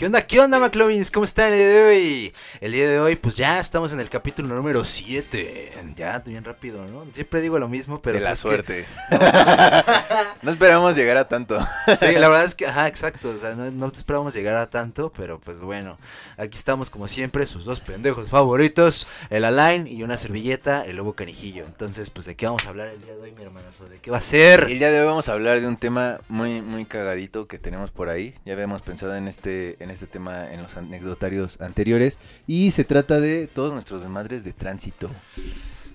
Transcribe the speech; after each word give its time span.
¿Qué 0.00 0.06
onda? 0.06 0.22
¿Qué 0.22 0.40
onda, 0.40 0.58
McLovins? 0.58 1.10
¿Cómo 1.10 1.26
están 1.26 1.52
el 1.52 1.58
día 1.58 1.68
de 1.68 1.82
hoy? 1.82 2.32
El 2.62 2.72
día 2.72 2.88
de 2.88 2.98
hoy, 3.00 3.16
pues 3.16 3.34
ya 3.34 3.60
estamos 3.60 3.92
en 3.92 4.00
el 4.00 4.08
capítulo 4.08 4.54
número 4.54 4.82
7. 4.82 5.74
Ya, 5.94 6.18
bien 6.20 6.42
rápido, 6.42 6.86
¿no? 6.86 7.04
Siempre 7.12 7.42
digo 7.42 7.58
lo 7.58 7.68
mismo, 7.68 8.00
pero. 8.00 8.14
De 8.14 8.24
la 8.24 8.30
pues 8.30 8.38
que- 8.38 8.48
suerte. 8.48 8.86
no 10.42 10.52
esperamos 10.52 10.96
llegar 10.96 11.18
a 11.18 11.28
tanto. 11.28 11.58
Sí, 11.98 12.12
la 12.14 12.28
verdad 12.28 12.44
es 12.44 12.54
que, 12.54 12.64
ajá, 12.64 12.88
exacto. 12.88 13.28
O 13.28 13.38
sea, 13.38 13.54
no, 13.54 13.70
no 13.70 13.88
esperábamos 13.88 14.32
llegar 14.32 14.56
a 14.56 14.70
tanto, 14.70 15.12
pero 15.14 15.38
pues 15.38 15.60
bueno. 15.60 15.98
Aquí 16.38 16.56
estamos 16.56 16.88
como 16.88 17.06
siempre, 17.06 17.44
sus 17.44 17.66
dos 17.66 17.80
pendejos 17.80 18.30
favoritos: 18.30 19.06
el 19.28 19.44
Alain 19.44 19.86
y 19.86 20.02
una 20.02 20.16
servilleta, 20.16 20.86
el 20.86 20.96
lobo 20.96 21.12
canijillo. 21.12 21.66
Entonces, 21.66 22.08
pues, 22.08 22.24
¿de 22.24 22.36
qué 22.36 22.46
vamos 22.46 22.64
a 22.64 22.70
hablar 22.70 22.88
el 22.88 23.02
día 23.02 23.14
de 23.14 23.20
hoy, 23.20 23.32
mi 23.32 23.42
hermanazo? 23.42 23.84
¿De 23.84 23.98
qué 23.98 24.10
va 24.10 24.16
a 24.16 24.22
ser? 24.22 24.62
El 24.62 24.78
día 24.78 24.90
de 24.90 25.00
hoy 25.00 25.06
vamos 25.06 25.28
a 25.28 25.32
hablar 25.34 25.60
de 25.60 25.66
un 25.66 25.76
tema 25.76 26.20
muy, 26.28 26.62
muy 26.62 26.86
cagadito 26.86 27.46
que 27.46 27.58
tenemos 27.58 27.90
por 27.90 28.08
ahí. 28.08 28.34
Ya 28.46 28.54
habíamos 28.54 28.80
pensado 28.80 29.14
en 29.14 29.28
este, 29.28 29.76
en 29.84 29.89
este 29.90 30.06
tema 30.06 30.50
en 30.52 30.62
los 30.62 30.76
anecdotarios 30.76 31.60
anteriores. 31.60 32.18
Y 32.46 32.70
se 32.70 32.84
trata 32.84 33.20
de 33.20 33.46
todos 33.46 33.72
nuestros 33.72 34.02
desmadres 34.02 34.44
de 34.44 34.52
tránsito. 34.52 35.10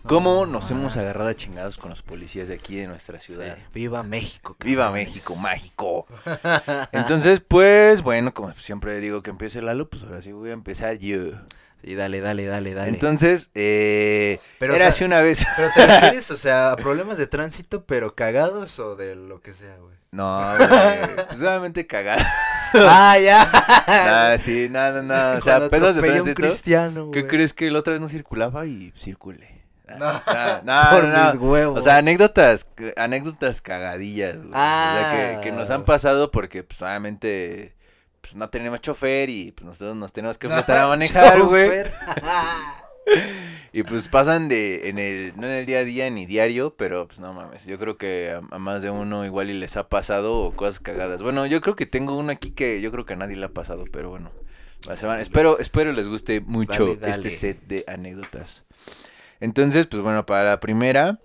Cómo 0.08 0.45
nos 0.45 0.70
hemos 0.70 0.98
agarrado 0.98 1.30
a 1.30 1.34
chingados 1.34 1.80
con 1.80 1.90
los 1.90 2.04
policías 2.04 2.48
de 2.48 2.54
aquí 2.54 2.76
de 2.76 2.85
nuestra 2.85 3.20
ciudad. 3.20 3.55
Sí, 3.55 3.63
Viva 3.73 4.04
México. 4.04 4.55
Viva. 4.63 4.91
México, 4.91 5.35
mágico. 5.35 6.05
Entonces, 6.91 7.40
pues, 7.40 8.04
bueno, 8.04 8.31
como 8.31 8.54
siempre 8.54 8.99
digo 8.99 9.23
que 9.23 9.31
empiece 9.31 9.63
Lalo, 9.63 9.90
pues 9.90 10.04
ahora 10.04 10.21
sí 10.21 10.32
voy 10.32 10.52
a 10.52 10.54
empezar 10.54 10.99
yo. 10.99 11.32
Sí, 11.84 11.96
dale, 11.96 12.21
dale, 12.21 12.46
dale, 12.46 12.76
dale. 12.76 12.90
Entonces, 12.90 13.49
eh, 13.55 14.40
Pero, 14.59 14.73
o 14.73 14.76
era 14.76 14.85
sea, 14.85 14.90
así 14.90 15.04
una 15.05 15.21
vez. 15.21 15.43
¿Pero 15.55 15.70
te 15.73 15.85
refieres, 15.88 16.30
o 16.30 16.38
sea, 16.38 16.71
a 16.71 16.76
problemas 16.76 17.18
de 17.18 17.26
tránsito, 17.26 17.85
pero 17.85 18.13
cagados 18.13 18.77
o 18.77 18.96
de 18.96 19.16
lo 19.16 19.41
que 19.41 19.54
sea, 19.54 19.76
güey? 19.77 19.96
No, 20.12 20.40
güey, 20.57 21.26
pues 21.27 21.40
solamente 21.40 21.88
cagada. 21.88 22.26
¡Ah, 22.81 23.18
ya! 23.23 23.49
Ah, 23.87 24.35
sí, 24.40 24.68
no, 24.70 24.91
no, 24.91 25.01
no. 25.04 25.37
O 25.37 25.41
sea, 25.41 25.70
pedos 25.70 25.95
de 25.95 26.01
atropella 26.01 26.23
un 26.23 26.34
tránsito. 26.34 26.41
cristiano, 26.41 27.12
¿Qué 27.12 27.27
crees 27.27 27.54
que 27.54 27.70
la 27.71 27.79
otra 27.79 27.93
vez 27.93 28.01
no 28.01 28.09
circulaba 28.09 28.65
y 28.65 28.91
circule? 28.98 29.63
No, 29.99 30.05
Ah, 30.26 30.62
no, 30.65 30.95
por 30.98 31.04
no, 31.05 31.17
no. 31.17 31.26
mis 31.26 31.35
huevos. 31.35 31.79
O 31.79 31.82
sea, 31.82 31.98
anécdotas, 31.98 32.67
anécdotas 32.98 33.62
cagadillas, 33.62 34.37
güey. 34.37 34.48
O 34.49 34.51
sea, 34.51 34.55
Ah. 34.55 35.41
que, 35.41 35.49
que 35.49 35.51
nos 35.55 35.70
han 35.70 35.85
pasado 35.85 36.32
porque, 36.32 36.63
pues, 36.63 36.82
obviamente, 36.82 37.76
pues, 38.21 38.35
no 38.35 38.49
tenemos 38.49 38.82
chofer 38.82 39.29
y, 39.29 39.51
pues, 39.51 39.65
nosotros 39.65 39.95
nos 39.95 40.12
tenemos 40.12 40.37
que 40.37 40.48
enfrentar 40.48 40.77
a 40.79 40.87
manejar, 40.89 41.41
güey. 41.43 41.84
Y, 43.76 43.84
pues, 43.84 44.07
pasan 44.07 44.48
de, 44.48 44.90
en 44.90 44.98
el, 44.99 45.34
no 45.35 45.48
en 45.48 45.54
el 45.54 45.65
día 45.65 45.79
a 45.79 45.84
día 45.84 46.09
ni 46.09 46.26
diario, 46.26 46.76
pero, 46.77 47.07
pues, 47.07 47.20
no 47.20 47.34
mames. 47.34 47.65
Yo 47.65 47.77
creo 47.77 47.98
que 47.98 48.32
a, 48.32 48.55
a 48.55 48.57
más 48.57 48.82
de 48.82 48.90
uno 48.90 49.26
igual 49.26 49.49
y 49.49 49.54
les 49.54 49.76
ha 49.76 49.90
pasado 49.90 50.40
o 50.40 50.51
cosas 50.55 50.79
cagadas. 50.79 51.21
Bueno, 51.21 51.45
yo 51.45 51.59
creo 51.59 51.76
que 51.76 51.85
tengo 51.85 52.17
uno 52.17 52.32
aquí 52.32 52.51
que 52.51 52.79
yo 52.79 52.91
creo 52.91 53.05
que 53.05 53.13
a 53.13 53.17
nadie 53.17 53.35
le 53.35 53.45
ha 53.45 53.49
pasado, 53.54 53.84
pero 53.91 54.09
bueno. 54.09 54.32
espero, 55.20 55.59
espero 55.59 55.91
les 55.91 56.07
guste 56.07 56.40
mucho 56.40 56.85
Dale, 56.85 56.98
dale. 56.98 57.12
este 57.12 57.32
set 57.32 57.62
de 57.67 57.84
anécdotas. 57.87 58.63
Entonces, 59.40 59.87
pues 59.87 60.01
bueno, 60.01 60.26
para 60.26 60.45
la 60.45 60.60
primera, 60.62 61.20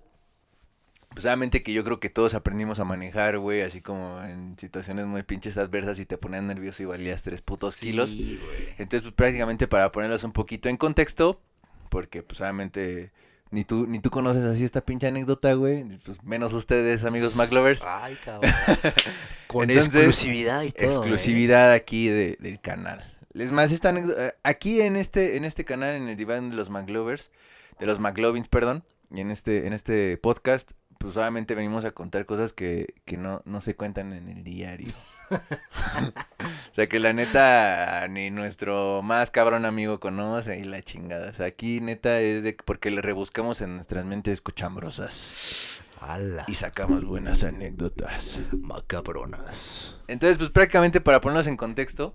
pues 1.11 1.25
obviamente 1.27 1.63
que 1.63 1.73
yo 1.73 1.85
creo 1.85 2.01
que 2.01 2.11
todos 2.11 2.35
aprendimos 2.35 2.81
a 2.81 2.85
manejar, 2.85 3.39
güey, 3.39 3.63
así 3.63 3.81
como 3.81 4.23
en 4.23 4.57
situaciones 4.59 5.07
muy 5.07 5.23
pinches 5.23 5.59
adversas 5.59 5.99
y 5.99 6.07
te 6.07 6.19
ponían 6.19 6.47
nervioso 6.49 6.83
y 6.83 6.87
valías 6.87 7.23
tres 7.23 7.43
putos 7.43 7.77
kilos. 7.77 8.11
Sí, 8.11 8.41
güey. 8.43 8.69
Entonces, 8.79 9.03
pues 9.03 9.15
prácticamente 9.15 9.69
para 9.69 9.93
ponerlos 9.93 10.25
un 10.25 10.33
poquito 10.33 10.69
en 10.69 10.77
contexto, 10.77 11.41
porque 11.91 12.23
pues 12.23 12.41
obviamente 12.41 13.13
ni 13.51 13.65
tú, 13.65 13.87
ni 13.87 13.99
tú 14.01 14.11
conoces 14.11 14.45
así 14.45 14.65
esta 14.65 14.81
pinche 14.81 15.09
anécdota, 15.09 15.53
güey, 15.55 15.85
pues 16.05 16.23
menos 16.23 16.53
ustedes, 16.55 17.05
amigos 17.05 17.37
McLovers. 17.37 17.83
Ay, 17.85 18.17
cabrón. 18.25 18.51
Con 19.49 19.69
Entonces, 19.71 19.95
exclusividad 19.97 20.63
y 20.63 20.71
todo. 20.73 20.87
¿eh? 20.87 20.91
exclusividad 20.93 21.73
aquí 21.73 22.09
de- 22.09 22.37
del 22.41 22.61
canal. 22.61 23.05
Es 23.35 23.53
más, 23.53 23.71
esta 23.73 23.91
anécdota, 23.91 24.35
aquí 24.45 24.81
en 24.81 24.97
este, 24.97 25.37
en 25.37 25.45
este 25.45 25.65
canal, 25.65 25.95
en 25.97 26.09
el 26.09 26.17
diván 26.17 26.51
de 26.51 26.57
los 26.57 26.71
McLovers, 26.71 27.31
de 27.79 27.87
los 27.87 27.99
McLovins, 28.01 28.49
perdón, 28.49 28.85
y 29.11 29.21
en 29.21 29.31
este, 29.31 29.67
en 29.67 29.73
este 29.73 30.17
podcast, 30.17 30.73
pues 30.99 31.17
obviamente 31.17 31.55
venimos 31.55 31.85
a 31.85 31.91
contar 31.91 32.27
cosas 32.27 32.53
que, 32.53 32.95
que 33.05 33.17
no, 33.17 33.43
no 33.45 33.61
se 33.61 33.75
cuentan 33.75 34.13
en 34.13 34.29
el 34.29 34.45
diario. 34.45 34.93
o 35.31 36.75
sea 36.75 36.87
que 36.89 36.99
la 36.99 37.13
neta, 37.13 38.07
ni 38.09 38.31
nuestro 38.31 39.03
más 39.03 39.31
cabrón 39.31 39.65
amigo 39.65 40.01
conoce 40.01 40.59
y 40.59 40.65
la 40.65 40.83
chingada. 40.83 41.31
O 41.31 41.35
sea, 41.35 41.47
aquí 41.47 41.81
neta 41.81 42.21
es 42.21 42.43
de 42.43 42.57
porque 42.65 42.91
le 42.91 43.01
rebuscamos 43.03 43.61
en 43.61 43.77
nuestras 43.77 44.05
mentes 44.05 44.41
cochambrosas. 44.41 45.85
Ala. 46.01 46.45
y 46.49 46.55
sacamos 46.55 47.05
buenas 47.05 47.45
anécdotas. 47.45 48.41
Macabronas. 48.59 49.99
Entonces, 50.09 50.39
pues 50.39 50.49
prácticamente 50.49 51.03
para 51.03 51.21
ponernos 51.21 51.47
en 51.47 51.59
contexto, 51.59 52.15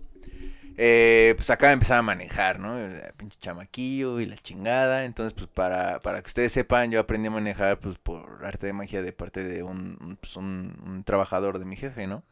eh, 0.75 1.33
pues 1.37 1.51
acaba 1.51 1.69
de 1.69 1.73
empezar 1.75 1.99
a 1.99 2.01
manejar, 2.01 2.59
¿no? 2.59 2.79
El 2.79 2.99
pinche 3.15 3.37
chamaquillo 3.39 4.19
y 4.19 4.25
la 4.25 4.37
chingada. 4.37 5.05
Entonces, 5.05 5.33
pues 5.33 5.47
para, 5.53 5.99
para 6.01 6.19
que 6.23 6.27
ustedes 6.27 6.51
sepan, 6.51 6.89
yo 6.89 6.99
aprendí 6.99 7.27
a 7.27 7.31
manejar 7.31 7.79
pues 7.79 7.99
por 7.99 8.43
arte 8.43 8.65
de 8.65 8.73
magia 8.73 9.03
de 9.03 9.13
parte 9.13 9.43
de 9.43 9.61
un, 9.61 9.97
un, 10.01 10.15
pues, 10.19 10.35
un- 10.35 10.75
un 10.83 11.03
trabajador 11.03 11.59
de 11.59 11.65
mi 11.65 11.75
jefe, 11.75 12.07
¿no? 12.07 12.23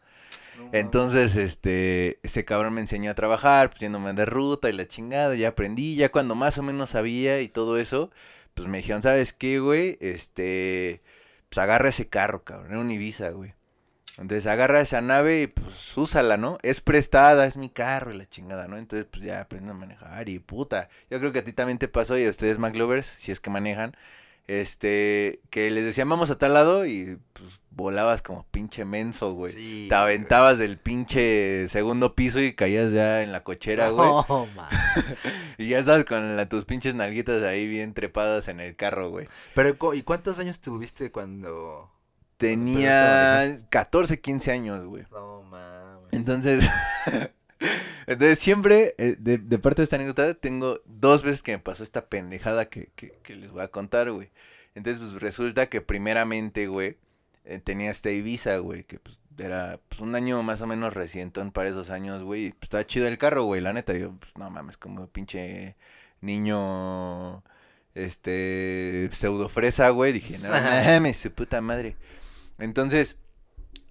Entonces, 0.71 1.35
este, 1.35 2.19
ese 2.23 2.45
cabrón 2.45 2.73
me 2.73 2.81
enseñó 2.81 3.11
a 3.11 3.15
trabajar, 3.15 3.69
pues 3.69 3.81
yéndome 3.81 4.13
de 4.13 4.25
ruta 4.25 4.69
y 4.69 4.73
la 4.73 4.87
chingada, 4.87 5.35
ya 5.35 5.49
aprendí, 5.49 5.95
ya 5.95 6.11
cuando 6.11 6.35
más 6.35 6.57
o 6.57 6.63
menos 6.63 6.91
sabía 6.91 7.41
y 7.41 7.47
todo 7.47 7.77
eso, 7.77 8.11
pues 8.53 8.67
me 8.67 8.77
dijeron, 8.77 9.01
¿sabes 9.01 9.33
qué, 9.33 9.59
güey? 9.59 9.97
Este, 10.01 11.01
pues 11.49 11.57
agarra 11.59 11.89
ese 11.89 12.07
carro, 12.09 12.43
cabrón, 12.43 12.71
era 12.71 12.79
un 12.79 12.91
Ibiza, 12.91 13.29
güey. 13.29 13.53
Entonces 14.17 14.45
agarra 14.45 14.81
esa 14.81 15.01
nave 15.01 15.41
y 15.41 15.47
pues 15.47 15.97
úsala, 15.97 16.37
¿no? 16.37 16.59
Es 16.61 16.81
prestada, 16.81 17.47
es 17.47 17.57
mi 17.57 17.69
carro 17.69 18.13
y 18.13 18.17
la 18.17 18.29
chingada, 18.29 18.67
¿no? 18.67 18.77
Entonces 18.77 19.07
pues 19.09 19.23
ya 19.23 19.41
aprendo 19.41 19.71
a 19.71 19.75
manejar 19.75 20.29
y 20.29 20.37
puta. 20.37 20.89
Yo 21.09 21.19
creo 21.19 21.31
que 21.31 21.39
a 21.39 21.43
ti 21.43 21.51
también 21.51 21.79
te 21.79 21.87
pasó 21.87 22.17
y 22.17 22.25
a 22.25 22.29
ustedes 22.29 22.59
McLovers, 22.59 23.07
si 23.07 23.31
es 23.31 23.39
que 23.39 23.49
manejan, 23.49 23.95
este, 24.47 25.39
que 25.49 25.71
les 25.71 25.85
decían 25.85 26.09
vamos 26.09 26.29
a 26.29 26.37
tal 26.37 26.53
lado 26.53 26.85
y 26.85 27.17
pues 27.33 27.59
volabas 27.71 28.21
como 28.21 28.45
pinche 28.51 28.85
menso, 28.85 29.33
güey. 29.33 29.53
Sí, 29.53 29.85
Te 29.89 29.95
aventabas 29.95 30.57
del 30.59 30.77
pinche 30.77 31.67
segundo 31.69 32.13
piso 32.13 32.39
y 32.39 32.53
caías 32.53 32.91
ya 32.91 33.21
en 33.23 33.31
la 33.31 33.43
cochera, 33.43 33.89
güey. 33.89 34.07
No, 34.07 34.47
man. 34.55 34.69
Y 35.57 35.69
ya 35.69 35.79
estabas 35.79 36.05
con 36.05 36.37
la- 36.37 36.47
tus 36.49 36.65
pinches 36.65 36.93
nalguitas 36.95 37.41
ahí 37.43 37.67
bien 37.67 37.93
trepadas 37.93 38.47
en 38.47 38.59
el 38.59 38.75
carro, 38.75 39.09
güey. 39.09 39.27
Pero, 39.55 39.75
¿y 39.93 40.03
cuántos 40.03 40.39
años 40.39 40.59
tuviste 40.61 41.11
cuando...? 41.11 41.89
Tenía 42.37 43.55
14, 43.69 44.19
15 44.19 44.51
años, 44.51 44.85
güey. 44.85 45.05
No, 45.11 45.43
mames. 45.43 46.09
Entonces, 46.11 46.69
entonces 48.07 48.39
siempre, 48.39 48.95
eh, 48.97 49.15
de, 49.19 49.37
de 49.37 49.59
parte 49.59 49.81
de 49.81 49.85
esta 49.85 49.95
anécdota, 49.95 50.33
tengo 50.33 50.81
dos 50.85 51.23
veces 51.23 51.43
que 51.43 51.53
me 51.53 51.59
pasó 51.59 51.83
esta 51.83 52.07
pendejada 52.07 52.69
que, 52.69 52.91
que, 52.95 53.13
que 53.23 53.35
les 53.35 53.51
voy 53.51 53.61
a 53.61 53.69
contar, 53.69 54.11
güey. 54.11 54.29
Entonces, 54.75 55.01
pues 55.01 55.21
resulta 55.21 55.67
que 55.67 55.81
primeramente, 55.81 56.67
güey, 56.67 56.97
eh, 57.45 57.59
tenía 57.59 57.91
esta 57.91 58.09
Ibiza, 58.11 58.57
güey, 58.57 58.83
que 58.83 58.99
pues 58.99 59.19
era 59.37 59.79
pues, 59.89 60.01
un 60.01 60.15
año 60.15 60.41
más 60.43 60.61
o 60.61 60.67
menos 60.67 60.93
recientón 60.93 61.51
para 61.51 61.69
esos 61.69 61.89
años, 61.89 62.23
güey. 62.23 62.51
Pues 62.51 62.63
estaba 62.63 62.85
chido 62.85 63.07
el 63.07 63.17
carro, 63.17 63.43
güey, 63.43 63.61
la 63.61 63.73
neta. 63.73 63.93
Yo, 63.93 64.13
pues 64.19 64.31
no 64.37 64.49
mames, 64.49 64.77
como 64.77 65.07
pinche 65.07 65.75
niño, 66.21 67.43
este, 67.95 69.09
pseudo 69.11 69.49
fresa, 69.49 69.89
güey. 69.89 70.13
Dije, 70.13 70.37
no 70.39 70.49
mames, 70.49 71.17
su 71.17 71.31
puta 71.31 71.61
madre. 71.61 71.97
Entonces, 72.59 73.17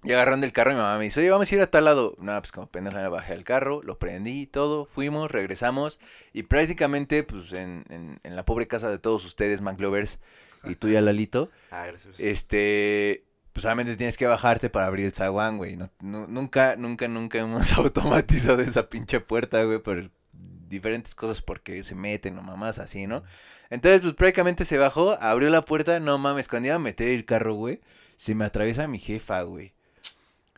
y 0.03 0.11
agarrando 0.11 0.45
el 0.45 0.51
carro, 0.53 0.71
mi 0.71 0.77
mamá 0.77 0.97
me 0.97 1.05
dice, 1.05 1.21
oye, 1.21 1.29
vamos 1.29 1.51
a 1.51 1.55
ir 1.55 1.61
a 1.61 1.67
tal 1.71 1.85
lado. 1.85 2.15
No, 2.19 2.37
pues 2.41 2.51
como 2.51 2.67
pendeja 2.67 2.97
me 2.97 3.07
bajé 3.07 3.33
al 3.33 3.43
carro, 3.45 3.81
lo 3.83 3.99
prendí, 3.99 4.47
todo, 4.47 4.85
fuimos, 4.85 5.31
regresamos. 5.31 5.99
Y 6.33 6.43
prácticamente, 6.43 7.23
pues 7.23 7.53
en, 7.53 7.85
en, 7.89 8.19
en 8.23 8.35
la 8.35 8.43
pobre 8.45 8.67
casa 8.67 8.89
de 8.89 8.97
todos 8.99 9.23
ustedes, 9.25 9.61
McLovers, 9.61 10.19
y 10.65 10.75
tú 10.75 10.87
y 10.89 10.99
Lalito, 10.99 11.51
Ah, 11.71 11.85
gracias. 11.87 12.19
este, 12.19 13.25
pues 13.53 13.63
solamente 13.63 13.95
tienes 13.97 14.17
que 14.17 14.27
bajarte 14.27 14.69
para 14.69 14.87
abrir 14.87 15.05
el 15.05 15.13
zaguán, 15.13 15.57
güey. 15.57 15.77
No- 15.77 15.91
nu- 16.01 16.27
nunca, 16.27 16.75
nunca, 16.75 17.07
nunca 17.07 17.39
hemos 17.39 17.71
automatizado 17.77 18.61
esa 18.61 18.89
pinche 18.89 19.19
puerta, 19.21 19.63
güey, 19.63 19.79
por 19.79 20.11
diferentes 20.33 21.15
cosas 21.15 21.41
porque 21.41 21.83
se 21.83 21.95
meten 21.95 22.37
o 22.37 22.41
mamás 22.41 22.79
así, 22.79 23.07
¿no? 23.07 23.23
Entonces, 23.69 24.01
pues 24.01 24.13
prácticamente 24.15 24.65
se 24.65 24.77
bajó, 24.77 25.13
abrió 25.21 25.49
la 25.49 25.63
puerta, 25.63 25.99
no 25.99 26.17
mames, 26.17 26.47
cuando 26.47 26.67
iba 26.67 26.75
a 26.75 26.79
meter 26.79 27.09
el 27.09 27.25
carro, 27.25 27.53
güey, 27.53 27.81
se 28.17 28.35
me 28.35 28.45
atraviesa 28.45 28.87
mi 28.87 28.99
jefa, 28.99 29.41
güey. 29.43 29.72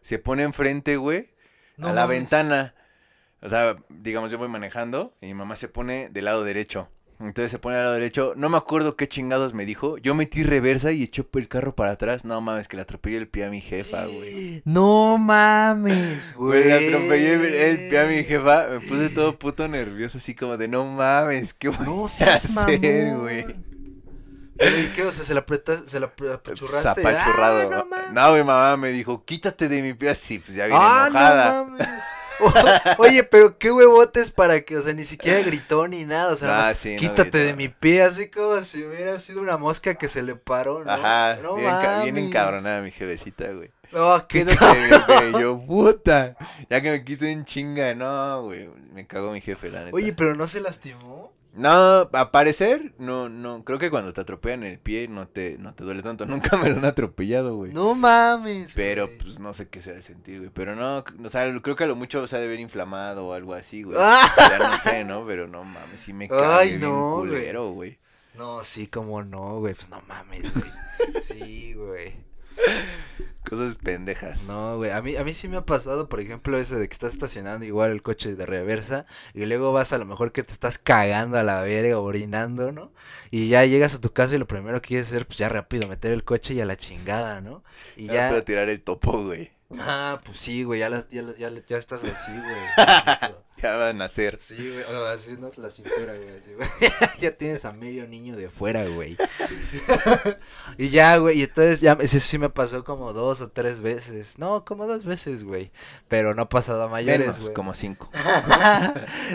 Se 0.05 0.19
pone 0.19 0.43
enfrente, 0.43 0.97
güey, 0.97 1.31
No 1.77 1.87
a 1.87 1.93
la 1.93 2.01
mames. 2.01 2.19
ventana. 2.19 2.75
O 3.41 3.49
sea, 3.49 3.75
digamos, 3.89 4.29
yo 4.29 4.37
voy 4.37 4.47
manejando 4.47 5.15
y 5.19 5.25
mi 5.25 5.33
mamá 5.33 5.55
se 5.55 5.67
pone 5.67 6.09
del 6.11 6.25
lado 6.25 6.43
derecho. 6.43 6.89
Entonces 7.19 7.49
se 7.49 7.57
pone 7.57 7.77
al 7.77 7.81
lado 7.81 7.95
derecho. 7.95 8.33
No 8.35 8.47
me 8.49 8.57
acuerdo 8.57 8.95
qué 8.97 9.07
chingados 9.07 9.55
me 9.55 9.65
dijo. 9.65 9.97
Yo 9.97 10.13
metí 10.13 10.43
reversa 10.43 10.91
y 10.91 11.01
echó 11.01 11.27
el 11.33 11.47
carro 11.47 11.73
para 11.75 11.93
atrás. 11.93 12.23
No 12.23 12.39
mames, 12.39 12.67
que 12.67 12.75
le 12.75 12.83
atropellé 12.83 13.17
el 13.17 13.27
pie 13.27 13.45
a 13.45 13.49
mi 13.49 13.61
jefa, 13.61 14.05
güey. 14.05 14.61
No 14.65 15.17
mames, 15.17 16.35
güey. 16.37 16.65
Le 16.65 16.73
atropellé 16.73 17.71
el, 17.71 17.89
pie 17.89 17.99
a 17.99 18.05
mi 18.05 18.23
jefa. 18.25 18.67
Me 18.67 18.81
puse 18.81 19.09
todo 19.09 19.39
puto 19.39 19.67
nervioso, 19.67 20.19
así 20.19 20.35
como 20.35 20.55
de 20.57 20.67
no 20.67 20.85
mames, 20.85 21.55
¿qué 21.55 21.69
voy 21.69 21.83
No 21.83 22.03
a 22.03 22.05
hacer, 22.05 23.17
güey? 23.17 23.74
¿Y 24.59 24.87
qué? 24.95 25.03
O 25.03 25.11
sea, 25.11 25.25
se 25.25 25.33
la 25.33 25.41
apretaste, 25.41 25.89
se 25.89 25.99
la 25.99 26.07
apachurraste. 26.07 26.81
Zapachurrado. 27.01 27.69
Ah, 27.73 27.85
no 28.13 28.29
no, 28.29 28.33
mi 28.33 28.43
mamá 28.43 28.77
me 28.77 28.89
dijo, 28.89 29.23
quítate 29.25 29.67
de 29.67 29.81
mi 29.81 29.93
pie 29.93 30.09
así, 30.11 30.39
pues 30.39 30.55
ya 30.55 30.65
viene 30.65 30.79
Ah, 30.81 31.05
enojada. 31.09 31.53
no 31.53 31.65
mames. 31.71 31.89
oye, 32.97 33.23
pero 33.23 33.57
qué 33.57 33.71
huevotes 33.71 34.29
para 34.29 34.59
que, 34.61 34.77
o 34.77 34.81
sea, 34.81 34.93
ni 34.93 35.03
siquiera 35.05 35.39
gritó 35.41 35.87
ni 35.87 36.03
nada, 36.03 36.33
o 36.33 36.35
sea, 36.35 36.67
Ah, 36.67 36.75
sí, 36.75 36.93
no 36.93 36.99
quítate 36.99 37.37
de 37.37 37.53
mi 37.53 37.69
pie, 37.69 38.03
así 38.03 38.29
como 38.29 38.61
si 38.61 38.83
hubiera 38.83 39.19
sido 39.19 39.41
una 39.41 39.57
mosca 39.57 39.95
que 39.95 40.09
se 40.09 40.21
le 40.21 40.35
paró, 40.35 40.83
¿no? 40.83 40.91
Ajá, 40.91 41.37
no 41.41 41.55
bien, 41.55 42.17
encabronada 42.17 42.81
mi 42.81 42.91
jevecita, 42.91 43.47
güey. 43.51 43.71
No, 43.91 44.27
qué 44.27 44.45
Quédate, 44.45 44.65
de 44.79 44.81
mi 44.97 45.03
pie, 45.05 45.29
y 45.29 45.41
yo, 45.41 45.65
puta. 45.65 46.35
Ya 46.69 46.81
que 46.81 46.91
me 46.91 47.03
quito 47.05 47.23
en 47.25 47.45
chinga, 47.45 47.93
no, 47.93 48.43
güey. 48.43 48.67
Me 48.91 49.07
cagó 49.07 49.31
mi 49.31 49.39
jefe, 49.39 49.69
la 49.69 49.83
neta. 49.85 49.95
Oye, 49.95 50.11
pero 50.11 50.35
no 50.35 50.47
se 50.47 50.59
lastimó. 50.59 51.31
No, 51.55 52.09
a 52.11 52.31
parecer, 52.31 52.93
no, 52.97 53.29
no, 53.29 53.63
creo 53.63 53.79
que 53.79 53.89
cuando 53.89 54.11
te 54.11 54.19
atropellan 54.19 54.63
el 54.63 54.77
pie 54.77 55.07
no 55.07 55.27
te, 55.27 55.57
no 55.57 55.73
te 55.73 55.85
duele 55.85 56.03
tanto. 56.03 56.25
Nunca 56.27 56.57
me 56.57 56.69
lo 56.69 56.77
han 56.77 56.85
atropellado, 56.85 57.55
güey. 57.55 57.71
No 57.71 57.95
mames. 57.95 58.73
Pero, 58.75 59.07
güey. 59.07 59.17
pues, 59.17 59.39
no 59.39 59.53
sé 59.53 59.69
qué 59.69 59.81
se 59.81 59.91
ha 59.91 59.93
de 59.93 60.01
sentir, 60.01 60.39
güey. 60.39 60.51
Pero 60.53 60.75
no, 60.75 61.03
o 61.23 61.29
sea, 61.29 61.49
creo 61.61 61.75
que 61.77 61.85
a 61.85 61.87
lo 61.87 61.95
mucho 61.95 62.27
se 62.27 62.35
ha 62.35 62.39
de 62.39 62.47
ver 62.47 62.59
inflamado 62.59 63.27
o 63.27 63.33
algo 63.33 63.53
así, 63.53 63.83
güey. 63.83 63.97
Ya 64.37 64.59
no 64.59 64.77
sé, 64.77 65.05
¿no? 65.05 65.25
Pero 65.25 65.47
no 65.47 65.63
mames, 65.63 66.01
sí 66.01 66.11
me 66.11 66.27
Ay, 66.31 66.69
bien 66.69 66.81
no, 66.81 67.17
güey. 67.17 67.29
culero, 67.29 67.71
güey. 67.71 67.99
No, 68.35 68.63
sí, 68.65 68.87
como 68.87 69.23
no, 69.23 69.59
güey, 69.59 69.73
pues 69.73 69.89
no 69.89 70.01
mames, 70.07 70.53
güey. 70.53 70.71
Sí, 71.21 71.73
güey. 71.73 72.13
Cosas 73.49 73.75
pendejas. 73.75 74.43
No, 74.47 74.77
güey, 74.77 74.91
a 74.91 75.01
mí, 75.01 75.15
a 75.15 75.23
mí 75.23 75.33
sí 75.33 75.47
me 75.47 75.57
ha 75.57 75.65
pasado, 75.65 76.09
por 76.09 76.19
ejemplo, 76.19 76.57
eso 76.57 76.77
de 76.79 76.87
que 76.87 76.93
estás 76.93 77.13
estacionando 77.13 77.65
igual 77.65 77.91
el 77.91 78.01
coche 78.01 78.35
de 78.35 78.45
reversa 78.45 79.05
y 79.33 79.45
luego 79.45 79.71
vas 79.71 79.93
a 79.93 79.97
lo 79.99 80.05
mejor 80.05 80.31
que 80.31 80.41
te 80.43 80.51
estás 80.51 80.77
cagando 80.79 81.37
a 81.37 81.43
la 81.43 81.61
verga, 81.61 81.99
orinando, 81.99 82.71
¿no? 82.71 82.91
Y 83.31 83.47
ya 83.49 83.63
llegas 83.65 83.93
a 83.93 84.01
tu 84.01 84.11
casa 84.11 84.35
y 84.35 84.39
lo 84.39 84.47
primero 84.47 84.81
que 84.81 84.87
quieres 84.89 85.07
hacer, 85.09 85.27
pues 85.27 85.37
ya 85.37 85.49
rápido, 85.49 85.87
meter 85.87 86.11
el 86.11 86.23
coche 86.23 86.55
y 86.55 86.61
a 86.61 86.65
la 86.65 86.75
chingada, 86.75 87.39
¿no? 87.41 87.63
Y 87.95 88.07
Ya 88.07 88.29
puedo 88.29 88.43
tirar 88.43 88.67
el 88.69 88.81
topo, 88.81 89.21
güey. 89.23 89.51
Ah, 89.79 90.19
pues 90.23 90.39
sí, 90.39 90.63
güey, 90.63 90.79
ya, 90.79 90.89
las- 90.89 91.07
ya, 91.09 91.21
las- 91.23 91.37
ya, 91.37 91.51
ya 91.67 91.77
estás 91.77 92.03
así, 92.03 92.31
güey. 92.31 92.55
A 93.65 93.93
nacer. 93.93 94.37
Sí, 94.39 94.55
güey, 94.55 94.83
o 94.95 95.05
así 95.05 95.35
no 95.39 95.51
la 95.57 95.69
cintura, 95.69 96.13
güey, 96.13 96.37
así, 96.37 96.53
güey. 96.53 96.69
ya 97.19 97.31
tienes 97.31 97.65
a 97.65 97.71
medio 97.71 98.07
niño 98.07 98.35
de 98.35 98.49
fuera, 98.49 98.85
güey. 98.87 99.17
y 100.77 100.89
ya, 100.89 101.17
güey, 101.17 101.39
y 101.39 101.43
entonces 101.43 101.81
ya, 101.81 101.97
ese 101.99 102.19
sí 102.19 102.37
me 102.37 102.49
pasó 102.49 102.83
como 102.83 103.13
dos 103.13 103.41
o 103.41 103.49
tres 103.49 103.81
veces. 103.81 104.39
No, 104.39 104.65
como 104.65 104.87
dos 104.87 105.05
veces, 105.05 105.43
güey. 105.43 105.71
Pero 106.07 106.33
no 106.33 106.43
ha 106.43 106.49
pasado 106.49 106.83
a 106.83 106.87
mayores, 106.87 107.19
Menos, 107.19 107.39
güey. 107.39 107.53
como 107.53 107.73
cinco. 107.73 108.09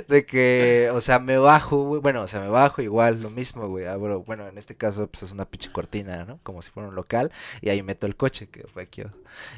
de 0.09 0.25
que, 0.27 0.91
o 0.95 1.01
sea, 1.01 1.19
me 1.19 1.39
bajo, 1.39 1.85
güey. 1.85 2.01
Bueno, 2.01 2.23
o 2.23 2.27
sea, 2.27 2.41
me 2.41 2.49
bajo 2.49 2.83
igual, 2.83 3.23
lo 3.23 3.31
mismo, 3.31 3.69
güey. 3.69 3.87
Abro, 3.87 4.23
bueno, 4.23 4.47
en 4.49 4.59
este 4.59 4.77
caso, 4.77 5.07
pues 5.07 5.23
es 5.23 5.33
una 5.33 5.45
pinche 5.45 5.73
cortina, 5.73 6.25
¿no? 6.25 6.41
Como 6.43 6.63
si 6.63 6.71
fuera 6.71 6.89
un 6.89 6.95
local. 6.95 7.33
Y 7.61 7.71
ahí 7.71 7.83
meto 7.83 8.07
el 8.07 8.17
coche, 8.17 8.49
que 8.49 8.67
fue 8.73 8.83
aquí. 8.83 9.03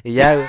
Y 0.03 0.15
ya, 0.15 0.37
güey. 0.37 0.49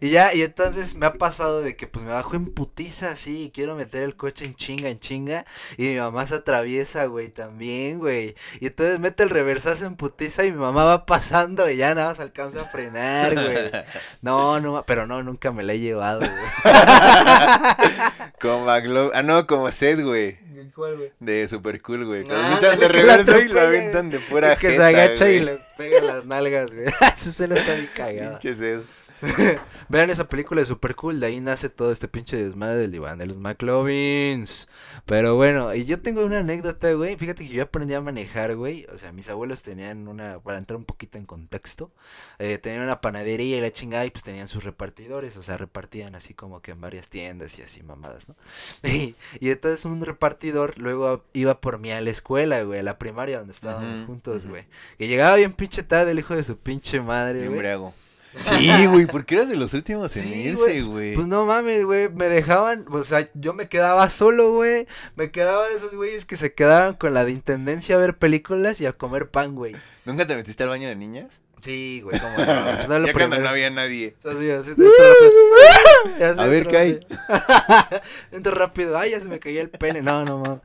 y 0.00 0.10
ya, 0.10 0.34
y 0.34 0.42
entonces 0.42 0.94
me 0.94 1.06
ha 1.06 1.14
pasado 1.14 1.62
de 1.62 1.76
que, 1.76 1.86
pues 1.86 2.04
me 2.04 2.12
bajo 2.12 2.36
en 2.36 2.52
putiza 2.84 3.10
así. 3.10 3.44
Y 3.44 3.50
quiero 3.50 3.74
meter 3.74 4.02
el 4.02 4.16
coche 4.16 4.44
en 4.44 4.54
chinga, 4.54 4.88
en 4.88 4.98
chinga. 5.00 5.44
Y 5.76 5.88
mi 5.88 5.96
mamá 5.96 6.26
se 6.26 6.36
atraviesa, 6.36 7.06
güey, 7.06 7.28
también, 7.28 7.98
güey. 7.98 8.34
Y 8.60 8.66
entonces 8.66 8.98
mete 9.00 9.22
el 9.22 9.30
reversazo 9.30 9.86
en 9.86 9.96
putiza 9.96 10.44
y 10.44 10.52
mi 10.52 10.58
mamá 10.58 10.84
va 10.84 11.06
pasando 11.06 11.68
y 11.70 11.76
ya 11.76 11.94
nada 11.94 12.08
más 12.08 12.20
alcanza 12.20 12.62
a 12.62 12.64
frenar, 12.66 13.34
güey. 13.34 13.70
No, 14.22 14.60
no, 14.60 14.84
pero 14.86 15.06
no, 15.06 15.22
nunca 15.22 15.52
me 15.52 15.62
la 15.62 15.74
he 15.74 15.78
llevado, 15.78 16.20
güey. 16.20 16.30
Como 18.40 18.64
Maglo... 18.64 19.10
Ah, 19.14 19.22
no, 19.22 19.46
como 19.46 19.70
Seth, 19.70 20.00
güey. 20.00 20.38
¿Cuál, 20.74 20.96
güey? 20.96 21.12
De 21.20 21.46
super 21.48 21.80
cool, 21.82 22.04
güey. 22.04 22.24
Que 22.24 22.30
lo 22.30 22.36
Ah, 22.36 22.46
avientan 22.46 22.78
de 22.78 22.88
que 22.88 23.02
la 23.04 23.40
y 23.40 23.48
lo 23.48 23.60
avientan 23.60 24.10
de 24.10 24.18
pura 24.18 24.56
que 24.56 24.68
se 24.70 24.76
jeta, 24.76 24.86
agacha 24.88 25.28
y 25.28 25.42
güey. 25.42 25.44
le 25.44 25.58
pega 25.76 26.00
las 26.00 26.24
nalgas, 26.24 26.74
güey. 26.74 26.86
Esa 27.00 27.30
escena 27.30 27.54
está 27.54 27.74
bien 27.74 27.90
cagada. 27.94 28.38
Pinche 28.38 28.54
Seth. 28.54 29.03
Vean 29.88 30.10
esa 30.10 30.28
película 30.28 30.60
de 30.60 30.66
super 30.66 30.94
cool, 30.94 31.20
de 31.20 31.26
ahí 31.26 31.40
nace 31.40 31.68
todo 31.68 31.92
este 31.92 32.08
pinche 32.08 32.36
desmadre 32.42 32.76
del 32.76 32.92
diván 32.92 33.18
de 33.18 33.26
los 33.26 33.38
McLovins. 33.38 34.68
Pero 35.06 35.34
bueno, 35.36 35.74
y 35.74 35.84
yo 35.84 36.00
tengo 36.00 36.24
una 36.24 36.40
anécdota, 36.40 36.92
güey. 36.92 37.16
Fíjate 37.16 37.46
que 37.46 37.52
yo 37.52 37.62
aprendí 37.62 37.94
a 37.94 38.00
manejar, 38.00 38.56
güey. 38.56 38.86
O 38.92 38.98
sea, 38.98 39.12
mis 39.12 39.28
abuelos 39.28 39.62
tenían 39.62 40.08
una, 40.08 40.38
para 40.40 40.58
entrar 40.58 40.76
un 40.76 40.84
poquito 40.84 41.18
en 41.18 41.26
contexto, 41.26 41.92
eh, 42.38 42.58
tenían 42.58 42.82
una 42.82 43.00
panadería 43.00 43.58
y 43.58 43.60
la 43.60 43.72
chingada 43.72 44.04
y 44.04 44.10
pues 44.10 44.24
tenían 44.24 44.48
sus 44.48 44.64
repartidores. 44.64 45.36
O 45.36 45.42
sea, 45.42 45.56
repartían 45.56 46.14
así 46.14 46.34
como 46.34 46.60
que 46.60 46.72
en 46.72 46.80
varias 46.80 47.08
tiendas 47.08 47.58
y 47.58 47.62
así 47.62 47.82
mamadas, 47.82 48.28
¿no? 48.28 48.36
Y, 48.84 49.16
y 49.40 49.50
entonces 49.50 49.84
un 49.86 50.04
repartidor 50.04 50.78
luego 50.78 51.24
iba 51.32 51.60
por 51.60 51.78
mí 51.78 51.90
a 51.90 52.00
la 52.00 52.10
escuela, 52.10 52.62
güey, 52.62 52.80
a 52.80 52.82
la 52.82 52.98
primaria 52.98 53.38
donde 53.38 53.52
estábamos 53.52 54.04
juntos, 54.06 54.46
güey. 54.46 54.66
Que 54.98 55.08
llegaba 55.08 55.36
bien 55.36 55.52
pinche 55.52 55.82
tarde 55.82 56.12
el 56.12 56.18
hijo 56.18 56.36
de 56.36 56.44
su 56.44 56.58
pinche 56.58 57.00
madre, 57.00 57.46
güey. 57.46 57.58
briago. 57.58 57.94
Sí, 58.42 58.86
güey, 58.86 59.06
porque 59.06 59.36
eras 59.36 59.48
de 59.48 59.56
los 59.56 59.74
últimos 59.74 60.16
en 60.16 60.32
irse, 60.32 60.82
güey. 60.82 61.14
Pues 61.14 61.26
no 61.26 61.46
mames, 61.46 61.84
güey, 61.84 62.08
me 62.08 62.26
dejaban, 62.26 62.84
o 62.90 63.02
sea, 63.04 63.28
yo 63.34 63.54
me 63.54 63.68
quedaba 63.68 64.08
solo, 64.10 64.52
güey, 64.52 64.86
me 65.16 65.30
quedaba 65.30 65.68
de 65.68 65.76
esos 65.76 65.94
güeyes 65.94 66.24
que 66.24 66.36
se 66.36 66.52
quedaban 66.54 66.94
con 66.94 67.14
la 67.14 67.24
de 67.24 67.32
intendencia 67.32 67.94
a 67.96 67.98
ver 67.98 68.18
películas 68.18 68.80
y 68.80 68.86
a 68.86 68.92
comer 68.92 69.30
pan, 69.30 69.54
güey. 69.54 69.76
¿Nunca 70.04 70.26
te 70.26 70.34
metiste 70.34 70.62
al 70.62 70.70
baño 70.70 70.88
de 70.88 70.96
niñas? 70.96 71.32
Sí, 71.64 72.02
güey, 72.02 72.20
cómo 72.20 72.36
no, 72.36 72.44
pues 72.76 72.88
no 72.90 73.06
ya 73.06 73.12
cuando 73.14 73.38
no 73.38 73.48
había 73.48 73.70
nadie. 73.70 74.14
Así, 74.24 74.50
A 76.38 76.44
ver, 76.44 76.66
¿qué 76.66 76.76
hay? 76.76 77.00
Entro 78.32 78.54
rápido, 78.54 78.98
ay, 78.98 79.12
ya 79.12 79.20
se 79.20 79.28
me 79.30 79.38
cayó 79.38 79.62
el 79.62 79.70
pene, 79.70 80.02
no, 80.02 80.26
no, 80.26 80.40
mames. 80.40 80.60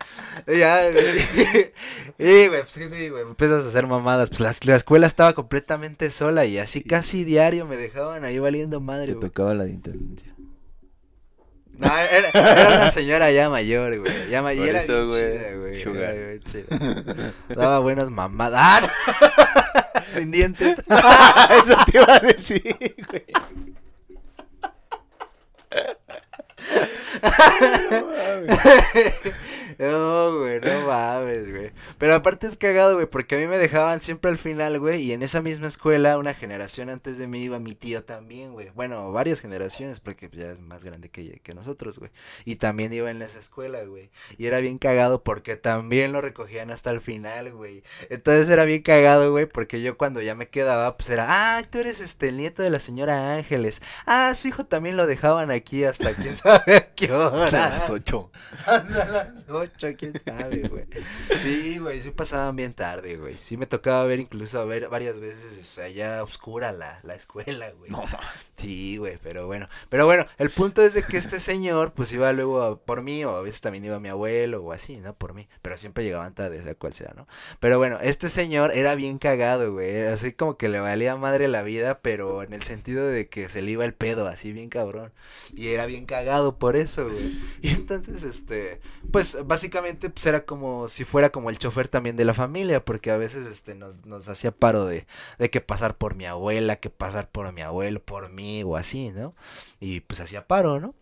Ya, 0.46 0.92
güey. 0.92 1.72
Y, 2.18 2.48
güey, 2.48 2.62
pues 2.62 2.72
sí, 2.74 2.86
güey, 2.88 3.08
güey, 3.08 3.24
empiezas 3.24 3.64
a 3.64 3.70
hacer 3.70 3.88
mamadas, 3.88 4.30
pues 4.30 4.42
la, 4.42 4.54
la 4.64 4.76
escuela 4.76 5.08
estaba 5.08 5.32
completamente 5.34 6.10
sola 6.10 6.44
y 6.46 6.58
así 6.58 6.84
casi 6.84 7.24
diario 7.24 7.66
me 7.66 7.78
dejaban 7.78 8.26
ahí 8.26 8.38
valiendo 8.38 8.82
madre, 8.82 9.08
Te 9.08 9.14
güey. 9.14 9.30
tocaba 9.30 9.54
la 9.54 9.64
de 9.64 9.72
intendencia. 9.72 10.36
No, 11.80 11.88
era, 11.98 12.30
era 12.34 12.68
una 12.78 12.90
señora 12.92 13.32
ya 13.32 13.50
mayor, 13.50 14.00
güey. 14.00 14.30
Ya 14.30 14.42
ma- 14.42 14.54
y 14.54 14.58
Por 14.58 14.68
era 14.68 14.82
eso, 14.82 15.08
güey, 15.08 15.40
chida, 15.82 16.14
güey. 16.14 16.40
chida. 16.42 17.34
Daba 17.50 17.80
buenas 17.80 18.10
mamadas. 18.12 18.60
¡Ah! 18.62 20.02
Sin 20.06 20.30
dientes. 20.32 20.80
Eso 20.90 21.76
te 21.90 21.98
iba 22.00 22.16
a 22.16 22.20
decir, 22.20 22.96
güey. 23.10 23.26
No, 29.80 30.40
güey, 30.40 30.60
no 30.60 30.88
mames, 30.88 31.50
güey. 31.50 31.72
Pero 31.98 32.14
aparte 32.14 32.48
es 32.48 32.58
cagado, 32.58 32.96
güey, 32.96 33.06
porque 33.06 33.36
a 33.36 33.38
mí 33.38 33.48
me 33.48 33.58
dejaban 33.58 34.02
siempre 34.02 34.30
al 34.30 34.38
final, 34.38 34.78
güey. 34.78 35.02
Y 35.04 35.14
en 35.14 35.24
esa 35.24 35.42
misma 35.42 35.68
escuela, 35.68 36.18
una 36.18 36.34
generación 36.34 36.90
antes 36.90 37.18
de 37.18 37.28
mí 37.28 37.44
iba 37.44 37.60
mi 37.60 37.76
tío 37.76 38.04
también, 38.04 38.52
güey. 38.52 38.72
Bueno, 38.76 39.14
varias 39.14 39.40
generaciones, 39.40 40.02
porque 40.02 40.30
ya 40.34 40.52
es 40.52 40.60
más 40.60 40.84
grande 40.84 41.10
que, 41.10 41.40
que 41.40 41.54
nosotros, 41.54 41.98
güey. 41.98 42.12
Y 42.44 42.58
también 42.58 42.92
iba 42.92 43.10
en 43.10 43.22
esa 43.22 43.40
escuela, 43.40 43.82
güey. 43.86 44.12
Y 44.38 44.48
era 44.48 44.60
bien 44.60 44.80
cagado 44.80 45.24
porque 45.24 45.56
también 45.56 46.12
lo 46.12 46.20
recogían 46.20 46.72
hasta 46.72 46.92
el 46.92 47.00
final, 47.00 47.54
güey. 47.54 47.82
Entonces 48.10 48.50
era 48.50 48.66
bien 48.66 48.82
cagado, 48.82 49.32
güey, 49.32 49.46
porque 49.46 49.82
yo 49.82 49.98
cuando 49.98 50.22
ya 50.22 50.36
me 50.36 50.50
quedaba, 50.50 50.98
pues 50.98 51.10
era, 51.10 51.28
ah, 51.30 51.64
tú 51.64 51.78
eres 51.78 52.02
este 52.02 52.28
el 52.28 52.38
nieto 52.38 52.64
de 52.64 52.70
la 52.70 52.80
señora 52.80 53.36
Ángeles. 53.36 53.82
Ah, 54.06 54.34
su 54.36 54.50
hijo 54.50 54.66
también 54.66 54.98
lo 54.98 55.08
dejaban 55.08 55.52
aquí 55.52 55.86
hasta 55.86 56.14
quién 56.16 56.36
sabe 56.36 56.76
a 56.76 56.94
qué 56.94 57.14
hora. 57.14 57.68
A 57.68 57.70
las 57.70 57.90
ocho. 57.90 58.30
Hasta 58.66 59.06
las 59.06 59.46
8, 59.76 59.88
quién 59.98 60.14
sabe, 60.20 60.68
güey. 60.68 60.86
Sí, 61.40 61.78
güey, 61.80 62.02
sí 62.02 62.12
pasaban 62.12 62.56
bien 62.56 62.74
tarde, 62.74 63.18
güey. 63.18 63.36
Sí 63.40 63.58
me 63.58 63.66
tocaba 63.68 64.04
ver 64.06 64.20
incluso 64.20 64.60
a 64.60 64.66
ver 64.66 64.90
varias 64.90 65.20
veces, 65.20 65.60
o 65.60 65.64
sea, 65.64 65.88
ya 65.90 66.24
oscura 66.24 66.72
la, 66.72 67.00
la 67.04 67.16
escuela, 67.16 67.70
güey. 67.72 67.92
No. 67.92 68.04
Sí, 68.54 68.98
güey, 68.98 69.18
pero 69.24 69.48
bueno. 69.48 69.68
Pero 69.90 70.06
bueno, 70.06 70.26
el 70.38 70.50
punto 70.50 70.82
es 70.82 70.94
de 70.94 71.04
que 71.04 71.18
este 71.18 71.40
señor, 71.40 71.94
pues 71.94 72.12
iba 72.12 72.32
luego 72.34 72.62
a- 72.62 72.80
por 72.80 73.02
mí, 73.02 73.24
o 73.24 73.36
a 73.36 73.42
veces 73.42 73.62
también 73.62 73.86
iba 73.86 74.00
mi 74.00 74.10
abuelo, 74.10 74.62
o 74.64 74.72
así, 74.74 74.98
¿no? 74.98 75.14
Por 75.16 75.34
mí. 75.34 75.48
Pero 75.62 75.78
siempre 75.78 76.04
llegaban 76.04 76.34
tarde, 76.36 76.62
sea 76.64 76.76
cual 76.76 76.94
sea, 76.94 77.14
¿no? 77.16 77.28
Pero 77.60 77.78
bueno, 77.78 78.00
este 78.02 78.30
señor 78.30 78.72
era 78.74 78.96
bien 78.96 79.18
cagado, 79.18 79.72
güey. 79.74 80.08
Así 80.08 80.34
como 80.34 80.58
que 80.58 80.68
le 80.70 80.80
valía 80.80 81.16
madre 81.16 81.48
la 81.48 81.62
vida, 81.64 82.00
pero 82.02 82.44
en 82.44 82.54
el 82.54 82.64
sentido 82.64 83.08
de 83.08 83.30
que 83.30 83.48
se 83.50 83.62
le 83.62 83.72
iba 83.72 83.86
el 83.86 83.94
pedo, 83.94 84.28
así 84.28 84.52
bien 84.52 84.70
cabrón. 84.70 85.14
Y 85.54 85.70
era 85.70 85.86
bien 85.86 86.06
cagado 86.06 86.58
por 86.58 86.76
eso, 86.76 87.06
güey. 87.10 87.40
Y 87.62 87.70
entonces, 87.70 88.24
este, 88.24 88.82
pues 89.12 89.38
básicamente 89.50 90.12
pues 90.12 90.28
era 90.28 90.46
como 90.46 90.88
si 90.88 91.04
fuera 91.04 91.32
como 91.32 91.50
el 91.50 91.58
chofer 91.58 91.88
también 91.88 92.16
de 92.16 92.24
la 92.24 92.36
familia, 92.36 92.86
porque 92.86 93.10
a 93.10 93.18
veces 93.18 93.48
este 93.48 93.74
nos, 93.74 94.06
nos 94.06 94.30
hacía 94.30 94.52
paro 94.52 94.86
de, 94.86 95.08
de 95.40 95.50
que 95.50 95.60
pasar 95.60 95.98
por 95.98 96.14
mi 96.14 96.26
abuela, 96.28 96.76
que 96.76 96.92
pasar 96.92 97.30
por 97.32 97.52
mi 97.52 97.64
abuelo, 97.64 98.00
por 98.00 98.30
mí 98.30 98.62
o 98.64 98.78
así, 98.78 99.10
¿no? 99.10 99.34
Y 99.80 100.02
pues 100.02 100.22
hacía 100.22 100.46
paro, 100.48 100.80
¿no? 100.80 100.94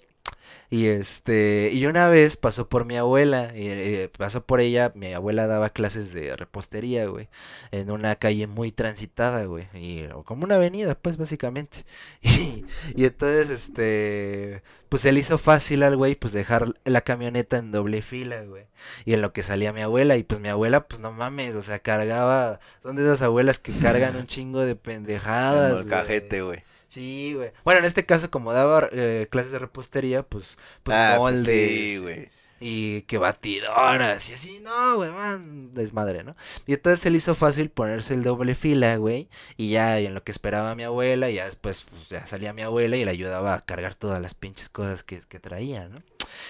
Y 0.70 0.88
este, 0.88 1.70
y 1.72 1.86
una 1.86 2.10
vez 2.10 2.36
pasó 2.36 2.68
por 2.68 2.84
mi 2.84 2.98
abuela, 2.98 3.54
y, 3.56 3.68
eh, 3.70 4.12
pasó 4.18 4.46
por 4.46 4.60
ella, 4.60 4.92
mi 4.96 5.14
abuela 5.14 5.48
daba 5.48 5.70
clases 5.70 6.12
de 6.12 6.36
repostería, 6.36 7.06
güey, 7.06 7.30
en 7.72 7.90
una 7.90 8.16
calle 8.18 8.48
muy 8.48 8.74
transitada, 8.74 9.46
güey, 9.46 9.70
y 9.74 10.04
o 10.14 10.24
como 10.24 10.44
una 10.44 10.56
avenida, 10.56 10.96
pues 10.96 11.16
básicamente. 11.18 11.86
Y, 12.22 12.66
y 12.96 13.06
entonces, 13.06 13.50
este, 13.50 14.62
pues 14.90 15.02
se 15.04 15.12
le 15.12 15.22
hizo 15.22 15.38
fácil 15.38 15.84
al 15.84 15.96
güey, 15.96 16.16
pues 16.16 16.34
dejar 16.34 16.74
la 16.84 17.02
camioneta 17.02 17.58
en 17.58 17.72
doble 17.72 18.02
fila, 18.02 18.42
güey, 18.44 18.66
y 19.06 19.14
en 19.14 19.22
lo 19.22 19.32
que 19.32 19.44
salía 19.44 19.72
mi 19.72 19.82
abuela, 19.82 20.18
y 20.18 20.24
pues 20.24 20.42
mi 20.42 20.50
abuela, 20.50 20.88
pues 20.88 21.00
no 21.00 21.14
mames, 21.14 21.56
o 21.56 21.62
sea, 21.62 21.80
cargaba, 21.80 22.60
son 22.84 22.98
de 22.98 23.04
esas 23.04 23.22
abuelas 23.22 23.60
que 23.60 23.72
cargan 23.72 24.18
un 24.18 24.28
chingo 24.28 24.66
de 24.66 24.76
pendejadas, 24.76 25.82
el 25.82 25.88
cajete, 25.88 26.42
güey. 26.42 26.64
Sí, 26.88 27.34
güey. 27.36 27.52
Bueno, 27.64 27.80
en 27.80 27.86
este 27.86 28.06
caso, 28.06 28.32
como 28.32 28.54
daba 28.54 28.88
eh, 28.92 29.28
clases 29.30 29.52
de 29.52 29.60
repostería, 29.60 30.24
pues, 30.24 30.58
pues 30.84 30.96
Ah, 30.98 31.16
pues 31.18 31.36
moldes. 31.36 31.46
sí, 31.46 31.98
güey. 31.98 32.30
Y 32.60 33.04
que 33.04 33.20
batidoras 33.20 34.30
y 34.30 34.34
así, 34.34 34.60
no, 34.62 34.96
güey, 34.96 35.12
man, 35.12 35.72
desmadre, 35.74 36.24
¿no? 36.24 36.36
Y 36.66 36.74
entonces 36.74 37.00
se 37.02 37.12
le 37.12 37.18
hizo 37.18 37.36
fácil 37.36 37.70
ponerse 37.70 38.16
el 38.16 38.24
doble 38.24 38.56
fila, 38.56 38.96
güey, 38.96 39.30
y 39.58 39.70
ya 39.70 40.00
en 40.00 40.16
lo 40.16 40.24
que 40.24 40.32
esperaba 40.32 40.74
mi 40.74 40.82
abuela, 40.84 41.30
y 41.30 41.36
ya 41.36 41.46
después, 41.46 41.86
pues 41.88 42.10
ya 42.10 42.26
salía 42.26 42.54
mi 42.54 42.64
abuela 42.64 42.98
y 42.98 43.06
le 43.06 43.12
ayudaba 43.12 43.54
a 43.54 43.62
cargar 43.64 43.94
todas 43.94 44.20
las 44.22 44.34
pinches 44.34 44.70
cosas 44.70 45.04
que, 45.04 45.22
que 45.22 45.40
traía, 45.40 45.88
¿no? 45.88 46.02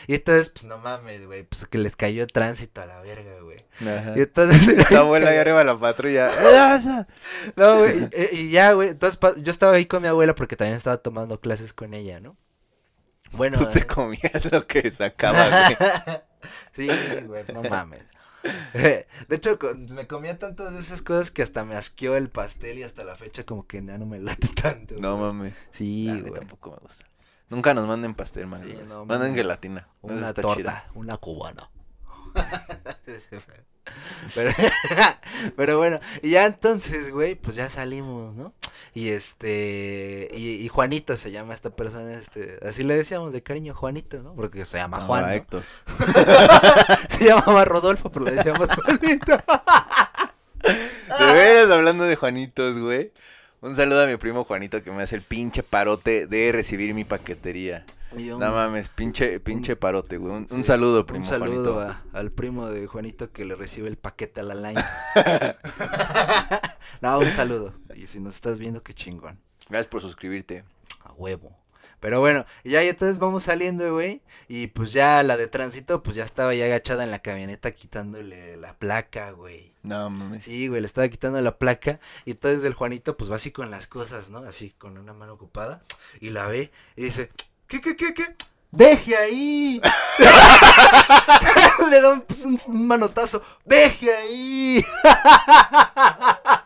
Y 0.07 0.15
entonces, 0.15 0.49
pues 0.49 0.65
no 0.65 0.77
mames, 0.77 1.25
güey, 1.25 1.43
pues 1.43 1.65
que 1.65 1.77
les 1.77 1.95
cayó 1.95 2.27
tránsito 2.27 2.81
a 2.81 2.85
la 2.85 2.99
verga, 3.01 3.39
güey. 3.41 3.65
Y 4.15 4.21
entonces... 4.21 4.75
La 4.91 4.99
abuela 4.99 5.29
ahí 5.29 5.37
arriba 5.39 5.59
de 5.59 5.65
la 5.65 5.79
patrulla. 5.79 6.31
No, 7.55 7.79
güey, 7.79 8.09
y, 8.31 8.35
y 8.37 8.49
ya, 8.51 8.73
güey, 8.73 8.89
entonces 8.89 9.19
yo 9.37 9.51
estaba 9.51 9.73
ahí 9.73 9.85
con 9.85 10.01
mi 10.01 10.07
abuela 10.07 10.35
porque 10.35 10.55
también 10.55 10.77
estaba 10.77 10.97
tomando 10.97 11.39
clases 11.39 11.73
con 11.73 11.93
ella, 11.93 12.19
¿no? 12.19 12.37
Bueno, 13.31 13.59
Tú 13.59 13.71
te 13.71 13.79
eh, 13.79 13.87
comías 13.87 14.51
lo 14.51 14.65
que 14.67 14.89
sacaba, 14.89 15.49
güey. 15.49 16.19
sí, 16.71 16.89
güey, 17.25 17.43
no 17.53 17.63
mames. 17.63 18.03
De 19.27 19.35
hecho, 19.35 19.57
me 19.89 20.07
comía 20.07 20.37
tantas 20.37 20.73
de 20.73 20.79
esas 20.79 21.01
cosas 21.01 21.31
que 21.31 21.41
hasta 21.41 21.65
me 21.65 21.75
asqueó 21.75 22.15
el 22.15 22.29
pastel 22.29 22.79
y 22.79 22.83
hasta 22.83 23.03
la 23.03 23.15
fecha 23.15 23.45
como 23.45 23.67
que 23.67 23.83
ya 23.83 23.97
no 23.97 24.05
me 24.05 24.19
late 24.19 24.47
tanto. 24.49 24.95
No 24.99 25.17
mames. 25.17 25.53
Sí, 25.69 26.07
güey. 26.21 26.33
tampoco 26.33 26.71
me 26.71 26.77
gusta. 26.77 27.05
Nunca 27.49 27.73
nos 27.73 27.87
manden 27.87 28.13
pastel, 28.13 28.47
man. 28.47 28.61
Sí, 28.65 28.77
no, 28.87 29.05
Manden 29.05 29.35
gelatina. 29.35 29.87
Una 30.01 30.33
torta, 30.33 30.55
chida. 30.55 30.85
una 30.95 31.17
cubana. 31.17 31.69
pero, 34.35 34.51
pero 35.55 35.77
bueno, 35.77 35.99
y 36.21 36.31
ya 36.31 36.45
entonces, 36.45 37.11
güey, 37.11 37.35
pues 37.35 37.55
ya 37.55 37.69
salimos, 37.69 38.35
¿no? 38.35 38.53
Y 38.93 39.09
este, 39.09 40.27
y, 40.33 40.55
y 40.55 40.67
Juanito 40.67 41.15
se 41.17 41.31
llama 41.31 41.53
esta 41.53 41.69
persona, 41.69 42.17
este, 42.17 42.59
así 42.67 42.83
le 42.83 42.97
decíamos 42.97 43.31
de 43.31 43.43
cariño 43.43 43.75
Juanito, 43.75 44.21
¿no? 44.23 44.33
Porque 44.33 44.65
se 44.65 44.77
llama 44.77 44.99
No, 44.99 45.07
Juan, 45.07 45.25
¿no? 45.27 45.31
Héctor. 45.31 45.63
Se 47.09 47.25
llamaba 47.25 47.63
Rodolfo, 47.65 48.11
pero 48.11 48.25
le 48.25 48.31
decíamos 48.31 48.69
Juanito. 48.73 49.37
De 51.19 51.33
veras, 51.33 51.71
hablando 51.71 52.03
de 52.03 52.15
Juanitos, 52.15 52.77
güey. 52.79 53.13
Un 53.61 53.75
saludo 53.75 54.03
a 54.03 54.07
mi 54.07 54.17
primo 54.17 54.43
Juanito 54.43 54.83
que 54.83 54.91
me 54.91 55.01
hace 55.03 55.15
el 55.15 55.21
pinche 55.23 55.63
parote 55.63 56.27
de 56.27 56.51
recibir 56.51 56.93
mi 56.93 57.03
paquetería. 57.03 57.85
Un- 58.15 58.39
No 58.39 58.51
mames, 58.51 58.87
pinche, 58.89 59.39
pinche 59.39 59.75
parote, 59.75 60.17
güey. 60.17 60.45
Un, 60.49 60.63
saludo, 60.63 61.05
primo 61.05 61.19
Un 61.19 61.25
saludo 61.25 61.81
a- 61.81 62.03
al 62.13 62.31
primo 62.31 62.67
de 62.67 62.85
Juanito 62.87 63.31
que 63.31 63.45
le 63.45 63.55
recibe 63.55 63.87
el 63.89 63.97
paquete 63.97 64.41
a 64.41 64.43
la 64.43 64.55
line. 64.55 64.81
no, 67.01 67.19
un 67.19 67.31
saludo. 67.31 67.73
Y 67.95 68.05
si 68.07 68.19
nos 68.19 68.35
estás 68.35 68.59
viendo, 68.59 68.83
qué 68.83 68.93
chingón. 68.93 69.39
Gracias 69.69 69.87
por 69.87 70.01
suscribirte. 70.01 70.63
A 71.03 71.11
huevo. 71.13 71.57
Pero 71.99 72.19
bueno, 72.19 72.45
ya 72.63 72.83
y 72.83 72.89
entonces 72.89 73.19
vamos 73.19 73.43
saliendo, 73.43 73.93
güey. 73.93 74.21
Y 74.47 74.67
pues 74.67 74.93
ya 74.93 75.23
la 75.23 75.37
de 75.37 75.47
tránsito, 75.47 76.03
pues 76.03 76.15
ya 76.15 76.23
estaba 76.23 76.53
ya 76.53 76.65
agachada 76.65 77.03
en 77.03 77.11
la 77.11 77.19
camioneta 77.19 77.71
quitándole 77.71 78.57
la 78.57 78.77
placa, 78.77 79.31
güey. 79.31 79.73
No 79.83 80.09
mames. 80.09 80.43
Sí, 80.43 80.67
güey, 80.67 80.81
le 80.81 80.85
estaba 80.85 81.07
quitando 81.07 81.41
la 81.41 81.57
placa. 81.57 81.99
Y 82.25 82.31
entonces 82.31 82.63
el 82.65 82.73
Juanito, 82.73 83.17
pues 83.17 83.31
va 83.31 83.37
así 83.37 83.51
con 83.51 83.71
las 83.71 83.87
cosas, 83.87 84.29
¿no? 84.29 84.39
Así 84.39 84.71
con 84.77 84.97
una 84.97 85.13
mano 85.13 85.33
ocupada. 85.33 85.81
Y 86.19 86.29
la 86.29 86.47
ve 86.47 86.71
y 86.95 87.03
dice, 87.03 87.29
¿qué, 87.67 87.81
qué, 87.81 87.95
qué, 87.95 88.13
qué? 88.13 88.23
¡Deje 88.69 89.15
ahí! 89.15 89.81
Le 91.89 92.01
da 92.01 92.13
un, 92.13 92.21
pues, 92.21 92.45
un 92.45 92.87
manotazo. 92.87 93.41
¡Deje 93.65 94.13
ahí! 94.13 94.85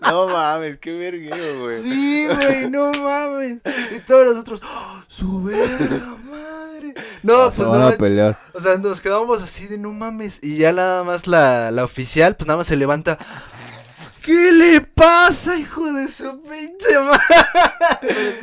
No 0.00 0.28
mames, 0.28 0.78
qué 0.78 0.92
verguero, 0.92 1.60
güey. 1.60 1.76
Sí, 1.76 2.26
güey, 2.34 2.70
no 2.70 2.92
mames. 2.92 3.58
Y 3.94 4.00
todos 4.00 4.26
los 4.26 4.36
otros, 4.36 4.62
¡oh, 4.64 5.02
su 5.06 5.42
verga 5.42 6.16
madre. 6.30 6.94
No, 7.22 7.50
pues 7.50 7.68
no 7.68 7.78
manches. 7.78 7.98
pelear. 7.98 8.38
O 8.54 8.60
sea, 8.60 8.76
nos 8.78 9.00
quedamos 9.00 9.42
así 9.42 9.66
de 9.66 9.78
no 9.78 9.92
mames. 9.92 10.40
Y 10.42 10.58
ya 10.58 10.72
nada 10.72 11.04
más 11.04 11.26
la, 11.26 11.70
la 11.70 11.84
oficial, 11.84 12.36
pues 12.36 12.46
nada 12.46 12.58
más 12.58 12.66
se 12.66 12.76
levanta. 12.76 13.18
¿Qué 14.22 14.52
le 14.52 14.80
pasa, 14.82 15.56
hijo 15.56 15.92
de 15.92 16.08
su 16.08 16.40
pinche 16.42 16.98
madre? 17.00 17.67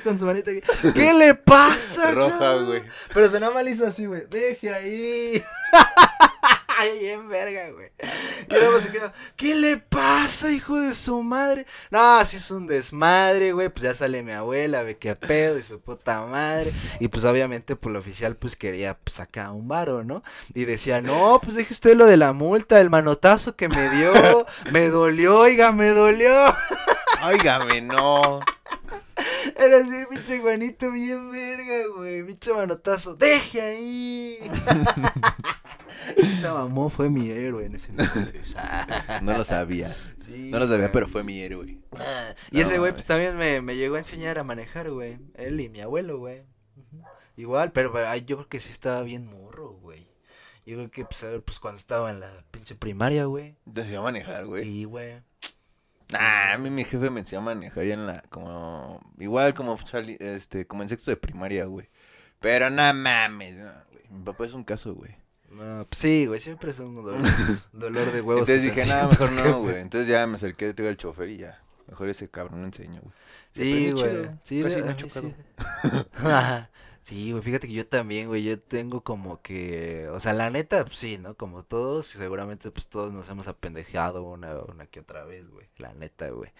Pero 0.05 0.11
con 0.11 0.19
su 0.19 0.25
manita. 0.25 0.51
¿Qué 0.93 1.13
le 1.13 1.33
pasa? 1.33 2.11
Roja, 2.11 2.37
cabrón?" 2.37 2.65
güey. 2.67 2.83
Pero 3.13 3.29
se 3.29 3.39
nada 3.39 3.53
mal 3.53 3.67
hizo 3.67 3.85
así, 3.85 4.05
güey. 4.05 4.25
Deje 4.29 4.73
ahí. 4.73 5.43
Ay, 6.77 7.07
en 7.07 7.29
verga, 7.29 7.69
güey. 7.69 7.89
Y 8.49 8.53
luego 8.53 8.81
se 8.81 8.91
¿qué 9.37 9.55
le 9.55 9.77
pasa, 9.77 10.51
hijo 10.51 10.77
de 10.77 10.93
su 10.93 11.23
madre? 11.23 11.65
No, 11.89 12.23
si 12.25 12.35
es 12.35 12.51
un 12.51 12.67
desmadre, 12.67 13.53
güey. 13.53 13.69
Pues 13.69 13.83
ya 13.83 13.95
sale 13.95 14.21
mi 14.23 14.33
abuela, 14.33 14.83
ve 14.83 14.97
qué 14.97 15.15
pedo 15.15 15.57
y 15.57 15.63
su 15.63 15.79
puta 15.79 16.25
madre. 16.25 16.73
Y 16.99 17.07
pues 17.07 17.23
obviamente, 17.23 17.77
pues 17.77 17.91
el 17.91 17.97
oficial, 17.97 18.35
pues 18.35 18.57
quería 18.57 18.97
pues, 18.97 19.15
sacar 19.15 19.51
un 19.51 19.69
varo, 19.69 20.03
¿no? 20.03 20.21
Y 20.53 20.65
decía, 20.65 21.01
no, 21.01 21.39
pues 21.41 21.55
deje 21.55 21.71
usted 21.71 21.95
lo 21.95 22.07
de 22.07 22.17
la 22.17 22.33
multa, 22.33 22.81
el 22.81 22.89
manotazo 22.89 23.55
que 23.55 23.69
me 23.69 23.89
dio. 23.91 24.45
Me 24.71 24.89
dolió, 24.89 25.39
oiga, 25.39 25.71
me 25.71 25.89
dolió. 25.89 26.33
Óigame, 27.23 27.81
no. 27.81 28.41
Era 29.57 29.77
así, 29.77 29.95
pinche 30.09 30.39
Juanito, 30.39 30.91
bien 30.91 31.31
verga, 31.31 31.87
güey. 31.95 32.23
Pinche 32.25 32.53
manotazo. 32.53 33.15
¡Deje 33.15 33.61
ahí! 33.61 34.37
Esa 36.17 36.53
mamó 36.53 36.89
fue 36.89 37.09
mi 37.09 37.29
héroe 37.29 37.65
en 37.65 37.75
ese 37.75 37.91
entonces. 37.91 38.55
No 39.21 39.37
lo 39.37 39.43
sabía. 39.43 39.95
Sí, 40.19 40.49
No 40.51 40.59
lo 40.59 40.65
sabía, 40.65 40.81
güey. 40.85 40.91
pero 40.91 41.07
fue 41.07 41.23
mi 41.23 41.39
héroe. 41.41 41.79
Ah, 41.97 42.33
Y 42.51 42.57
No, 42.57 42.61
ese 42.61 42.77
güey, 42.77 42.91
pues 42.91 43.05
también 43.05 43.37
me, 43.37 43.61
me 43.61 43.75
llegó 43.75 43.95
a 43.95 43.99
enseñar 43.99 44.37
a 44.37 44.43
manejar, 44.43 44.91
güey. 44.91 45.17
Él 45.35 45.59
y 45.59 45.69
mi 45.69 45.81
abuelo, 45.81 46.19
güey. 46.19 46.43
Igual, 47.37 47.71
pero 47.71 47.93
yo 48.17 48.37
creo 48.37 48.49
que 48.49 48.59
sí 48.59 48.71
estaba 48.71 49.01
bien 49.01 49.25
morro, 49.27 49.71
güey. 49.81 50.07
Yo 50.65 50.77
creo 50.77 50.89
que, 50.91 51.05
pues, 51.05 51.23
a 51.23 51.27
ver, 51.27 51.43
pues 51.43 51.59
cuando 51.59 51.77
estaba 51.79 52.09
en 52.09 52.19
la 52.19 52.43
pinche 52.51 52.75
primaria, 52.75 53.25
güey. 53.25 53.55
A 53.95 54.01
manejar, 54.01 54.45
güey. 54.45 54.67
Y, 54.67 54.83
güey. 54.85 55.21
Nah, 56.09 56.53
a 56.53 56.57
mí 56.57 56.69
mi 56.69 56.83
jefe 56.83 57.09
me 57.09 57.21
enseñó 57.21 57.41
a 57.41 57.45
manejar 57.45 57.83
ya 57.83 57.93
en 57.95 58.05
la, 58.05 58.21
como, 58.29 59.01
igual 59.17 59.53
como 59.53 59.77
este, 60.19 60.67
como 60.67 60.83
en 60.83 60.89
sexto 60.89 61.11
de 61.11 61.17
primaria, 61.17 61.65
güey. 61.65 61.89
Pero 62.39 62.69
no 62.69 62.93
mames, 62.93 63.57
no, 63.57 63.71
güey. 63.91 64.03
Mi 64.11 64.21
papá 64.23 64.45
es 64.45 64.53
un 64.53 64.63
caso, 64.63 64.93
güey. 64.93 65.15
No, 65.49 65.85
pues 65.89 65.97
sí, 65.99 66.25
güey, 66.25 66.39
siempre 66.39 66.71
es 66.71 66.79
un 66.79 66.95
dolor, 66.95 67.17
dolor 67.71 68.11
de 68.11 68.21
huevos. 68.21 68.47
Entonces 68.47 68.63
dije, 68.75 68.85
nada, 68.87 69.07
mejor 69.07 69.31
no, 69.31 69.41
jefe". 69.43 69.53
güey. 69.53 69.77
Entonces 69.79 70.07
ya 70.07 70.27
me 70.27 70.35
acerqué, 70.35 70.73
tuve 70.73 70.89
al 70.89 70.97
chofer 70.97 71.29
y 71.29 71.37
ya. 71.37 71.61
Mejor 71.87 72.09
ese 72.09 72.29
cabrón 72.29 72.61
lo 72.61 72.67
enseño, 72.67 73.01
güey. 73.01 73.13
Sí, 73.51 73.91
güey. 73.91 74.29
Sí, 74.43 74.61
casi 74.63 74.81
de- 74.81 74.91
he 74.91 74.95
chocado. 74.95 75.27
sí. 75.29 75.35
Sí, 77.05 77.31
güey, 77.33 77.43
fíjate 77.43 77.67
que 77.67 77.73
yo 77.73 77.85
también, 77.85 78.29
güey, 78.29 78.41
yo 78.41 78.59
tengo 78.59 79.03
como 79.03 79.39
que, 79.43 80.07
o 80.11 80.19
sea, 80.19 80.33
la 80.33 80.49
neta, 80.49 80.83
pues, 80.85 80.97
sí, 80.97 81.19
¿no? 81.19 81.35
Como 81.35 81.61
todos, 81.63 82.07
seguramente, 82.07 82.71
pues, 82.71 82.87
todos 82.87 83.13
nos 83.13 83.29
hemos 83.29 83.47
apendejado 83.47 84.23
una, 84.23 84.57
una 84.61 84.87
que 84.87 85.01
otra 85.01 85.23
vez, 85.23 85.47
güey, 85.47 85.67
la 85.77 85.93
neta, 85.93 86.29
güey, 86.29 86.51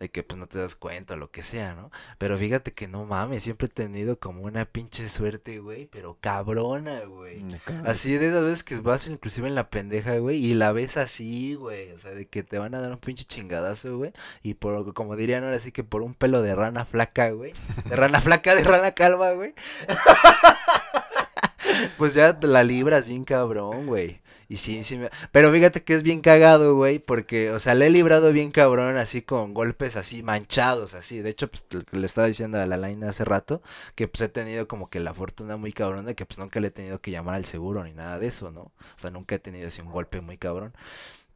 de 0.00 0.10
que, 0.10 0.24
pues, 0.24 0.40
no 0.40 0.48
te 0.48 0.58
das 0.58 0.74
cuenta 0.74 1.14
o 1.14 1.16
lo 1.16 1.30
que 1.30 1.44
sea, 1.44 1.76
¿no? 1.76 1.92
Pero 2.18 2.36
fíjate 2.36 2.72
que 2.72 2.88
no 2.88 3.04
mames, 3.04 3.44
siempre 3.44 3.66
he 3.66 3.70
tenido 3.70 4.18
como 4.18 4.42
una 4.42 4.64
pinche 4.64 5.08
suerte, 5.08 5.60
güey, 5.60 5.86
pero 5.86 6.18
cabrona, 6.20 7.02
güey. 7.04 7.44
Cago. 7.64 7.88
Así 7.88 8.18
de 8.18 8.26
esas 8.26 8.42
veces 8.42 8.64
que 8.64 8.80
vas 8.80 9.06
inclusive 9.06 9.46
en 9.46 9.54
la 9.54 9.70
pendeja, 9.70 10.18
güey, 10.18 10.44
y 10.44 10.54
la 10.54 10.72
ves 10.72 10.96
así, 10.96 11.54
güey, 11.54 11.92
o 11.92 11.98
sea, 12.00 12.10
de 12.10 12.26
que 12.26 12.42
te 12.42 12.58
van 12.58 12.74
a 12.74 12.80
dar 12.80 12.90
un 12.90 12.98
pinche 12.98 13.22
chingadazo, 13.22 13.98
güey, 13.98 14.12
y 14.42 14.54
por, 14.54 14.94
como 14.94 15.14
dirían 15.14 15.44
ahora 15.44 15.60
sí 15.60 15.70
que 15.70 15.84
por 15.84 16.02
un 16.02 16.14
pelo 16.14 16.42
de 16.42 16.56
rana 16.56 16.84
flaca, 16.84 17.30
güey, 17.30 17.52
de 17.88 17.94
rana 17.94 18.20
flaca, 18.20 18.56
de 18.56 18.64
rana 18.64 18.90
calva, 18.90 19.30
güey, 19.30 19.54
pues 21.98 22.14
ya 22.14 22.38
la 22.42 22.64
libras 22.64 23.08
bien 23.08 23.24
cabrón, 23.24 23.86
güey. 23.86 24.20
Y 24.48 24.58
sí, 24.58 24.84
sí, 24.84 24.98
me... 24.98 25.08
pero 25.30 25.50
fíjate 25.50 25.82
que 25.82 25.94
es 25.94 26.02
bien 26.02 26.20
cagado, 26.20 26.76
güey, 26.76 26.98
porque, 26.98 27.50
o 27.52 27.58
sea, 27.58 27.74
le 27.74 27.86
he 27.86 27.90
librado 27.90 28.32
bien 28.32 28.50
cabrón, 28.50 28.98
así 28.98 29.22
con 29.22 29.54
golpes 29.54 29.96
así 29.96 30.22
manchados, 30.22 30.94
así. 30.94 31.20
De 31.20 31.30
hecho, 31.30 31.48
pues 31.48 31.64
le 31.90 32.04
estaba 32.04 32.26
diciendo 32.26 32.60
a 32.60 32.66
la 32.66 32.76
Laina 32.76 33.08
hace 33.08 33.24
rato, 33.24 33.62
que 33.94 34.08
pues 34.08 34.20
he 34.20 34.28
tenido 34.28 34.68
como 34.68 34.90
que 34.90 35.00
la 35.00 35.14
fortuna 35.14 35.56
muy 35.56 35.72
cabrón 35.72 36.04
de 36.04 36.14
que 36.14 36.26
pues 36.26 36.38
nunca 36.38 36.60
le 36.60 36.68
he 36.68 36.70
tenido 36.70 37.00
que 37.00 37.10
llamar 37.10 37.36
al 37.36 37.46
seguro 37.46 37.82
ni 37.82 37.94
nada 37.94 38.18
de 38.18 38.26
eso, 38.26 38.50
¿no? 38.50 38.60
O 38.60 38.72
sea, 38.96 39.10
nunca 39.10 39.36
he 39.36 39.38
tenido 39.38 39.68
así 39.68 39.80
un 39.80 39.90
golpe 39.90 40.20
muy 40.20 40.36
cabrón. 40.36 40.74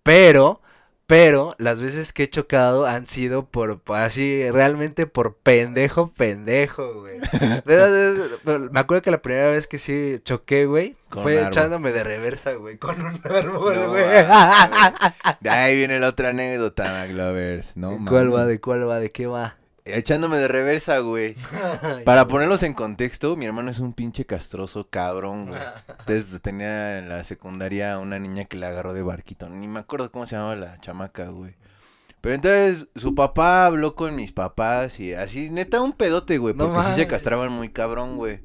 Pero, 0.03 0.61
pero 1.07 1.55
las 1.59 1.81
veces 1.81 2.13
que 2.13 2.25
he 2.25 2.31
chocado 2.31 2.85
han 2.87 3.07
sido 3.07 3.47
por, 3.47 3.81
así, 3.95 4.51
realmente 4.51 5.07
por 5.07 5.37
pendejo, 5.37 6.13
pendejo, 6.13 7.03
güey. 7.03 7.21
Me 8.71 8.81
acuerdo 8.81 9.03
que 9.03 9.11
la 9.13 9.23
primera 9.23 9.49
vez 9.51 9.69
que 9.69 9.79
sí 9.79 10.21
choqué, 10.25 10.67
güey, 10.67 10.97
Con 11.09 11.23
fue 11.23 11.41
echándome 11.47 11.93
de 11.93 12.03
reversa, 12.03 12.55
güey, 12.55 12.77
con 12.79 13.01
un 13.01 13.21
árbol, 13.25 13.75
No 13.77 13.89
güey. 13.91 14.05
De 15.41 15.51
ahí 15.51 15.77
viene 15.77 16.01
la 16.01 16.09
otra 16.09 16.31
anécdota, 16.31 16.85
McLovers. 16.85 17.77
No, 17.77 17.93
¿De 17.93 18.11
¿Cuál 18.11 18.35
va? 18.35 18.45
¿De 18.45 18.61
cuál 18.61 18.89
va? 18.89 18.99
¿De 18.99 19.13
qué 19.13 19.27
va? 19.29 19.57
Echándome 19.87 20.39
de 20.39 20.49
reversa, 20.49 20.99
güey. 20.99 21.37
Para 22.05 22.27
ponerlos 22.27 22.63
en 22.65 22.75
contexto, 22.75 23.37
mi 23.37 23.47
hermano 23.47 23.71
es 23.71 23.79
un 23.79 23.93
pinche 23.93 24.27
castroso 24.27 24.89
cabrón, 24.91 25.47
güey. 25.47 25.61
Entonces 25.89 26.25
pues, 26.25 26.43
tenía 26.43 26.99
en 26.99 27.09
la 27.09 27.23
secundaria 27.23 27.99
una 27.99 28.19
niña 28.19 28.47
que 28.47 28.57
le 28.57 28.67
agarró 28.67 28.93
de 28.95 29.03
barquito. 29.03 29.49
Ni 29.49 29.69
me 29.69 29.81
acuerdo 29.81 30.11
cómo 30.11 30.27
se 30.27 30.35
llamaba 30.35 30.57
la 30.57 30.81
chamaca, 30.81 31.27
güey. 31.29 31.55
Pero 32.21 32.35
entonces 32.35 32.89
su 32.97 33.15
papá 33.15 33.67
habló 33.67 33.95
con 33.95 34.17
mis 34.17 34.33
papás 34.33 34.99
y 34.99 35.15
así, 35.15 35.51
neta, 35.51 35.81
un 35.81 35.93
pedote, 35.93 36.39
güey. 36.39 36.55
No 36.55 36.73
Porque 36.73 36.89
sí 36.89 36.95
se 36.95 37.07
castraban 37.07 37.53
muy 37.53 37.69
cabrón, 37.69 38.17
güey. 38.17 38.41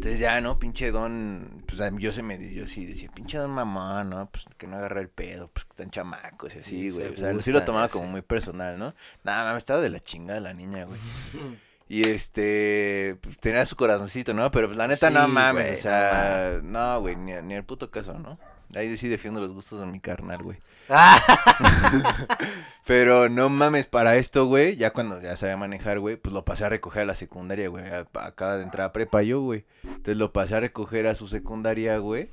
Entonces 0.00 0.18
ya, 0.18 0.40
¿no? 0.40 0.58
Pinche 0.58 0.90
don, 0.92 1.62
pues 1.66 1.78
yo 1.98 2.10
se 2.10 2.22
me 2.22 2.54
yo 2.54 2.66
sí 2.66 2.86
decía, 2.86 3.10
pinche 3.14 3.36
don 3.36 3.50
mamá, 3.50 4.02
¿no? 4.02 4.30
Pues 4.30 4.46
que 4.56 4.66
no 4.66 4.78
agarra 4.78 5.02
el 5.02 5.10
pedo, 5.10 5.50
pues 5.52 5.66
que 5.66 5.72
están 5.72 5.90
chamacos 5.90 6.54
y 6.54 6.60
así, 6.60 6.70
Sí, 6.70 6.90
güey. 6.90 7.12
O 7.12 7.16
sea, 7.18 7.42
sí 7.42 7.52
lo 7.52 7.62
tomaba 7.64 7.86
como 7.90 8.06
muy 8.06 8.22
personal, 8.22 8.78
¿no? 8.78 8.94
Nada, 9.24 9.44
mames, 9.44 9.58
estaba 9.58 9.82
de 9.82 9.90
la 9.90 10.00
chingada 10.00 10.40
la 10.40 10.54
niña, 10.54 10.86
güey. 10.86 10.98
Y 11.90 12.08
este, 12.08 13.16
pues 13.20 13.36
tenía 13.38 13.66
su 13.66 13.74
corazoncito, 13.74 14.32
¿no? 14.32 14.48
Pero 14.52 14.68
pues 14.68 14.78
la 14.78 14.86
neta, 14.86 15.10
no 15.10 15.26
mames, 15.26 15.64
güey, 15.64 15.74
o 15.74 15.82
sea, 15.82 16.60
no, 16.62 17.00
güey, 17.00 17.16
ni, 17.16 17.32
ni 17.42 17.54
el 17.54 17.64
puto 17.64 17.90
caso, 17.90 18.14
¿no? 18.14 18.38
Ahí 18.76 18.96
sí 18.96 19.08
defiendo 19.08 19.40
los 19.40 19.52
gustos 19.52 19.80
de 19.80 19.86
mi 19.86 19.98
carnal, 19.98 20.40
güey. 20.40 20.58
Pero 22.86 23.28
no 23.28 23.48
mames, 23.48 23.86
para 23.86 24.16
esto, 24.16 24.46
güey, 24.46 24.76
ya 24.76 24.92
cuando 24.92 25.20
ya 25.20 25.36
sabía 25.36 25.56
manejar, 25.56 26.00
güey, 26.00 26.16
pues 26.16 26.32
lo 26.32 26.44
pasé 26.44 26.64
a 26.64 26.68
recoger 26.68 27.02
a 27.02 27.06
la 27.06 27.14
secundaria, 27.14 27.68
güey. 27.68 27.84
Acaba 28.14 28.56
de 28.56 28.64
entrar 28.64 28.88
a 28.88 28.92
prepa 28.92 29.22
yo, 29.22 29.40
güey. 29.40 29.64
Entonces 29.84 30.16
lo 30.16 30.32
pasé 30.32 30.56
a 30.56 30.60
recoger 30.60 31.06
a 31.06 31.14
su 31.14 31.28
secundaria, 31.28 31.98
güey. 31.98 32.30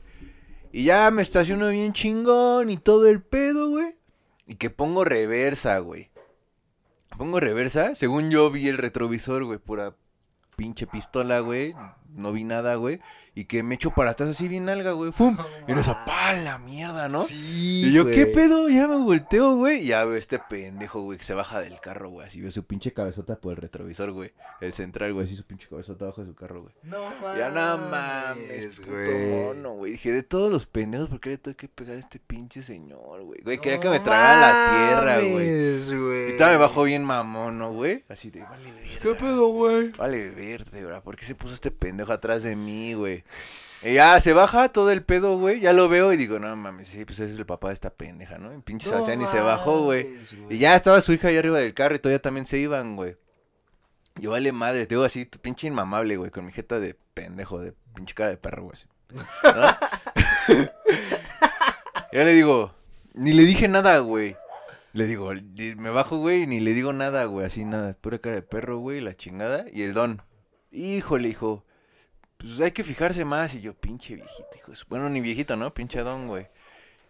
Y 0.72 0.86
ya 0.86 1.10
me 1.12 1.22
estaciono 1.22 1.70
bien 1.70 1.94
chingón 1.94 2.70
y 2.70 2.78
todo 2.78 3.08
el 3.08 3.22
pedo, 3.22 3.70
güey. 3.70 3.96
Y 4.48 4.56
que 4.56 4.70
pongo 4.70 5.04
reversa, 5.04 5.78
güey. 5.80 6.10
Pongo 7.18 7.40
reversa, 7.40 7.96
según 7.96 8.32
yo 8.32 8.50
vi 8.52 8.68
el 8.68 8.78
retrovisor, 8.78 9.44
güey, 9.44 9.60
pura 9.60 9.96
pinche 10.56 10.88
pistola, 10.88 11.40
güey. 11.40 11.76
No 12.14 12.32
vi 12.32 12.44
nada, 12.44 12.76
güey. 12.76 13.00
Y 13.36 13.46
que 13.46 13.62
me 13.62 13.76
echo 13.76 13.92
para 13.92 14.12
atrás 14.12 14.30
así 14.30 14.48
bien 14.48 14.68
alga, 14.68 14.94
güey. 14.94 15.12
¡Fum! 15.12 15.38
Y 15.68 15.74
no 15.74 15.82
pa 15.84 16.34
la 16.34 16.58
mierda, 16.58 17.08
¿no? 17.10 17.20
Sí, 17.20 17.84
Y 17.86 17.92
yo, 17.92 18.06
¿qué 18.06 18.24
güey. 18.24 18.34
pedo? 18.34 18.70
Ya 18.70 18.88
me 18.88 18.96
volteo, 18.98 19.56
güey. 19.58 19.82
Y 19.84 19.88
ya 19.88 20.04
veo 20.06 20.16
este 20.16 20.40
pendejo, 20.40 21.02
güey, 21.02 21.18
que 21.20 21.24
se 21.24 21.34
baja 21.36 21.60
del 21.60 21.80
carro, 21.80 22.10
güey. 22.10 22.26
Así 22.28 22.42
veo 22.42 22.52
su 22.52 22.66
pinche 22.66 22.94
cabezota 22.94 23.36
por 23.40 23.52
el 23.54 23.58
retrovisor, 23.58 24.12
güey. 24.12 24.32
El 24.62 24.74
central, 24.74 25.14
güey, 25.14 25.26
así 25.28 25.36
su 25.36 25.44
pinche 25.46 25.68
cabezota 25.68 26.06
abajo 26.06 26.22
de 26.22 26.28
su 26.28 26.36
carro, 26.36 26.64
güey. 26.64 26.74
No 26.84 27.04
mames. 27.22 27.38
Ya 27.38 27.50
no 27.50 27.78
mames, 27.90 28.80
puto 28.80 29.18
mono, 29.30 29.74
güey. 29.74 29.92
Dije, 29.92 30.12
de 30.12 30.24
todos 30.24 30.52
los 30.52 30.66
pendejos, 30.66 31.10
¿por 31.10 31.20
qué 31.20 31.30
le 31.32 31.38
tengo 31.38 31.58
que 31.58 31.68
pegar 31.68 31.96
a 31.98 32.00
este 32.00 32.20
pinche 32.20 32.62
señor, 32.64 33.24
güey? 33.24 33.42
Güey, 33.44 33.60
quería 33.60 33.80
que 33.80 33.90
me 33.90 34.00
tragara 34.00 34.40
la 34.40 34.88
tierra, 34.88 35.16
güey. 35.20 35.86
güey. 35.86 36.34
Y 36.34 36.38
todavía 36.38 36.58
me 36.58 36.62
bajó 36.64 36.84
bien 36.84 37.04
mamón, 37.04 37.60
¿no, 37.60 37.72
güey? 37.74 38.04
Así 38.10 38.32
de, 38.32 38.42
vale, 38.42 38.72
verga. 38.72 38.90
¿Qué 39.02 39.14
pedo, 39.14 39.48
güey? 39.50 39.90
Vale, 39.92 40.30
verde, 40.32 40.84
bro. 40.86 41.04
¿Por 41.04 41.16
qué 41.18 41.26
se 41.26 41.36
puso 41.36 41.54
este 41.54 41.70
pendejo 41.72 41.97
atrás 42.06 42.44
de 42.44 42.56
mí, 42.56 42.94
güey? 42.94 43.24
Y 43.84 43.94
ya 43.94 44.20
se 44.22 44.34
baja 44.34 44.70
todo 44.70 44.92
el 44.92 45.04
pedo, 45.04 45.38
güey. 45.38 45.60
Ya 45.60 45.72
lo 45.74 45.88
veo 45.88 46.12
y 46.14 46.18
digo, 46.18 46.40
no 46.40 46.56
mames, 46.56 46.88
sí, 46.88 47.06
pues 47.06 47.20
ese 47.20 47.34
es 47.34 47.40
el 47.40 47.46
papá 47.46 47.68
de 47.68 47.76
esta 47.76 47.90
pendeja, 47.92 48.38
¿no? 48.40 48.54
Y 48.54 48.60
pinche 48.62 48.90
Sebastián 48.90 49.22
y 49.22 49.28
se 49.28 49.40
bajó, 49.40 49.84
güey. 49.84 50.08
Y 50.50 50.58
ya 50.58 50.76
estaba 50.76 51.00
su 51.02 51.14
hija 51.14 51.28
ahí 51.28 51.38
arriba 51.38 51.60
del 51.60 51.74
carro 51.74 51.96
y 51.96 52.00
todavía 52.00 52.22
también 52.22 52.46
se 52.46 52.58
iban, 52.58 52.96
güey. 52.96 53.18
Yo 54.16 54.32
vale 54.32 54.52
madre, 54.52 54.88
te 54.88 54.96
digo 54.96 55.04
así, 55.04 55.26
tu 55.28 55.38
pinche 55.40 55.68
inmamable, 55.68 56.18
güey, 56.18 56.32
con 56.32 56.44
mi 56.46 56.52
jeta 56.52 56.80
de 56.80 56.96
pendejo, 57.14 57.60
de 57.60 57.74
pinche 57.94 58.16
cara 58.16 58.32
de 58.32 58.38
perro, 58.38 58.64
güey. 58.64 58.78
¿No? 59.10 59.24
ya 62.12 62.24
le 62.24 62.34
digo, 62.34 62.74
ni 63.14 63.34
le 63.34 63.44
dije 63.44 63.68
nada, 63.68 64.00
güey. 64.00 64.36
Le 64.94 65.06
digo, 65.06 65.34
di- 65.36 65.76
me 65.76 65.90
bajo, 65.92 66.18
güey, 66.18 66.44
y 66.44 66.48
ni 66.48 66.60
le 66.60 66.74
digo 66.74 66.94
nada, 66.94 67.26
güey, 67.26 67.46
así 67.46 67.64
nada, 67.66 67.94
pura 68.02 68.18
cara 68.20 68.38
de 68.38 68.42
perro, 68.42 68.78
güey, 68.80 69.02
la 69.02 69.14
chingada. 69.14 69.66
Y 69.72 69.84
el 69.84 69.94
don, 69.94 70.24
híjole, 70.72 71.30
hijo, 71.30 71.64
pues 72.38 72.60
hay 72.62 72.72
que 72.72 72.84
fijarse 72.84 73.26
más. 73.26 73.54
Y 73.54 73.62
yo, 73.62 73.74
pinche 73.74 74.16
viejito, 74.16 74.48
hijo. 74.56 74.72
de 74.72 74.78
su- 74.78 74.86
Bueno, 74.88 75.10
ni 75.10 75.22
viejito, 75.22 75.56
¿no? 75.56 75.74
Pinche 75.74 76.00
don, 76.02 76.28
güey. 76.28 76.48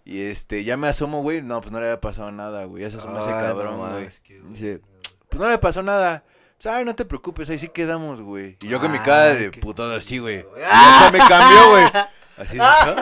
Y 0.05 0.21
este, 0.21 0.63
ya 0.63 0.77
me 0.77 0.87
asomo, 0.87 1.21
güey. 1.21 1.41
No, 1.41 1.59
pues 1.59 1.71
no 1.71 1.79
le 1.79 1.87
había 1.87 1.99
pasado 2.01 2.31
nada, 2.31 2.63
güey. 2.65 2.83
Ya 2.83 2.91
se 2.91 2.97
asomó 2.97 3.19
ese 3.19 3.29
no 3.29 3.35
cabrón, 3.35 3.77
güey. 3.77 4.09
Dice, 4.49 4.81
pues 5.29 5.41
no 5.41 5.49
le 5.49 5.57
pasó 5.57 5.83
nada. 5.83 6.23
Pues, 6.61 6.73
ay, 6.73 6.85
no 6.85 6.95
te 6.95 7.05
preocupes, 7.05 7.49
ahí 7.49 7.59
sí 7.59 7.67
quedamos, 7.67 8.21
güey. 8.21 8.57
Y 8.61 8.67
yo 8.67 8.79
con 8.79 8.91
mi 8.91 8.97
Ay, 8.99 9.03
cara 9.05 9.25
de 9.35 9.51
qué 9.51 9.59
putado 9.59 9.93
así, 9.95 10.17
güey. 10.17 10.37
Y 10.57 10.61
hasta 10.63 11.11
me 11.11 11.19
cambió, 11.19 11.69
güey. 11.71 11.85
Así 12.37 12.55
de, 12.55 12.61
"Ah, 12.63 12.93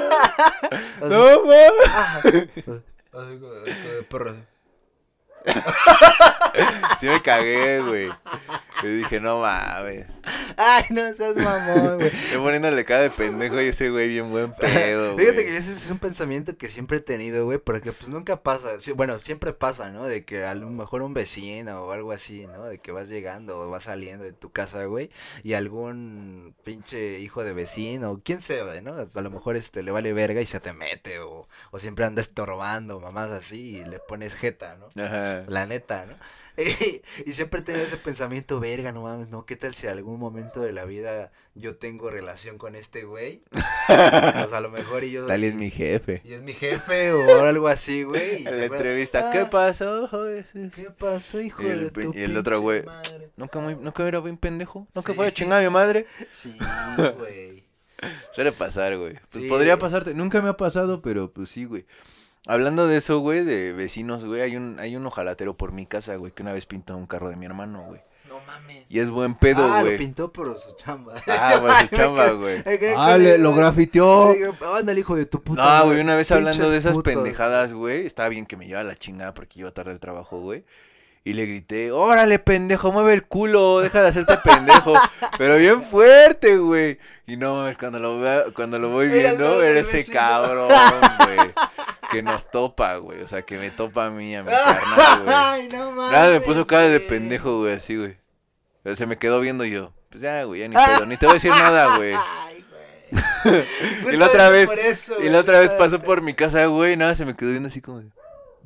no, 1.02 1.46
ma". 1.46 1.56
Así 3.22 3.40
como 3.40 3.52
de 3.54 4.04
perro. 4.10 4.36
Sí 7.00 7.08
me 7.08 7.22
cagué, 7.22 7.82
güey. 7.82 8.10
Y 8.88 8.98
dije, 8.98 9.20
no 9.20 9.40
mames. 9.42 10.08
Ay, 10.58 10.84
no 10.90 11.14
seas 11.14 11.36
mamón, 11.36 11.98
güey. 11.98 12.12
Yo 12.32 12.42
poniéndole 12.42 12.86
cara 12.86 13.02
de 13.02 13.10
pendejo 13.10 13.62
y 13.62 13.68
ese 13.68 13.90
güey 13.90 14.08
bien 14.08 14.30
buen 14.30 14.54
pedo, 14.54 15.14
güey. 15.14 15.26
Fíjate 15.26 15.46
que 15.46 15.58
ese 15.58 15.72
es 15.72 15.90
un 15.90 16.00
pensamiento 16.00 16.58
que 16.58 16.70
siempre 16.70 16.98
he 16.98 17.02
tenido, 17.02 17.46
güey, 17.46 17.58
porque 17.58 17.92
pues 17.92 18.10
nunca 18.10 18.42
pasa, 18.42 18.80
sí, 18.80 18.92
bueno, 18.92 19.20
siempre 19.20 19.54
pasa, 19.54 19.90
¿no? 19.90 20.06
De 20.06 20.26
que 20.26 20.46
a 20.46 20.56
lo 20.56 20.70
mejor 20.70 21.02
un 21.02 21.14
vecino 21.14 21.86
o 21.86 21.92
algo 21.92 22.12
así, 22.12 22.48
¿no? 22.48 22.66
De 22.66 22.80
que 22.80 22.92
vas 22.92 23.10
llegando 23.10 23.60
o 23.60 23.70
vas 23.70 23.84
saliendo 23.84 24.24
de 24.24 24.34
tu 24.34 24.52
casa, 24.52 24.86
güey, 24.86 25.10
y 25.44 25.54
algún 25.54 26.56
pinche 26.64 27.20
hijo 27.20 27.44
de 27.44 27.54
vecino, 27.54 28.12
o 28.12 28.22
quién 28.24 28.42
sabe, 28.42 28.82
¿no? 28.82 28.96
A 29.14 29.22
lo 29.22 29.30
mejor 29.30 29.56
este 29.56 29.84
le 29.84 29.92
vale 29.92 30.14
verga 30.14 30.42
y 30.42 30.46
se 30.46 30.60
te 30.60 30.74
mete, 30.74 31.20
o, 31.20 31.48
o 31.72 31.80
siempre 31.80 32.06
anda 32.06 32.22
estorbando, 32.22 33.00
mamás 33.00 33.32
así, 33.32 33.78
y 33.78 33.84
le 33.84 34.00
pones 34.00 34.36
jeta, 34.36 34.78
¿no? 34.78 35.04
Ajá. 35.04 35.44
La 35.48 35.66
neta, 35.66 36.06
¿no? 36.06 36.16
Y, 37.26 37.34
siempre 37.34 37.62
tenía 37.62 37.84
ese 37.84 37.98
pensamiento, 37.98 38.60
verga, 38.60 38.92
no 38.92 39.02
mames, 39.02 39.30
¿no? 39.30 39.46
¿Qué 39.46 39.56
tal 39.56 39.74
si 39.76 39.88
algún 39.88 40.20
momento 40.20 40.62
de 40.62 40.72
la 40.72 40.86
vida 40.86 41.32
yo 41.54 41.76
tengo 41.76 42.10
relación 42.10 42.58
con 42.58 42.76
este 42.76 43.04
güey? 43.04 43.44
Pues 43.88 44.54
a 44.54 44.60
lo 44.62 44.70
mejor 44.70 45.04
y 45.04 45.12
yo... 45.12 45.26
Tal 45.26 45.44
y 45.44 45.48
es 45.48 45.56
mi 45.56 45.70
jefe. 45.70 46.22
Y 46.24 46.34
es 46.34 46.42
mi 46.42 46.54
jefe 46.54 47.12
o 47.14 47.42
algo 47.44 47.68
así, 47.68 48.04
güey. 48.04 48.46
En 48.48 48.60
la 48.60 48.66
entrevista, 48.66 49.30
"Ah, 49.30 49.32
¿qué 49.32 49.46
pasó? 49.46 50.08
joder?" 50.08 50.46
¿Qué 50.74 50.90
pasó, 50.98 51.42
hijo 51.42 51.64
Y 51.64 51.68
el 51.68 51.84
de 51.86 51.92
tu 51.92 52.14
y 52.14 52.22
el 52.22 52.38
otro 52.38 52.60
güey, 52.62 52.84
madre?" 52.84 53.30
¿Nunca, 53.36 53.60
muy, 53.60 53.76
¿Nunca 53.76 54.08
era 54.08 54.20
bien 54.22 54.38
pendejo? 54.38 54.88
¿Nunca 54.94 55.12
Sí. 55.12 55.16
fue 55.18 55.28
a 55.28 55.34
chingar 55.34 55.60
a 55.62 55.64
mi 55.64 55.70
madre? 55.74 56.06
Sí, 56.32 56.58
güey. 57.18 57.66
Suele 58.34 58.52
pasar, 58.52 58.98
güey. 58.98 59.14
Pues 59.32 59.44
Sí. 59.44 59.50
podría 59.50 59.78
pasarte. 59.80 60.14
Nunca 60.14 60.42
me 60.42 60.50
ha 60.50 60.58
pasado, 60.58 61.02
pero 61.02 61.32
pues 61.32 61.50
sí, 61.50 61.66
güey. 61.66 61.86
Hablando 62.48 62.88
de 62.88 62.98
eso, 62.98 63.20
güey, 63.20 63.44
de 63.44 63.74
vecinos, 63.74 64.24
güey, 64.24 64.42
hay 64.42 64.56
un, 64.56 64.80
hay 64.80 64.96
un 64.96 65.06
ojalatero 65.06 65.56
por 65.58 65.72
mi 65.72 65.86
casa, 65.86 66.16
güey, 66.16 66.32
que 66.32 66.44
una 66.44 66.54
vez 66.54 66.66
pintó 66.66 66.96
un 66.96 67.08
carro 67.08 67.30
de 67.30 67.36
mi 67.36 67.46
hermano, 67.46 67.84
güey. 67.84 68.02
No 68.30 68.40
mames. 68.46 68.86
Y 68.88 69.00
es 69.00 69.10
buen 69.10 69.34
pedo, 69.36 69.66
ah, 69.72 69.80
lo 69.80 69.86
güey. 69.86 69.98
pintó 69.98 70.32
por 70.32 70.56
su 70.58 70.76
chamba. 70.76 71.16
Ah, 71.28 71.58
por 71.60 71.72
su 71.74 71.88
chamba, 71.96 72.30
güey. 72.32 72.64
Ah, 72.96 73.18
lo 73.18 73.54
grafiteó. 73.56 74.34
Ándale, 74.76 75.00
hijo 75.00 75.16
de 75.16 75.26
tu 75.26 75.42
puta. 75.42 75.80
No, 75.80 75.86
güey, 75.86 76.00
una 76.00 76.16
vez 76.16 76.32
hablando 76.32 76.70
de 76.70 76.78
esas 76.78 76.94
putos. 76.94 77.14
pendejadas, 77.14 77.74
güey, 77.74 78.06
estaba 78.06 78.30
bien 78.30 78.46
que 78.46 78.58
me 78.58 78.68
llevaba 78.68 78.84
la 78.90 78.96
chingada 78.96 79.34
porque 79.34 79.62
iba 79.62 79.72
tarde 79.72 79.92
al 79.92 80.00
trabajo, 80.00 80.40
güey. 80.40 80.66
Y 81.24 81.34
le 81.34 81.48
grité, 81.48 81.92
órale, 81.92 82.38
pendejo, 82.38 82.92
mueve 82.92 83.14
el 83.14 83.26
culo, 83.26 83.80
deja 83.80 84.04
de 84.04 84.10
hacerte 84.10 84.38
pendejo. 84.38 84.94
Pero 85.40 85.58
bien 85.58 85.82
fuerte, 85.82 86.58
güey. 86.58 87.00
Y 87.26 87.36
no 87.38 87.56
mames, 87.56 87.78
cuando 87.78 87.98
lo 87.98 88.20
vea, 88.20 88.44
cuando 88.54 88.78
lo 88.78 88.90
voy 88.90 89.10
viendo, 89.10 89.64
era 89.64 89.80
ese 89.80 89.98
vecino. 89.98 90.20
cabrón, 90.20 90.68
güey. 90.68 91.38
Que 92.16 92.24
nos 92.24 92.50
topa, 92.50 92.96
güey. 92.98 93.22
O 93.22 93.28
sea, 93.28 93.42
que 93.44 93.58
me 93.58 93.72
topa 93.72 94.08
a 94.08 94.10
mí, 94.10 94.36
a 94.36 94.44
mi 94.44 94.52
carnal, 94.52 95.24
güey. 95.24 95.36
Ay, 95.36 95.70
no 95.70 95.92
mames. 95.92 96.12
Nada, 96.12 96.32
me 96.32 96.42
puso 96.42 96.66
cara 96.66 96.84
de 96.84 97.00
pendejo, 97.00 97.60
güey, 97.60 97.74
así, 97.74 97.96
güey. 97.96 98.18
Se 98.96 99.06
me 99.06 99.18
quedó 99.18 99.40
viendo 99.40 99.66
yo. 99.66 99.94
Pues 100.10 100.22
ya, 100.22 100.44
güey, 100.44 100.62
ya 100.62 100.68
ni 100.68 100.76
pedo, 100.98 101.06
ni 101.06 101.18
te 101.18 101.26
voy 101.26 101.34
a 101.34 101.36
decir 101.36 101.52
nada, 101.52 101.98
güey. 101.98 102.14
Ay, 102.14 102.66
güey. 102.70 103.64
Y 104.14 104.18
la 104.18 104.28
otra 104.28 104.50
vez, 104.50 104.70
eso, 104.72 105.22
y 105.22 105.30
la 105.30 105.40
otra 105.40 105.60
vez 105.60 105.72
pasó 105.72 106.00
por 106.00 106.22
mi 106.22 106.34
casa, 106.34 106.66
güey, 106.66 106.96
nada, 106.98 107.16
se 107.16 107.26
me 107.26 107.36
quedó 107.36 107.52
viendo 107.52 107.68
así 107.68 107.82
como 107.82 108.00
de... 108.00 108.10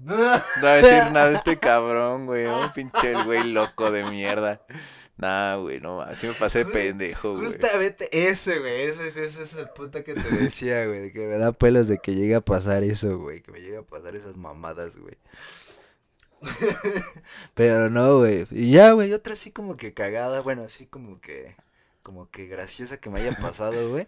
No 0.02 0.16
va 0.16 0.72
a 0.72 0.76
decir 0.76 1.12
nada 1.12 1.30
de 1.30 1.36
este 1.36 1.58
cabrón, 1.58 2.26
güey. 2.26 2.46
Un 2.46 2.72
pinche 2.74 3.12
el 3.12 3.24
güey 3.26 3.52
loco 3.52 3.92
de 3.92 4.04
mierda. 4.06 4.62
Nah, 5.20 5.58
güey, 5.58 5.82
no, 5.82 6.00
así 6.00 6.28
me 6.28 6.34
pasé 6.34 6.60
de 6.60 6.72
pendejo, 6.72 7.34
güey. 7.34 7.44
Justamente 7.44 8.08
ese, 8.10 8.60
güey, 8.60 8.84
ese, 8.84 9.10
ese 9.10 9.44
es 9.44 9.54
el 9.54 9.68
punto 9.70 10.02
que 10.02 10.14
te 10.14 10.22
decía, 10.38 10.86
güey, 10.86 11.02
de 11.02 11.12
que 11.12 11.28
me 11.28 11.38
da 11.38 11.52
pelos 11.52 11.90
de 11.90 11.98
que 11.98 12.16
llegue 12.16 12.36
a 12.36 12.42
pasar 12.42 12.84
eso, 12.84 13.18
güey, 13.18 13.42
que 13.42 13.52
me 13.52 13.60
llegue 13.60 13.78
a 13.78 13.82
pasar 13.82 14.16
esas 14.16 14.38
mamadas, 14.38 14.96
güey. 14.96 15.18
Pero 17.54 17.90
no, 17.90 18.20
güey, 18.20 18.48
y 18.50 18.72
ya, 18.72 18.94
güey, 18.94 19.12
otra 19.12 19.34
así 19.34 19.52
como 19.52 19.76
que 19.76 19.94
cagada, 19.94 20.40
bueno, 20.40 20.64
así 20.64 20.86
como 20.86 21.20
que, 21.20 21.54
como 22.04 22.30
que 22.30 22.48
graciosa 22.48 22.98
que 22.98 23.10
me 23.10 23.20
haya 23.22 23.38
pasado, 23.40 23.90
güey. 23.90 24.08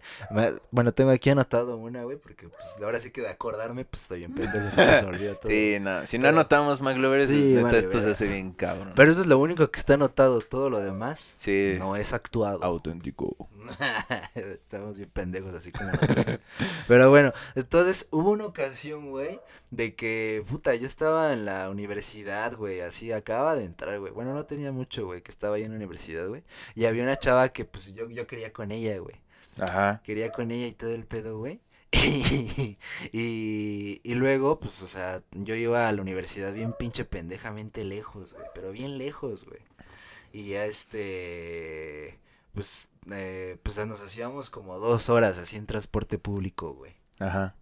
Bueno, 0.70 0.92
tengo 0.92 1.10
aquí 1.10 1.30
anotado 1.30 1.76
una, 1.76 2.02
güey, 2.04 2.16
porque 2.16 2.48
pues 2.48 2.60
ahora 2.82 2.98
sí 3.00 3.10
que 3.10 3.20
de 3.20 3.28
acordarme, 3.28 3.84
pues 3.84 4.02
estoy 4.02 4.24
en 4.24 4.34
pendejo, 4.34 4.70
se 4.70 5.02
me 5.02 5.08
olvida 5.08 5.34
todo. 5.36 5.50
Sí, 5.50 5.78
no, 5.80 6.06
si 6.06 6.18
no 6.18 6.22
Pero- 6.22 6.38
anotamos 6.38 6.80
McLovers, 6.80 7.28
Sí, 7.28 7.52
neta, 7.54 7.62
vale, 7.62 7.78
esto 7.78 8.00
se 8.00 8.10
hace 8.10 8.26
bien 8.26 8.52
cabrón. 8.52 8.92
Pero 8.96 9.12
eso 9.12 9.20
es 9.20 9.26
lo 9.26 9.38
único 9.38 9.70
que 9.70 9.78
está 9.78 9.94
anotado, 9.94 10.40
todo 10.40 10.70
lo 10.70 10.80
demás 10.80 11.36
Sí, 11.38 11.74
no 11.78 11.96
es 11.96 12.12
actuado. 12.12 12.62
auténtico. 12.62 13.48
Estamos 14.34 14.96
bien 14.96 15.10
pendejos 15.10 15.54
así 15.54 15.70
como. 15.72 15.90
Pero 16.88 17.10
bueno, 17.10 17.32
entonces 17.54 18.08
hubo 18.10 18.30
una 18.30 18.46
ocasión, 18.46 19.10
güey, 19.10 19.40
de 19.70 19.94
que, 19.94 20.44
puta, 20.48 20.74
yo 20.74 20.86
estaba 20.86 21.32
en 21.32 21.44
la 21.44 21.70
universidad, 21.70 22.56
güey, 22.56 22.80
así 22.80 23.12
acaba 23.12 23.54
de 23.56 23.64
entrar, 23.64 23.98
güey. 24.00 24.12
Bueno, 24.12 24.34
no 24.34 24.44
tenía 24.46 24.72
mucho, 24.72 25.06
güey, 25.06 25.22
que 25.22 25.30
estaba 25.30 25.56
ahí 25.56 25.62
en 25.64 25.70
la 25.70 25.76
universidad, 25.76 26.26
güey. 26.28 26.42
Y 26.74 26.84
había 26.86 27.02
una 27.04 27.16
chava 27.16 27.48
que, 27.50 27.64
pues, 27.64 27.81
yo, 27.90 28.08
yo 28.10 28.26
quería 28.26 28.52
con 28.52 28.72
ella, 28.72 28.98
güey. 28.98 29.16
Ajá. 29.58 30.00
Quería 30.04 30.32
con 30.32 30.50
ella 30.50 30.66
y 30.66 30.72
todo 30.72 30.90
el 30.90 31.04
pedo, 31.04 31.38
güey. 31.38 31.60
Y, 31.92 32.78
y, 33.12 34.00
y 34.02 34.14
luego, 34.14 34.58
pues, 34.58 34.82
o 34.82 34.88
sea, 34.88 35.22
yo 35.32 35.54
iba 35.54 35.88
a 35.88 35.92
la 35.92 36.00
universidad 36.00 36.52
bien 36.52 36.72
pinche 36.72 37.04
pendejamente 37.04 37.84
lejos, 37.84 38.32
güey, 38.32 38.46
pero 38.54 38.72
bien 38.72 38.96
lejos, 38.98 39.44
güey. 39.44 39.60
Y 40.32 40.48
ya 40.48 40.64
este, 40.64 42.18
pues, 42.54 42.90
eh, 43.10 43.58
pues 43.62 43.86
nos 43.86 44.00
hacíamos 44.00 44.48
como 44.48 44.78
dos 44.78 45.10
horas 45.10 45.38
así 45.38 45.56
en 45.56 45.66
transporte 45.66 46.18
público, 46.18 46.72
güey. 46.72 46.94
Ajá. 47.18 47.54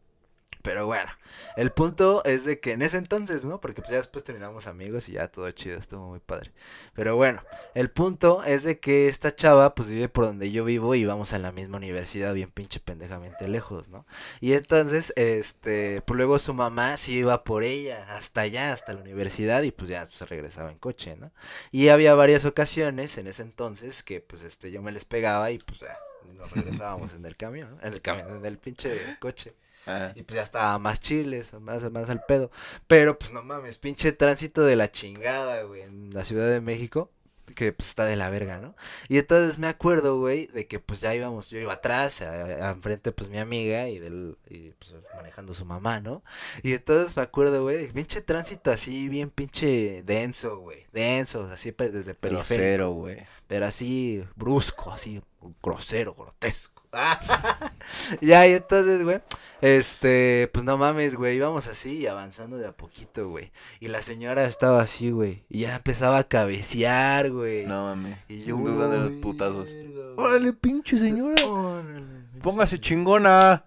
Pero 0.63 0.87
bueno, 0.87 1.11
el 1.57 1.71
punto 1.71 2.23
es 2.25 2.45
de 2.45 2.61
que 2.61 2.73
en 2.73 2.83
ese 2.83 2.99
entonces, 2.99 3.45
¿no? 3.45 3.61
Porque 3.61 3.81
pues 3.81 3.93
ya 3.93 3.97
después 3.97 4.25
terminamos 4.25 4.67
amigos 4.67 5.09
y 5.09 5.13
ya 5.13 5.29
todo 5.29 5.51
chido, 5.53 5.79
estuvo 5.79 6.09
muy 6.09 6.21
padre. 6.21 6.53
Pero 6.95 7.17
bueno, 7.17 7.43
el 7.75 7.91
punto 7.91 8.45
es 8.45 8.65
de 8.65 8.79
que 8.79 9.09
esta 9.09 9.35
chava 9.35 9.75
pues 9.75 9.89
vive 9.89 10.09
por 10.09 10.27
donde 10.27 10.51
yo 10.51 10.65
vivo 10.65 10.95
y 10.95 11.05
vamos 11.05 11.33
a 11.33 11.39
la 11.39 11.53
misma 11.53 11.79
universidad 11.79 12.35
bien 12.35 12.51
pinche 12.51 12.81
pendejamente 12.81 13.49
lejos, 13.49 13.89
¿no? 13.89 14.07
Y 14.41 14.53
entonces, 14.53 15.13
este, 15.17 16.03
pues 16.03 16.17
luego 16.17 16.39
su 16.39 16.55
mamá 16.55 16.97
sí 16.97 17.15
iba 17.15 17.45
por 17.45 17.63
ella 17.65 18.15
hasta 18.15 18.43
allá, 18.43 18.73
hasta 18.73 18.93
la 18.93 19.01
universidad 19.01 19.63
y 19.63 19.71
pues 19.71 19.89
ya 19.89 20.07
pues, 20.07 20.29
regresaba 20.29 20.71
en 20.71 20.79
coche, 20.79 21.17
¿no? 21.17 21.33
Y 21.71 21.89
había 21.89 22.15
varias 22.15 22.45
ocasiones 22.45 23.17
en 23.19 23.27
ese 23.27 23.43
entonces 23.43 24.03
que 24.03 24.21
pues 24.21 24.43
este 24.43 24.71
yo 24.71 24.83
me 24.83 24.93
les 24.93 25.05
pegaba 25.05 25.51
y 25.51 25.59
pues 25.59 25.81
ya 25.81 25.97
nos 26.37 26.51
regresábamos 26.53 27.15
en 27.15 27.25
el 27.25 27.37
camión. 27.37 27.79
En 27.83 27.93
el 27.93 28.01
camión, 28.01 28.31
en 28.37 28.45
el 28.45 28.59
pinche 28.59 28.91
coche. 29.19 29.55
Ajá. 29.87 30.13
Y 30.15 30.23
pues 30.23 30.37
ya 30.37 30.43
estaba 30.43 30.79
más 30.79 31.01
chiles, 31.01 31.55
más, 31.55 31.91
más 31.91 32.11
al 32.11 32.25
pedo. 32.25 32.51
Pero 32.87 33.19
pues 33.19 33.33
no 33.33 33.43
mames, 33.43 33.79
pinche 33.79 34.13
tránsito 34.13 34.63
de 34.63 34.77
la 34.77 34.91
chingada, 34.91 35.63
güey, 35.63 35.83
en 35.83 36.13
la 36.13 36.25
Ciudad 36.25 36.51
de 36.51 36.61
México. 36.61 37.11
Que 37.57 37.73
pues 37.73 37.89
está 37.89 38.05
de 38.05 38.15
la 38.15 38.31
verga, 38.31 38.61
¿no? 38.61 38.77
Y 39.09 39.19
entonces 39.19 39.59
me 39.59 39.67
acuerdo, 39.67 40.21
güey, 40.21 40.47
de 40.47 40.69
que 40.69 40.79
pues 40.79 41.01
ya 41.01 41.13
íbamos, 41.17 41.51
yo 41.51 41.59
iba 41.59 41.73
atrás, 41.73 42.21
enfrente 42.21 43.11
pues 43.11 43.29
mi 43.29 43.39
amiga 43.39 43.89
y 43.89 43.99
del, 43.99 44.39
y 44.49 44.71
pues 44.71 44.95
manejando 45.17 45.53
su 45.53 45.65
mamá, 45.65 45.99
¿no? 45.99 46.23
Y 46.63 46.75
entonces 46.75 47.17
me 47.17 47.25
acuerdo, 47.25 47.63
güey, 47.65 47.79
de 47.79 47.93
pinche 47.93 48.21
tránsito 48.21 48.71
así, 48.71 49.09
bien 49.09 49.31
pinche 49.31 50.05
denso, 50.05 50.59
güey, 50.61 50.87
denso, 50.93 51.49
así 51.53 51.73
desde 51.73 52.15
periférico. 52.15 52.55
Grosero, 52.55 52.91
güey. 52.93 53.27
Pero 53.49 53.67
así 53.67 54.25
brusco, 54.37 54.93
así 54.93 55.21
grosero, 55.61 56.15
grotesco. 56.15 56.80
ya, 58.21 58.47
y 58.49 58.53
entonces, 58.53 59.05
güey, 59.05 59.21
este, 59.61 60.51
pues 60.53 60.65
no 60.65 60.77
mames, 60.79 61.15
güey, 61.15 61.37
íbamos 61.37 61.67
así 61.69 62.07
avanzando 62.07 62.57
de 62.59 62.67
a 62.67 62.73
poquito, 62.73 63.29
güey. 63.29 63.53
Y 63.79 63.89
la 63.89 64.03
señora 64.03 64.45
estaba 64.45 64.83
así, 64.83 65.11
güey, 65.11 65.45
y 65.49 65.61
ya 65.61 65.77
empezaba 65.77 66.19
a 66.19 66.25
cabecear, 66.25 67.31
güey. 67.31 67.67
No 67.67 67.85
mames. 67.85 68.17
Y 68.29 68.45
yo, 68.45 68.57
Dudando 68.57 68.89
de 68.91 68.99
los 68.99 69.09
"Ay, 69.11 69.21
putazos. 69.21 69.73
verga, 69.73 70.13
güey". 70.15 70.27
Órale, 70.29 70.53
pinche 70.53 70.99
señora. 70.99 71.45
Órale, 71.47 72.05
Póngase 72.43 72.79
chingona. 72.81 73.65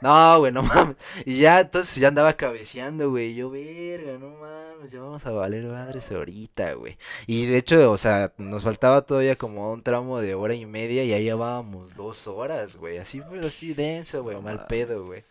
No, 0.00 0.38
güey, 0.38 0.52
no 0.52 0.62
mames. 0.64 0.96
Y 1.26 1.40
ya, 1.40 1.60
entonces 1.60 1.96
ya 1.96 2.08
andaba 2.08 2.34
cabeceando, 2.36 3.10
güey. 3.10 3.34
Yo, 3.34 3.50
verga, 3.50 4.18
no 4.18 4.30
mames, 4.30 4.90
ya 4.90 5.00
vamos 5.00 5.26
a 5.26 5.30
valer 5.30 5.64
madres 5.66 6.10
ahorita, 6.10 6.72
güey. 6.74 6.96
Y 7.26 7.46
de 7.46 7.58
hecho, 7.58 7.90
o 7.90 7.96
sea, 7.98 8.32
nos 8.38 8.62
faltaba 8.64 9.02
todavía 9.02 9.36
como 9.36 9.72
un 9.72 9.82
tramo 9.82 10.20
de 10.20 10.34
hora 10.34 10.54
y 10.54 10.64
media 10.66 11.04
y 11.04 11.12
ahí 11.12 11.24
llevábamos 11.24 11.96
dos 11.96 12.26
horas, 12.26 12.76
güey. 12.76 12.98
Así 12.98 13.20
fue 13.20 13.40
así 13.46 13.74
denso, 13.74 14.22
güey, 14.22 14.36
No 14.36 14.42
mal 14.42 14.54
mames. 14.56 14.68
pedo, 14.68 15.04
güey. 15.04 15.24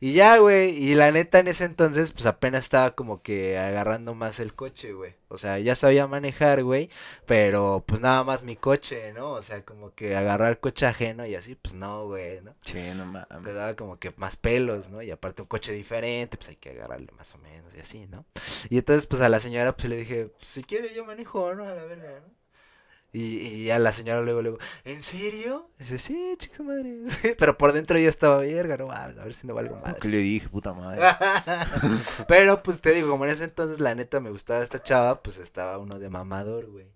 Y 0.00 0.12
ya, 0.12 0.36
güey, 0.38 0.70
y 0.70 0.94
la 0.94 1.10
neta 1.12 1.38
en 1.38 1.48
ese 1.48 1.64
entonces, 1.64 2.12
pues 2.12 2.26
apenas 2.26 2.64
estaba 2.64 2.94
como 2.94 3.22
que 3.22 3.58
agarrando 3.58 4.14
más 4.14 4.38
el 4.40 4.54
coche, 4.54 4.92
güey. 4.92 5.14
O 5.32 5.38
sea, 5.38 5.60
ya 5.60 5.76
sabía 5.76 6.08
manejar, 6.08 6.64
güey, 6.64 6.90
pero 7.24 7.84
pues 7.86 8.00
nada 8.00 8.24
más 8.24 8.42
mi 8.42 8.56
coche, 8.56 9.12
¿no? 9.12 9.30
O 9.30 9.42
sea, 9.42 9.64
como 9.64 9.94
que 9.94 10.16
agarrar 10.16 10.58
coche 10.58 10.86
ajeno 10.86 11.24
y 11.24 11.36
así, 11.36 11.54
pues 11.54 11.72
no, 11.74 12.06
güey, 12.06 12.40
¿no? 12.42 12.52
Sí, 12.64 12.80
no 12.96 13.06
mames. 13.06 13.28
te 13.44 13.52
daba 13.52 13.76
como 13.76 13.96
que 14.00 14.09
más 14.16 14.36
pelos, 14.36 14.88
¿no? 14.90 15.02
Y 15.02 15.10
aparte 15.10 15.42
un 15.42 15.48
coche 15.48 15.72
diferente, 15.72 16.36
pues 16.36 16.50
hay 16.50 16.56
que 16.56 16.70
agarrarle 16.70 17.10
más 17.16 17.34
o 17.34 17.38
menos 17.38 17.74
y 17.74 17.80
así, 17.80 18.06
¿no? 18.06 18.24
Y 18.68 18.78
entonces, 18.78 19.06
pues 19.06 19.20
a 19.22 19.28
la 19.28 19.40
señora, 19.40 19.76
pues 19.76 19.88
le 19.88 19.96
dije, 19.96 20.26
pues, 20.26 20.48
si 20.48 20.62
quiere 20.64 20.94
yo 20.94 21.04
manejo, 21.04 21.54
¿no? 21.54 21.64
A 21.64 21.74
la 21.74 21.84
verga, 21.84 22.20
¿no? 22.20 22.40
Y, 23.12 23.38
y 23.38 23.70
a 23.72 23.80
la 23.80 23.90
señora 23.90 24.22
luego, 24.22 24.40
luego, 24.40 24.58
¿en 24.84 25.02
serio? 25.02 25.68
Dice, 25.78 25.98
sí, 25.98 26.36
chica 26.38 26.54
su 26.54 26.62
madre. 26.62 26.96
Pero 27.38 27.58
por 27.58 27.72
dentro 27.72 27.98
yo 27.98 28.08
estaba 28.08 28.36
verga, 28.36 28.76
no 28.76 28.86
mames, 28.86 29.18
a 29.18 29.24
ver 29.24 29.34
si 29.34 29.48
no 29.48 29.54
valgo 29.54 29.76
¿Qué 29.82 29.88
madre. 29.88 30.08
le 30.10 30.16
dije, 30.18 30.48
puta 30.48 30.72
madre? 30.72 31.02
Pero 32.28 32.62
pues 32.62 32.80
te 32.80 32.92
digo, 32.92 33.10
como 33.10 33.24
en 33.24 33.32
ese 33.32 33.44
entonces 33.44 33.80
la 33.80 33.96
neta 33.96 34.20
me 34.20 34.30
gustaba 34.30 34.62
esta 34.62 34.80
chava, 34.80 35.22
pues 35.22 35.38
estaba 35.38 35.78
uno 35.78 35.98
de 35.98 36.08
mamador, 36.08 36.66
güey. 36.70 36.86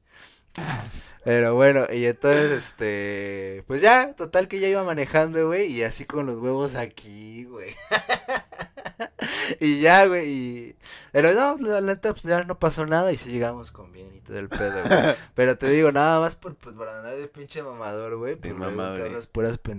Pero 1.24 1.54
bueno, 1.54 1.86
y 1.90 2.04
entonces, 2.04 2.52
este, 2.52 3.64
pues 3.66 3.80
ya, 3.80 4.14
total 4.14 4.46
que 4.46 4.60
ya 4.60 4.68
iba 4.68 4.84
manejando, 4.84 5.46
güey, 5.46 5.72
y 5.72 5.82
así 5.82 6.04
con 6.04 6.26
los 6.26 6.38
huevos 6.38 6.74
aquí, 6.74 7.44
güey. 7.44 7.74
y 9.60 9.80
ya, 9.80 10.06
güey, 10.06 10.28
y... 10.28 10.76
Pero 11.12 11.32
no, 11.32 11.56
la 11.56 11.80
neta, 11.80 12.10
pues 12.10 12.24
ya 12.24 12.44
no 12.44 12.58
pasó 12.58 12.84
nada 12.84 13.10
y 13.10 13.16
sí 13.16 13.30
llegamos 13.30 13.72
con 13.72 13.90
bien 13.90 14.14
y 14.14 14.20
todo 14.20 14.38
el 14.38 14.50
pedo, 14.50 14.82
güey. 14.86 15.14
Pero 15.34 15.56
te 15.56 15.68
digo, 15.70 15.92
nada 15.92 16.20
más 16.20 16.36
por, 16.36 16.56
pues, 16.56 16.76
por 16.76 16.88
andar 16.88 17.16
de 17.16 17.28
pinche 17.28 17.62
mamador, 17.62 18.16
güey. 18.16 18.34
De 18.34 18.40
pues, 18.40 18.54
mamador, 18.54 19.08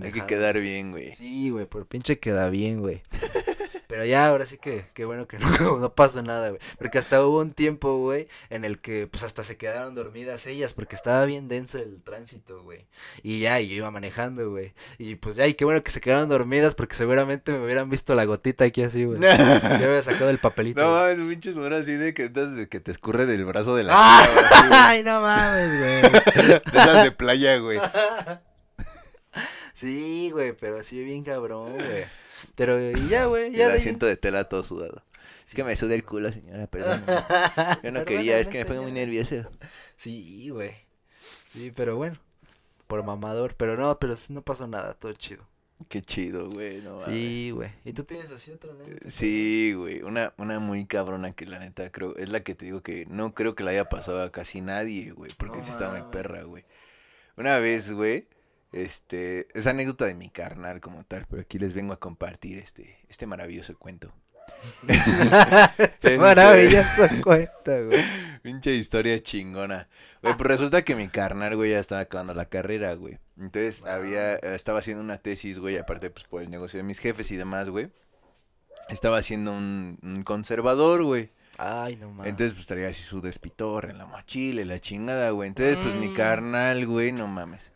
Hay 0.02 0.12
que 0.12 0.26
quedar 0.26 0.58
bien, 0.58 0.90
güey. 0.90 1.14
Sí, 1.14 1.50
güey, 1.50 1.66
por 1.66 1.86
pinche 1.86 2.18
queda 2.18 2.48
bien, 2.48 2.80
güey. 2.80 3.02
Pero 3.88 4.04
ya, 4.04 4.26
ahora 4.26 4.46
sí 4.46 4.58
que, 4.58 4.86
qué 4.94 5.04
bueno 5.04 5.26
que 5.26 5.38
no, 5.60 5.78
no 5.78 5.94
pasó 5.94 6.22
nada, 6.22 6.48
güey. 6.48 6.60
Porque 6.78 6.98
hasta 6.98 7.24
hubo 7.24 7.40
un 7.40 7.52
tiempo, 7.52 7.98
güey, 7.98 8.28
en 8.50 8.64
el 8.64 8.78
que, 8.80 9.06
pues, 9.06 9.22
hasta 9.22 9.42
se 9.42 9.56
quedaron 9.56 9.94
dormidas 9.94 10.46
ellas, 10.46 10.74
porque 10.74 10.96
estaba 10.96 11.24
bien 11.24 11.48
denso 11.48 11.78
el 11.78 12.02
tránsito, 12.02 12.62
güey. 12.62 12.86
Y 13.22 13.40
ya, 13.40 13.60
y 13.60 13.68
yo 13.68 13.76
iba 13.76 13.90
manejando, 13.90 14.50
güey. 14.50 14.74
Y 14.98 15.16
pues 15.16 15.36
ya, 15.36 15.46
y 15.46 15.54
qué 15.54 15.64
bueno 15.64 15.82
que 15.82 15.90
se 15.90 16.00
quedaron 16.00 16.28
dormidas, 16.28 16.74
porque 16.74 16.94
seguramente 16.94 17.52
me 17.52 17.64
hubieran 17.64 17.90
visto 17.90 18.14
la 18.14 18.24
gotita 18.24 18.64
aquí 18.64 18.82
así, 18.82 19.04
güey. 19.04 19.20
Yo 19.20 19.28
había 19.28 20.02
sacado 20.02 20.30
el 20.30 20.38
papelito. 20.38 20.80
No 20.80 20.92
mames, 20.92 21.18
pinches 21.18 21.56
horas 21.56 21.82
así 21.82 21.92
de 21.92 22.14
que, 22.14 22.24
entonces, 22.24 22.56
de 22.56 22.68
que 22.68 22.80
te 22.80 22.90
escurre 22.90 23.26
del 23.26 23.44
brazo 23.44 23.76
de 23.76 23.84
la 23.84 23.92
¡Ah! 23.94 24.22
así. 24.22 24.68
¡Ay, 24.72 25.02
no 25.02 25.20
mames, 25.20 25.78
güey! 25.78 26.02
De 26.02 26.62
esas 26.72 27.04
de 27.04 27.12
playa, 27.12 27.58
güey. 27.58 27.78
Sí, 29.72 30.30
güey, 30.32 30.52
pero 30.52 30.82
sí 30.82 31.04
bien 31.04 31.22
cabrón, 31.22 31.74
güey. 31.74 32.06
Pero, 32.54 32.90
y 32.90 33.08
ya, 33.08 33.26
güey, 33.26 33.44
ya 33.52 33.64
el 33.64 33.68
de 33.70 33.72
ahí- 33.74 33.78
asiento 33.78 34.06
de 34.06 34.16
tela 34.16 34.48
todo 34.48 34.62
sudado. 34.62 35.02
Es 35.46 35.54
que 35.54 35.62
me 35.64 35.76
suda 35.76 35.94
el 35.94 36.04
culo, 36.04 36.32
señora, 36.32 36.66
perdón. 36.66 37.04
Yo 37.82 37.92
no 37.92 38.04
quería, 38.04 38.38
es 38.38 38.48
que 38.48 38.58
me 38.58 38.66
pongo 38.66 38.82
muy 38.82 38.92
nervioso. 38.92 39.48
Sí, 39.96 40.48
güey. 40.50 40.72
Sí, 41.52 41.72
pero 41.74 41.96
bueno. 41.96 42.18
Por 42.86 43.04
mamador. 43.04 43.54
Pero 43.56 43.76
no, 43.76 43.98
pero 43.98 44.14
no 44.30 44.42
pasó 44.42 44.66
nada. 44.66 44.94
Todo 44.94 45.12
chido. 45.12 45.46
Qué 45.88 46.00
chido, 46.02 46.48
güey, 46.50 46.80
no. 46.80 47.00
Sí, 47.00 47.50
güey. 47.54 47.70
¿Y 47.84 47.92
tú 47.92 48.02
tienes 48.02 48.30
así 48.30 48.50
otra 48.50 48.72
anécdota? 48.72 49.10
Sí, 49.10 49.74
güey, 49.76 50.02
una, 50.02 50.32
una 50.38 50.58
muy 50.58 50.86
cabrona 50.86 51.32
que 51.32 51.44
la 51.44 51.58
neta 51.58 51.92
creo, 51.92 52.16
es 52.16 52.30
la 52.30 52.40
que 52.42 52.54
te 52.54 52.64
digo 52.64 52.82
que 52.82 53.04
no 53.10 53.34
creo 53.34 53.54
que 53.54 53.62
la 53.62 53.72
haya 53.72 53.88
pasado 53.88 54.22
a 54.22 54.32
casi 54.32 54.62
nadie, 54.62 55.10
güey, 55.12 55.30
porque 55.36 55.58
No 55.58 55.62
sí 55.64 55.70
está 55.70 55.90
muy 55.90 56.00
perra, 56.10 56.44
güey. 56.44 56.64
Una 57.36 57.58
vez, 57.58 57.92
güey, 57.92 58.26
este, 58.84 59.48
es 59.58 59.66
anécdota 59.66 60.04
de 60.04 60.14
mi 60.14 60.28
carnal 60.30 60.80
como 60.80 61.04
tal, 61.04 61.26
pero 61.28 61.42
aquí 61.42 61.58
les 61.58 61.72
vengo 61.74 61.92
a 61.92 61.98
compartir 62.00 62.58
este, 62.58 62.98
este 63.08 63.26
maravilloso 63.26 63.76
cuento. 63.78 64.12
Este 65.78 66.18
maravilloso 66.18 67.02
cuenta, 67.24 67.80
güey. 67.80 68.02
Pinche 68.42 68.72
historia 68.74 69.22
chingona. 69.22 69.88
Güey, 70.22 70.36
pues 70.36 70.48
resulta 70.48 70.82
que 70.82 70.94
mi 70.94 71.08
carnal, 71.08 71.56
güey, 71.56 71.72
ya 71.72 71.78
estaba 71.80 72.02
acabando 72.02 72.32
la 72.34 72.46
carrera, 72.46 72.94
güey. 72.94 73.18
Entonces 73.38 73.82
había, 73.84 74.36
estaba 74.36 74.78
haciendo 74.78 75.02
una 75.02 75.18
tesis, 75.18 75.58
güey, 75.58 75.78
aparte 75.78 76.10
pues 76.10 76.24
por 76.24 76.42
el 76.42 76.50
negocio 76.50 76.78
de 76.78 76.84
mis 76.84 76.98
jefes 77.00 77.30
y 77.32 77.36
demás, 77.36 77.68
güey. 77.68 77.90
Estaba 78.88 79.18
haciendo 79.18 79.52
un, 79.52 79.98
un 80.02 80.22
conservador, 80.22 81.02
güey. 81.02 81.30
Ay, 81.58 81.96
no 81.96 82.10
mames. 82.10 82.30
Entonces, 82.30 82.54
pues 82.54 82.66
traía 82.66 82.88
así 82.88 83.02
su 83.02 83.20
despitorre 83.20 83.90
en 83.90 83.98
la 83.98 84.06
mochila 84.06 84.60
y 84.60 84.64
la 84.64 84.78
chingada, 84.78 85.30
güey. 85.30 85.48
Entonces, 85.48 85.76
pues 85.82 85.94
mi 85.96 86.08
Mm. 86.08 86.14
carnal, 86.14 86.86
güey, 86.86 87.12
no 87.12 87.26
mames. 87.26 87.72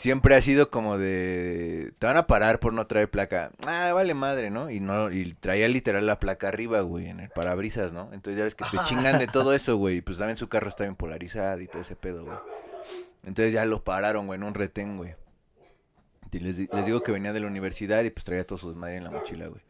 Siempre 0.00 0.34
ha 0.34 0.40
sido 0.40 0.70
como 0.70 0.96
de. 0.96 1.92
Te 1.98 2.06
van 2.06 2.16
a 2.16 2.26
parar 2.26 2.58
por 2.58 2.72
no 2.72 2.86
traer 2.86 3.10
placa. 3.10 3.50
Ah, 3.66 3.92
vale 3.92 4.14
madre, 4.14 4.48
¿no? 4.48 4.70
Y 4.70 4.80
no, 4.80 5.10
y 5.10 5.34
traía 5.34 5.68
literal 5.68 6.06
la 6.06 6.18
placa 6.18 6.48
arriba, 6.48 6.80
güey, 6.80 7.10
en 7.10 7.20
el 7.20 7.28
parabrisas, 7.28 7.92
¿no? 7.92 8.08
Entonces 8.14 8.38
ya 8.38 8.44
ves 8.44 8.54
que 8.54 8.64
te 8.70 8.82
chingan 8.84 9.18
de 9.18 9.26
todo 9.26 9.52
eso, 9.54 9.76
güey. 9.76 9.98
Y 9.98 10.00
pues 10.00 10.16
también 10.16 10.38
su 10.38 10.48
carro 10.48 10.68
está 10.68 10.84
bien 10.84 10.96
polarizado 10.96 11.60
y 11.60 11.66
todo 11.66 11.82
ese 11.82 11.96
pedo, 11.96 12.24
güey. 12.24 12.38
Entonces 13.24 13.52
ya 13.52 13.66
lo 13.66 13.84
pararon, 13.84 14.26
güey, 14.26 14.38
en 14.38 14.44
un 14.44 14.54
retén, 14.54 14.96
güey. 14.96 15.16
Y 16.32 16.38
les, 16.38 16.58
les 16.58 16.86
digo 16.86 17.02
que 17.02 17.12
venía 17.12 17.34
de 17.34 17.40
la 17.40 17.48
universidad 17.48 18.02
y 18.02 18.08
pues 18.08 18.24
traía 18.24 18.46
todo 18.46 18.56
su 18.56 18.70
desmadre 18.70 18.96
en 18.96 19.04
la 19.04 19.10
mochila, 19.10 19.48
güey. 19.48 19.60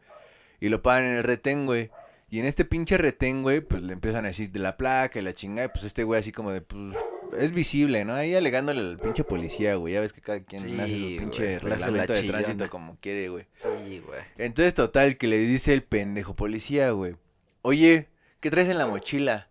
Y 0.61 0.69
lo 0.69 0.81
paran 0.81 1.09
en 1.09 1.17
el 1.17 1.23
retén, 1.23 1.65
güey. 1.65 1.91
Y 2.29 2.39
en 2.39 2.45
este 2.45 2.63
pinche 2.63 2.97
retén, 2.97 3.41
güey, 3.41 3.59
pues 3.59 3.81
le 3.81 3.91
empiezan 3.91 4.23
a 4.23 4.29
decir 4.29 4.49
de 4.53 4.59
la 4.59 4.77
placa 4.77 5.19
y 5.19 5.23
la 5.23 5.33
chingada. 5.33 5.65
Y 5.65 5.71
pues 5.71 5.83
este 5.83 6.05
güey 6.05 6.21
así 6.21 6.31
como 6.31 6.51
de, 6.51 6.61
pues, 6.61 6.95
es 7.37 7.51
visible, 7.51 8.05
¿no? 8.05 8.13
Ahí 8.13 8.35
alegándole 8.35 8.79
al 8.79 8.97
pinche 8.97 9.23
policía, 9.23 9.75
güey. 9.75 9.93
Ya 9.93 10.01
ves 10.01 10.13
que 10.13 10.21
cada 10.21 10.41
quien 10.43 10.61
Sí, 10.61 10.79
hace 10.79 10.97
su 10.97 11.17
pinche 11.17 11.59
reglamento 11.59 12.13
de 12.13 12.23
tránsito 12.23 12.69
como 12.69 12.97
quiere, 12.99 13.29
güey. 13.29 13.45
Sí, 13.55 14.01
güey. 14.05 14.21
Entonces, 14.37 14.73
total, 14.73 15.17
que 15.17 15.27
le 15.27 15.37
dice 15.37 15.73
el 15.73 15.83
pendejo 15.83 16.35
policía, 16.35 16.91
güey. 16.91 17.15
Oye, 17.61 18.09
¿qué 18.39 18.49
traes 18.49 18.69
en 18.69 18.77
la 18.77 18.87
mochila? 18.87 19.47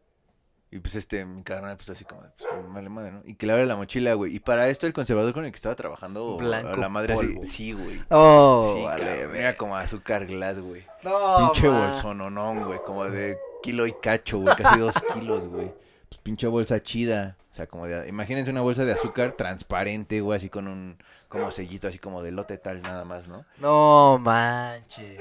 Y 0.72 0.78
pues 0.78 0.94
este, 0.94 1.24
mi 1.24 1.42
carnal, 1.42 1.76
pues 1.76 1.90
así 1.90 2.04
como, 2.04 2.22
pues 2.38 2.72
vale 2.72 2.88
madre, 2.88 3.10
¿no? 3.10 3.22
Y 3.24 3.34
que 3.34 3.44
le 3.44 3.54
abre 3.54 3.66
la 3.66 3.74
mochila, 3.74 4.14
güey. 4.14 4.36
Y 4.36 4.38
para 4.38 4.68
esto 4.68 4.86
el 4.86 4.92
conservador 4.92 5.34
con 5.34 5.44
el 5.44 5.50
que 5.50 5.56
estaba 5.56 5.74
trabajando, 5.74 6.36
Blanco 6.36 6.76
la 6.76 6.88
madre 6.88 7.14
así, 7.14 7.38
sí, 7.42 7.72
güey. 7.72 8.00
Oh, 8.08 8.72
sí, 8.76 8.82
vale, 8.84 9.04
cabrón, 9.04 9.36
era 9.36 9.56
como 9.56 9.76
azúcar 9.76 10.26
glass, 10.26 10.60
güey. 10.60 10.86
No, 11.02 11.52
pinche 11.52 11.68
bolsononón, 11.68 12.64
güey, 12.66 12.78
como 12.86 13.04
de 13.04 13.36
kilo 13.64 13.84
y 13.84 13.92
cacho, 13.94 14.38
güey, 14.38 14.54
casi 14.54 14.78
dos 14.78 14.94
kilos, 15.12 15.44
güey. 15.46 15.72
Pues 16.10 16.20
pinche 16.22 16.48
bolsa 16.48 16.82
chida, 16.82 17.36
o 17.52 17.54
sea, 17.54 17.68
como 17.68 17.86
de, 17.86 18.08
imagínense 18.08 18.50
una 18.50 18.62
bolsa 18.62 18.84
de 18.84 18.92
azúcar 18.92 19.32
transparente, 19.32 20.20
güey, 20.20 20.38
así 20.38 20.48
con 20.48 20.66
un, 20.66 20.98
como 21.28 21.52
sellito, 21.52 21.86
así 21.86 21.98
como 22.00 22.20
de 22.22 22.32
lote 22.32 22.58
tal, 22.58 22.82
nada 22.82 23.04
más, 23.04 23.28
¿no? 23.28 23.44
No 23.58 24.18
manches. 24.18 25.20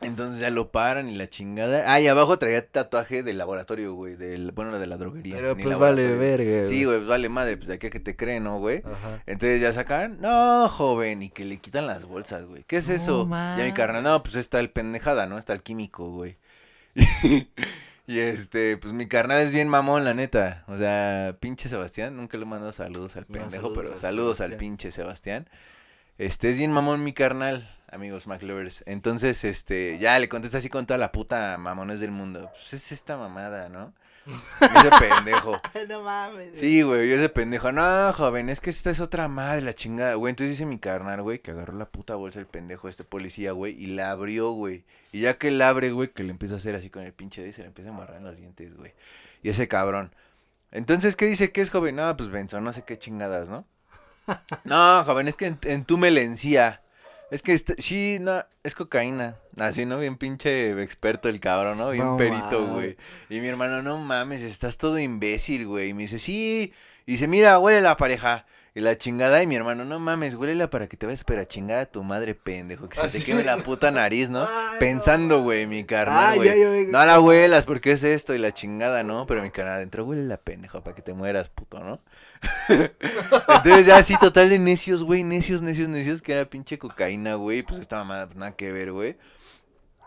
Entonces 0.00 0.40
ya 0.40 0.50
lo 0.50 0.70
paran 0.70 1.08
y 1.08 1.16
la 1.16 1.26
chingada. 1.28 1.92
Ah, 1.92 2.00
y 2.00 2.06
abajo 2.06 2.38
traía 2.38 2.64
tatuaje 2.64 3.24
del 3.24 3.38
laboratorio, 3.38 3.94
güey, 3.94 4.14
del, 4.14 4.52
bueno, 4.52 4.78
de 4.78 4.86
la 4.86 4.96
droguería. 4.96 5.34
Pero 5.34 5.56
pues 5.56 5.76
vale 5.76 6.14
verga. 6.14 6.66
Sí, 6.66 6.84
güey, 6.84 6.98
pues 6.98 7.08
vale 7.08 7.28
madre, 7.28 7.56
pues 7.56 7.66
de 7.66 7.74
aquí 7.74 7.88
a 7.88 7.90
que 7.90 7.98
te 7.98 8.14
creen, 8.14 8.44
¿no, 8.44 8.60
güey? 8.60 8.82
Ajá. 8.84 9.22
Entonces 9.26 9.60
ya 9.60 9.72
sacan, 9.72 10.20
no, 10.20 10.68
joven, 10.68 11.22
y 11.24 11.30
que 11.30 11.44
le 11.44 11.56
quitan 11.58 11.88
las 11.88 12.04
bolsas, 12.04 12.44
güey. 12.44 12.62
¿Qué 12.62 12.76
es 12.76 12.88
No 12.88 12.94
eso? 12.94 13.28
Ya 13.30 13.64
mi 13.64 13.72
carnal, 13.72 14.04
no, 14.04 14.22
pues 14.22 14.36
está 14.36 14.60
el 14.60 14.70
pendejada, 14.70 15.26
¿no? 15.26 15.38
Está 15.38 15.52
el 15.52 15.62
químico, 15.62 16.10
güey. 16.10 16.36
y 18.06 18.20
este, 18.20 18.76
pues 18.76 18.94
mi 18.94 19.08
carnal 19.08 19.40
es 19.40 19.52
bien 19.52 19.68
mamón, 19.68 20.04
la 20.04 20.14
neta. 20.14 20.64
O 20.68 20.76
sea, 20.76 21.36
pinche 21.40 21.68
Sebastián, 21.68 22.16
nunca 22.16 22.36
le 22.36 22.44
he 22.44 22.46
mandado 22.46 22.72
saludos 22.72 23.16
al 23.16 23.26
No, 23.28 23.40
pendejo, 23.40 23.50
saludos 23.50 23.78
pero 23.78 23.92
al 23.94 24.00
saludos 24.00 24.40
al 24.40 24.56
pinche 24.56 24.92
Sebastián. 24.92 25.48
Este, 26.18 26.50
es 26.50 26.58
bien 26.58 26.72
mamón 26.72 27.04
mi 27.04 27.12
carnal, 27.12 27.68
amigos 27.90 28.26
McLovers. 28.26 28.84
Entonces, 28.86 29.44
este, 29.44 29.98
ya 29.98 30.18
le 30.18 30.28
contesta 30.28 30.58
así 30.58 30.68
con 30.68 30.86
toda 30.86 30.98
la 30.98 31.12
puta 31.12 31.58
mamones 31.58 32.00
del 32.00 32.10
mundo. 32.10 32.50
Pues 32.52 32.72
es 32.74 32.92
esta 32.92 33.16
mamada, 33.16 33.68
¿no? 33.68 33.92
Ese 34.26 34.90
pendejo. 34.98 35.52
no 35.88 36.02
mames. 36.02 36.52
Sí, 36.58 36.82
güey, 36.82 37.08
yo 37.08 37.16
ese 37.16 37.28
pendejo, 37.28 37.70
no, 37.72 38.12
joven, 38.12 38.48
es 38.48 38.60
que 38.60 38.70
esta 38.70 38.90
es 38.90 39.00
otra 39.00 39.28
madre, 39.28 39.62
la 39.62 39.74
chingada, 39.74 40.14
güey. 40.14 40.30
Entonces 40.30 40.50
dice 40.50 40.66
mi 40.66 40.78
carnal, 40.78 41.22
güey, 41.22 41.38
que 41.38 41.52
agarró 41.52 41.76
la 41.78 41.86
puta 41.86 42.14
bolsa 42.16 42.40
el 42.40 42.46
pendejo, 42.46 42.88
este 42.88 43.04
policía, 43.04 43.52
güey, 43.52 43.80
y 43.80 43.86
la 43.86 44.10
abrió, 44.10 44.50
güey. 44.50 44.84
Y 45.12 45.20
ya 45.20 45.34
que 45.34 45.50
la 45.50 45.68
abre, 45.68 45.92
güey, 45.92 46.08
que 46.08 46.24
le 46.24 46.30
empieza 46.30 46.54
a 46.54 46.58
hacer 46.58 46.74
así 46.74 46.90
con 46.90 47.02
el 47.02 47.12
pinche 47.12 47.40
dedo 47.40 47.50
y 47.50 47.52
se 47.52 47.62
le 47.62 47.68
empieza 47.68 47.90
a 47.90 47.92
embarrar 47.92 48.16
en 48.16 48.24
los 48.24 48.38
dientes, 48.38 48.76
güey. 48.76 48.92
Y 49.42 49.50
ese 49.50 49.68
cabrón. 49.68 50.12
Entonces, 50.72 51.14
¿qué 51.14 51.26
dice 51.26 51.52
que 51.52 51.60
es, 51.60 51.70
joven? 51.70 51.96
No, 51.96 52.16
pues 52.16 52.30
Benzo, 52.30 52.60
no 52.60 52.72
sé 52.72 52.82
qué 52.82 52.98
chingadas, 52.98 53.48
¿no? 53.48 53.64
no, 54.64 55.04
joven, 55.04 55.28
es 55.28 55.36
que 55.36 55.46
en, 55.46 55.58
en 55.62 55.84
tu 55.84 55.98
melencía. 55.98 56.82
Es 57.30 57.42
que, 57.42 57.52
este- 57.52 57.80
sí, 57.82 58.18
no, 58.20 58.44
es 58.62 58.74
cocaína. 58.74 59.36
Así, 59.58 59.84
¿no? 59.84 59.98
Bien 59.98 60.16
pinche 60.16 60.80
experto 60.82 61.28
el 61.28 61.40
cabrón, 61.40 61.78
¿no? 61.78 61.90
Bien 61.90 62.04
No 62.04 62.16
perito, 62.16 62.64
güey. 62.66 62.96
Y 63.28 63.40
mi 63.40 63.48
hermano, 63.48 63.82
no 63.82 63.98
mames, 63.98 64.42
estás 64.42 64.78
todo 64.78 64.98
imbécil, 64.98 65.66
güey. 65.66 65.88
Y 65.88 65.94
me 65.94 66.02
dice, 66.02 66.18
sí. 66.18 66.72
Y 67.04 67.12
dice, 67.12 67.26
mira, 67.26 67.58
huele 67.58 67.80
la 67.80 67.96
pareja. 67.96 68.46
Y 68.76 68.82
la 68.82 68.98
chingada, 68.98 69.42
y 69.42 69.46
mi 69.46 69.56
hermano, 69.56 69.86
no 69.86 69.98
mames, 69.98 70.34
huélela 70.34 70.68
para 70.68 70.86
que 70.86 70.98
te 70.98 71.06
vayas 71.06 71.24
para 71.24 71.48
chingar 71.48 71.78
a 71.78 71.86
tu 71.86 72.04
madre, 72.04 72.34
pendejo. 72.34 72.90
Que 72.90 72.96
se 72.96 73.06
Así. 73.06 73.18
te 73.20 73.24
queme 73.24 73.42
la 73.42 73.56
puta 73.64 73.90
nariz, 73.90 74.28
¿no? 74.28 74.42
Ay, 74.42 74.78
Pensando, 74.78 75.38
no. 75.38 75.44
güey, 75.44 75.66
mi 75.66 75.84
carnal, 75.84 76.36
güey. 76.36 76.86
No 76.88 77.02
la 77.06 77.18
huelas, 77.18 77.64
porque 77.64 77.92
es 77.92 78.04
esto 78.04 78.34
y 78.34 78.38
la 78.38 78.52
chingada, 78.52 79.02
¿no? 79.02 79.24
Pero 79.26 79.40
mi 79.40 79.50
carnal 79.50 79.76
adentro, 79.76 80.04
huele 80.04 80.24
la 80.24 80.36
pendejo 80.36 80.82
para 80.82 80.94
que 80.94 81.00
te 81.00 81.14
mueras, 81.14 81.48
puto, 81.48 81.80
¿no? 81.82 82.02
Entonces 82.68 83.86
ya 83.86 83.96
así, 83.96 84.14
total 84.18 84.50
de 84.50 84.58
necios, 84.58 85.02
güey, 85.04 85.24
necios, 85.24 85.62
necios, 85.62 85.88
necios, 85.88 86.20
que 86.20 86.34
era 86.34 86.44
pinche 86.44 86.78
cocaína, 86.78 87.36
güey. 87.36 87.62
Pues 87.62 87.80
esta 87.80 87.96
mamada, 87.96 88.26
pues 88.26 88.36
nada 88.36 88.56
que 88.56 88.72
ver, 88.72 88.92
güey. 88.92 89.16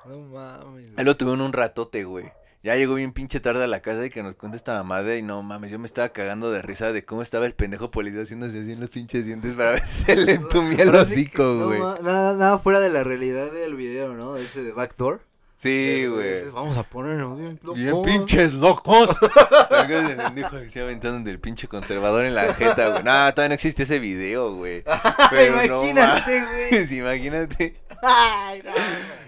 No 0.05 0.19
mames. 0.19 0.89
Él 0.95 1.05
lo 1.05 1.17
tuvieron 1.17 1.41
un 1.41 1.53
ratote, 1.53 2.03
güey. 2.03 2.31
Ya 2.61 2.75
llegó 2.75 2.95
bien 2.95 3.13
pinche 3.13 3.39
tarde 3.39 3.63
a 3.63 3.67
la 3.67 3.81
casa 3.81 4.05
y 4.05 4.09
que 4.09 4.21
nos 4.21 4.35
cuenta 4.35 4.57
esta 4.57 4.73
mamada 4.73 5.15
y 5.15 5.21
no 5.21 5.41
mames, 5.41 5.71
yo 5.71 5.79
me 5.79 5.85
estaba 5.85 6.09
cagando 6.09 6.51
de 6.51 6.61
risa 6.61 6.91
de 6.91 7.05
cómo 7.05 7.21
estaba 7.21 7.45
el 7.45 7.53
pendejo 7.53 7.89
policía 7.89 8.23
haciéndose 8.23 8.59
así 8.59 8.73
en 8.73 8.81
los 8.81 8.89
pinches 8.89 9.25
dientes 9.25 9.53
para 9.53 9.71
ver 9.71 9.81
si 9.83 10.03
se 10.03 10.15
le 10.17 10.33
entumía 10.33 10.83
el 10.83 10.91
que 10.91 10.97
hocico, 10.97 11.43
no 11.43 11.67
güey. 11.67 11.79
nada, 11.79 12.33
nada 12.35 12.59
fuera 12.59 12.81
de 12.81 12.89
la 12.89 13.05
realidad 13.05 13.49
del 13.51 13.75
video, 13.75 14.13
¿no? 14.13 14.35
Ese 14.35 14.61
de 14.61 14.73
Backdoor. 14.73 15.21
Sí, 15.55 16.05
güey. 16.07 16.49
Vamos 16.51 16.77
a 16.77 16.83
ponernos 16.83 17.37
bien. 17.37 17.59
Bien 17.75 18.01
pinches 18.01 18.53
locos. 18.53 19.09
Se 19.69 20.15
pendejo 20.15 20.55
así 20.55 20.79
aventando 20.79 21.29
del 21.29 21.39
pinche 21.39 21.67
conservador 21.67 22.23
en 22.23 22.33
la 22.33 22.53
jeta, 22.53 22.89
güey. 22.91 23.03
No, 23.03 23.33
todavía 23.33 23.49
no 23.49 23.53
existe 23.55 23.83
ese 23.83 23.99
video, 23.99 24.55
güey. 24.55 24.83
Pero 25.29 25.55
no 25.67 25.83
Imagínate, 25.83 26.41
güey. 26.45 26.71
mames, 26.71 26.91
imagínate. 26.93 27.75
Ay, 28.01 28.61
no. 28.63 28.71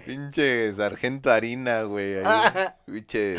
Pinche 0.06 0.72
sargento 0.74 1.30
harina, 1.30 1.82
güey. 1.82 2.16
Pinche. 2.86 3.36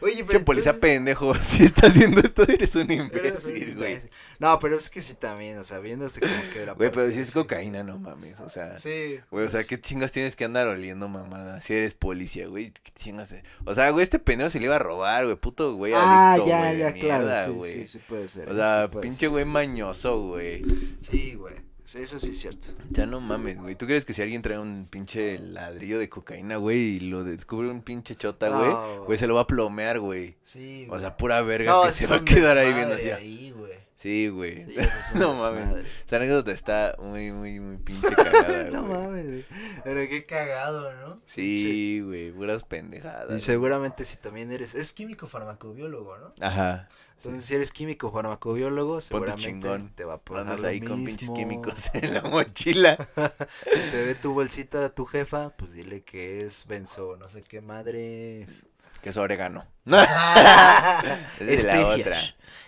Oye, 0.00 0.16
Pinche 0.24 0.40
policía 0.40 0.78
pendejo. 0.78 1.34
Si 1.42 1.64
está 1.64 1.86
haciendo 1.88 2.20
esto, 2.20 2.42
eres 2.44 2.74
un 2.76 2.90
imbécil, 2.90 3.76
güey. 3.76 3.98
No, 4.38 4.58
pero 4.58 4.76
es 4.76 4.90
que 4.90 5.00
sí 5.00 5.14
también, 5.14 5.58
o 5.58 5.64
sea, 5.64 5.78
viéndose 5.78 6.20
como 6.20 6.34
que 6.52 6.66
la 6.66 6.72
Güey, 6.72 6.90
pero 6.90 7.10
si 7.10 7.18
es 7.20 7.30
cocaína, 7.30 7.82
no 7.82 7.98
mames. 7.98 8.40
O 8.40 8.48
sea. 8.48 8.78
Sí. 8.78 9.18
Güey, 9.30 9.46
o 9.46 9.50
sea, 9.50 9.58
pues, 9.60 9.68
¿qué 9.68 9.80
chingas 9.80 10.12
tienes 10.12 10.36
que 10.36 10.44
andar 10.44 10.68
oliendo, 10.68 11.08
mamada? 11.08 11.60
Si 11.60 11.74
eres 11.74 11.94
policía, 11.94 12.46
güey, 12.46 12.70
¿qué 12.72 12.92
chingas? 12.94 13.30
de- 13.30 13.42
O 13.64 13.74
sea, 13.74 13.90
güey, 13.90 14.02
este 14.02 14.18
pendejo 14.18 14.50
se 14.50 14.58
le 14.58 14.66
iba 14.66 14.76
a 14.76 14.80
robar, 14.80 15.24
güey, 15.24 15.36
puto 15.36 15.74
güey 15.74 15.92
Ah, 15.94 16.32
adicto, 16.32 16.48
ya, 16.48 16.72
ya, 16.72 16.92
claro. 16.92 17.64
sí, 17.64 17.72
sí, 17.82 17.88
sí 17.88 17.98
puede 18.06 18.28
ser. 18.28 18.48
O 18.50 18.54
sea, 18.54 18.88
sí 18.92 18.98
pinche 19.00 19.26
güey 19.28 19.44
mañoso, 19.44 20.20
güey. 20.22 20.62
Sí, 21.02 21.34
güey. 21.34 21.54
Sí, 21.86 22.00
eso 22.02 22.18
sí 22.18 22.30
es 22.30 22.40
cierto. 22.40 22.68
Ya 22.90 23.06
no 23.06 23.20
mames, 23.20 23.60
güey. 23.60 23.76
¿Tú 23.76 23.86
crees 23.86 24.04
que 24.04 24.12
si 24.12 24.20
alguien 24.20 24.42
trae 24.42 24.58
un 24.58 24.86
pinche 24.90 25.38
ladrillo 25.38 25.98
de 26.00 26.08
cocaína, 26.08 26.56
güey, 26.56 26.96
y 26.96 27.00
lo 27.00 27.22
descubre 27.22 27.68
un 27.70 27.80
pinche 27.82 28.16
chota, 28.16 28.48
güey, 28.48 28.68
No. 28.70 29.04
güey, 29.04 29.16
se 29.18 29.28
lo 29.28 29.36
va 29.36 29.42
a 29.42 29.46
plomear, 29.46 30.00
güey? 30.00 30.36
Sí. 30.42 30.88
O 30.90 30.98
sea, 30.98 31.16
pura 31.16 31.40
verga 31.42 31.70
no, 31.70 31.82
que 31.84 31.92
se 31.92 32.08
va 32.08 32.16
a 32.16 32.24
quedar 32.24 32.58
ahí 32.58 32.72
viendo 32.74 32.96
así. 32.96 33.10
ahí, 33.10 33.50
güey. 33.56 33.72
Sí, 33.94 34.28
güey. 34.28 34.64
Sí, 34.64 34.74
es 34.78 35.14
no 35.14 35.34
mames. 35.34 35.86
Esa 36.04 36.16
anécdota 36.16 36.50
está 36.52 36.96
muy, 37.00 37.30
muy, 37.32 37.60
muy 37.60 37.76
pinche 37.78 38.08
cagada, 38.14 38.64
no 38.72 38.84
güey. 38.84 39.00
mames, 39.00 39.26
güey. 39.26 39.44
Pero 39.84 40.00
qué 40.08 40.26
cagado, 40.26 40.92
¿no? 40.96 41.20
Sí, 41.26 42.02
güey, 42.04 42.32
puras 42.32 42.64
pendejadas. 42.64 43.32
Y 43.40 43.40
seguramente 43.42 44.04
si 44.04 44.16
también 44.16 44.50
eres, 44.52 44.74
es 44.74 44.92
químico 44.92 45.26
farmacobiólogo, 45.26 46.18
¿no? 46.18 46.30
Ajá. 46.40 46.88
Entonces 47.16 47.44
si 47.44 47.54
eres 47.54 47.72
químico 47.72 48.12
farmacobiólogo, 48.12 49.00
seguramente 49.00 49.42
chingón. 49.42 49.90
te 49.94 50.04
va 50.04 50.14
a 50.14 50.18
pasar 50.18 50.42
Andas 50.42 50.60
lo 50.60 50.68
ahí 50.68 50.80
con 50.80 51.04
pinches 51.04 51.30
químicos 51.30 51.90
en 51.94 52.14
la 52.14 52.22
mochila. 52.22 52.96
Te 53.64 54.04
ve 54.04 54.14
tu 54.14 54.32
bolsita 54.32 54.94
tu 54.94 55.06
jefa, 55.06 55.50
pues 55.50 55.72
dile 55.72 56.02
que 56.02 56.44
es 56.44 56.66
benzo, 56.66 57.16
no 57.16 57.28
sé 57.28 57.42
qué 57.42 57.60
madres. 57.60 58.66
Que 59.02 59.10
es 59.10 59.16
orégano. 59.16 59.66
Es 61.40 61.64
la 61.64 61.86
otra. 61.86 62.18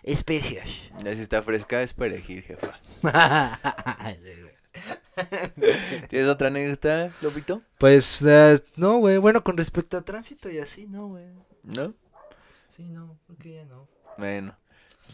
Especias. 0.02 0.90
Ya 1.02 1.14
si 1.14 1.22
está 1.22 1.42
fresca 1.42 1.82
es 1.82 1.94
perejil, 1.94 2.42
jefa. 2.42 2.78
¿Tienes 6.08 6.28
otra 6.28 6.48
anécdota, 6.48 7.10
Lopito? 7.22 7.62
pues 7.78 8.22
no, 8.76 8.98
güey. 8.98 9.18
Bueno, 9.18 9.42
con 9.42 9.56
respecto 9.56 9.96
a 9.96 10.02
tránsito 10.02 10.50
y 10.50 10.58
así, 10.58 10.86
no, 10.86 11.08
güey. 11.08 11.24
¿No? 11.64 11.94
Sí, 12.76 12.84
no, 12.84 13.18
creo 13.26 13.38
que 13.38 13.54
ya 13.54 13.64
no. 13.64 13.88
Bueno. 14.18 14.54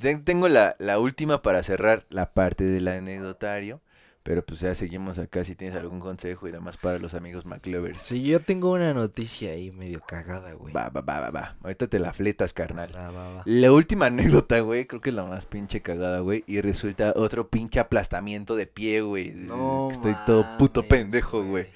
Ten- 0.01 0.25
Tengo 0.25 0.49
la, 0.49 0.75
la 0.79 0.99
última 0.99 1.43
para 1.43 1.63
cerrar 1.63 2.05
la 2.11 2.33
parte 2.33 2.65
del 2.65 2.89
anecdotario. 2.89 3.81
Pero 4.25 4.43
pues 4.43 4.61
ya 4.61 4.75
seguimos 4.75 5.19
acá 5.19 5.45
si 5.45 5.55
tienes 5.55 5.77
algún 5.79 6.01
consejo 6.01 6.49
y 6.49 6.51
demás 6.51 6.79
para 6.79 6.99
los 6.99 7.13
amigos 7.13 7.45
McLovers. 7.45 8.01
Sí, 8.01 8.23
yo 8.23 8.41
tengo 8.41 8.73
una 8.73 8.95
noticia 8.95 9.51
ahí 9.51 9.71
medio 9.71 10.01
cagada, 10.01 10.55
güey. 10.55 10.73
Va, 10.73 10.89
va, 10.89 11.03
va, 11.03 11.21
va, 11.21 11.31
va. 11.31 11.57
Ahorita 11.63 11.89
te 11.89 11.99
la 11.99 12.15
fletas, 12.15 12.55
carnal. 12.55 12.91
Va, 12.97 13.11
va, 13.11 13.35
va. 13.35 13.43
La 13.45 13.71
última 13.71 14.07
anécdota, 14.07 14.61
güey, 14.61 14.87
creo 14.87 15.03
que 15.03 15.11
es 15.11 15.15
la 15.15 15.27
más 15.27 15.45
pinche 15.45 15.83
cagada, 15.83 16.21
güey. 16.21 16.43
Y 16.47 16.63
resulta 16.63 17.13
otro 17.17 17.49
pinche 17.51 17.81
aplastamiento 17.81 18.57
de 18.57 18.67
pie, 18.67 19.03
güey. 19.03 19.31
No 19.35 19.91
Estoy 19.91 20.15
todo 20.25 20.47
puto 20.59 20.83
pendejo, 20.89 21.45
güey. 21.45 21.67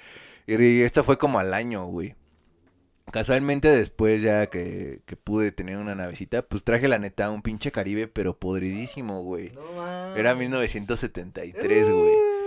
Y 0.46 0.80
esta 0.80 1.02
fue 1.02 1.18
como 1.18 1.38
al 1.40 1.52
año, 1.52 1.84
güey. 1.84 2.14
Casualmente 3.10 3.68
después 3.68 4.22
ya 4.22 4.48
que, 4.48 5.00
que 5.06 5.16
pude 5.16 5.52
tener 5.52 5.76
una 5.78 5.94
navecita, 5.94 6.42
pues 6.42 6.64
traje 6.64 6.88
la 6.88 6.98
neta 6.98 7.30
un 7.30 7.42
pinche 7.42 7.72
Caribe, 7.72 8.06
pero 8.06 8.38
podridísimo, 8.38 9.22
güey. 9.22 9.50
No 9.52 9.62
mames. 9.72 10.18
Era 10.18 10.34
1973, 10.34 11.90
güey. 11.90 12.38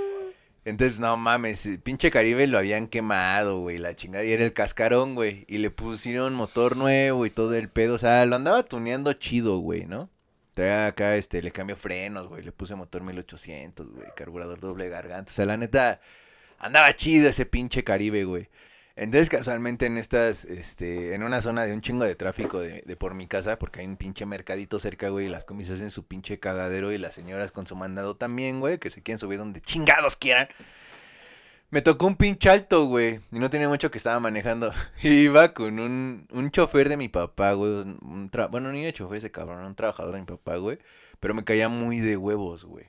Entonces, 0.64 1.00
no 1.00 1.18
mames, 1.18 1.68
pinche 1.82 2.12
Caribe 2.12 2.46
lo 2.46 2.60
habían 2.60 2.88
quemado, 2.88 3.60
güey, 3.62 3.80
la 3.80 3.96
chingada. 3.96 4.24
Y 4.24 4.32
era 4.32 4.44
el 4.44 4.54
cascarón, 4.54 5.16
güey. 5.16 5.46
Y 5.48 5.58
le 5.58 5.72
pusieron 5.72 6.36
motor 6.36 6.78
nuevo 6.78 7.26
y 7.26 7.32
todo 7.32 7.56
el 7.56 7.68
pedo. 7.68 7.96
O 7.96 7.98
sea, 7.98 8.24
lo 8.28 8.36
andaba 8.36 8.64
tuneando 8.64 9.12
chido, 9.14 9.58
güey, 9.58 9.86
¿no? 9.86 10.10
Traía 10.54 10.88
acá, 10.88 11.16
este, 11.16 11.42
le 11.42 11.52
cambió 11.52 11.76
frenos, 11.76 12.28
güey. 12.28 12.44
Le 12.44 12.52
puse 12.52 12.76
motor 12.76 13.02
1800, 13.02 13.92
güey. 13.92 14.08
Carburador 14.16 14.60
doble 14.60 14.88
garganta. 14.90 15.32
O 15.32 15.34
sea, 15.34 15.48
la 15.48 15.58
neta, 15.58 16.00
andaba 16.60 16.94
chido 16.96 17.30
ese 17.30 17.48
pinche 17.48 17.84
Caribe, 17.84 18.24
güey. 18.26 18.50
Entonces, 18.96 19.30
casualmente 19.30 19.86
en 19.86 19.98
estas, 19.98 20.46
este, 20.46 21.16
en 21.16 21.24
una 21.24 21.42
zona 21.42 21.64
de 21.64 21.74
un 21.74 21.82
chingo 21.82 22.04
de 22.04 22.16
tráfico 22.16 22.60
de, 22.60 22.82
de 22.86 22.96
por 22.96 23.14
mi 23.14 23.26
casa, 23.28 23.58
porque 23.58 23.80
hay 23.80 23.86
un 23.88 23.96
pinche 23.98 24.26
mercadito 24.26 24.80
cerca, 24.80 25.10
güey, 25.10 25.28
y 25.28 25.30
las 25.30 25.46
comis 25.46 25.70
hacen 25.70 25.92
su 25.92 26.06
pinche 26.06 26.40
cagadero 26.40 26.92
y 26.92 26.98
las 26.98 27.16
señoras 27.16 27.52
con 27.52 27.66
su 27.68 27.76
mandado 27.76 28.16
también, 28.18 28.60
güey, 28.60 28.80
que 28.80 28.90
se 28.90 29.02
quieren 29.02 29.20
subir 29.20 29.40
donde 29.40 29.62
chingados 29.62 30.16
quieran. 30.18 30.50
Me 31.70 31.82
tocó 31.82 32.06
un 32.06 32.18
pinche 32.18 32.50
alto, 32.50 32.86
güey. 32.86 33.22
Y 33.32 33.40
no 33.40 33.50
tenía 33.50 33.70
mucho 33.70 33.92
que 33.92 33.98
estaba 33.98 34.20
manejando. 34.20 34.74
Iba 35.04 35.54
con 35.54 35.80
un, 35.80 36.28
un 36.30 36.52
chofer 36.52 36.90
de 36.90 36.98
mi 36.98 37.08
papá, 37.08 37.54
güey. 37.54 37.72
un 37.72 38.30
tra- 38.30 38.52
bueno, 38.52 38.74
ni 38.74 38.84
de 38.84 38.92
chofer 38.92 39.20
ese 39.20 39.32
cabrón, 39.32 39.64
un 39.64 39.76
trabajador 39.76 40.14
de 40.16 40.20
mi 40.20 40.26
papá, 40.26 40.58
güey. 40.58 40.80
Pero 41.22 41.34
me 41.34 41.46
caía 41.46 41.70
muy 41.70 42.00
de 42.02 42.18
huevos, 42.18 42.66
güey. 42.66 42.88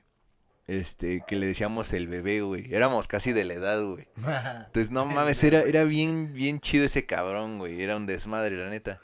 Este, 0.65 1.23
que 1.27 1.35
le 1.35 1.47
decíamos 1.47 1.91
el 1.93 2.07
bebé, 2.07 2.41
güey. 2.41 2.73
Éramos 2.73 3.07
casi 3.07 3.33
de 3.33 3.43
la 3.43 3.53
edad, 3.55 3.83
güey. 3.83 4.07
Entonces, 4.65 4.91
no 4.91 5.05
mames, 5.05 5.43
era, 5.43 5.61
era 5.61 5.83
bien, 5.83 6.33
bien 6.33 6.59
chido 6.59 6.85
ese 6.85 7.05
cabrón, 7.05 7.59
güey. 7.59 7.81
Era 7.81 7.97
un 7.97 8.05
desmadre, 8.05 8.57
la 8.57 8.69
neta. 8.69 9.01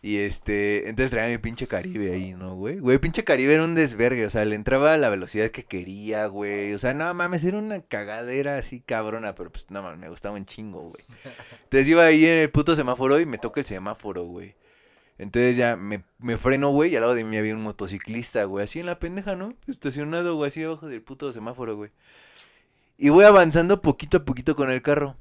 Y 0.00 0.18
este, 0.18 0.88
entonces 0.88 1.10
traía 1.10 1.28
mi 1.28 1.38
pinche 1.38 1.66
Caribe 1.66 2.12
ahí, 2.12 2.32
¿no, 2.32 2.54
güey? 2.54 2.78
Güey, 2.78 2.98
pinche 2.98 3.24
Caribe 3.24 3.54
era 3.54 3.64
un 3.64 3.74
desvergue, 3.74 4.26
o 4.26 4.30
sea, 4.30 4.44
le 4.44 4.54
entraba 4.54 4.94
a 4.94 4.96
la 4.96 5.08
velocidad 5.08 5.50
que 5.50 5.64
quería, 5.64 6.26
güey. 6.26 6.72
O 6.72 6.78
sea, 6.78 6.94
no 6.94 7.12
mames, 7.14 7.42
era 7.42 7.58
una 7.58 7.80
cagadera 7.80 8.58
así 8.58 8.80
cabrona, 8.80 9.34
pero 9.34 9.50
pues 9.50 9.70
no 9.70 9.82
mames, 9.82 9.98
me 9.98 10.08
gustaba 10.08 10.36
un 10.36 10.46
chingo, 10.46 10.82
güey. 10.82 11.04
Entonces 11.64 11.88
iba 11.88 12.04
ahí 12.04 12.24
en 12.24 12.38
el 12.38 12.50
puto 12.50 12.76
semáforo 12.76 13.18
y 13.18 13.26
me 13.26 13.38
toca 13.38 13.60
el 13.60 13.66
semáforo, 13.66 14.24
güey. 14.24 14.54
Entonces 15.18 15.56
ya 15.56 15.76
me, 15.76 16.04
me 16.18 16.38
freno, 16.38 16.70
güey, 16.70 16.92
y 16.92 16.96
al 16.96 17.02
lado 17.02 17.14
de 17.14 17.24
mí 17.24 17.36
había 17.36 17.54
un 17.54 17.62
motociclista, 17.62 18.44
güey, 18.44 18.64
así 18.64 18.78
en 18.78 18.86
la 18.86 19.00
pendeja, 19.00 19.34
¿no? 19.34 19.54
Estacionado, 19.66 20.36
güey, 20.36 20.48
así 20.48 20.62
abajo 20.62 20.88
del 20.88 21.02
puto 21.02 21.32
semáforo, 21.32 21.76
güey. 21.76 21.90
Y 22.96 23.08
voy 23.10 23.24
avanzando 23.24 23.82
poquito 23.82 24.18
a 24.18 24.24
poquito 24.24 24.54
con 24.54 24.70
el 24.70 24.80
carro. 24.80 25.16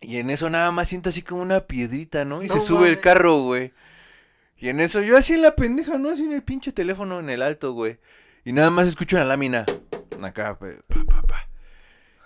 Y 0.00 0.18
en 0.18 0.30
eso 0.30 0.50
nada 0.50 0.72
más 0.72 0.88
siento 0.88 1.10
así 1.10 1.22
como 1.22 1.42
una 1.42 1.66
piedrita, 1.66 2.24
¿no? 2.24 2.42
Y 2.42 2.48
No 2.48 2.54
se 2.54 2.60
sube 2.60 2.88
el 2.88 2.98
carro, 2.98 3.42
güey. 3.42 3.72
Y 4.58 4.68
en 4.68 4.80
eso 4.80 5.00
yo 5.00 5.16
así 5.16 5.34
en 5.34 5.42
la 5.42 5.54
pendeja, 5.54 5.98
¿no? 5.98 6.10
Así 6.10 6.24
en 6.24 6.32
el 6.32 6.42
pinche 6.42 6.72
teléfono 6.72 7.20
en 7.20 7.30
el 7.30 7.42
alto, 7.42 7.72
güey. 7.72 7.98
Y 8.44 8.52
nada 8.52 8.70
más 8.70 8.88
escucho 8.88 9.16
una 9.16 9.24
lámina. 9.24 9.64
Acá, 10.20 10.58
pa, 10.58 10.66
pa, 10.88 11.22
pa. 11.22 11.48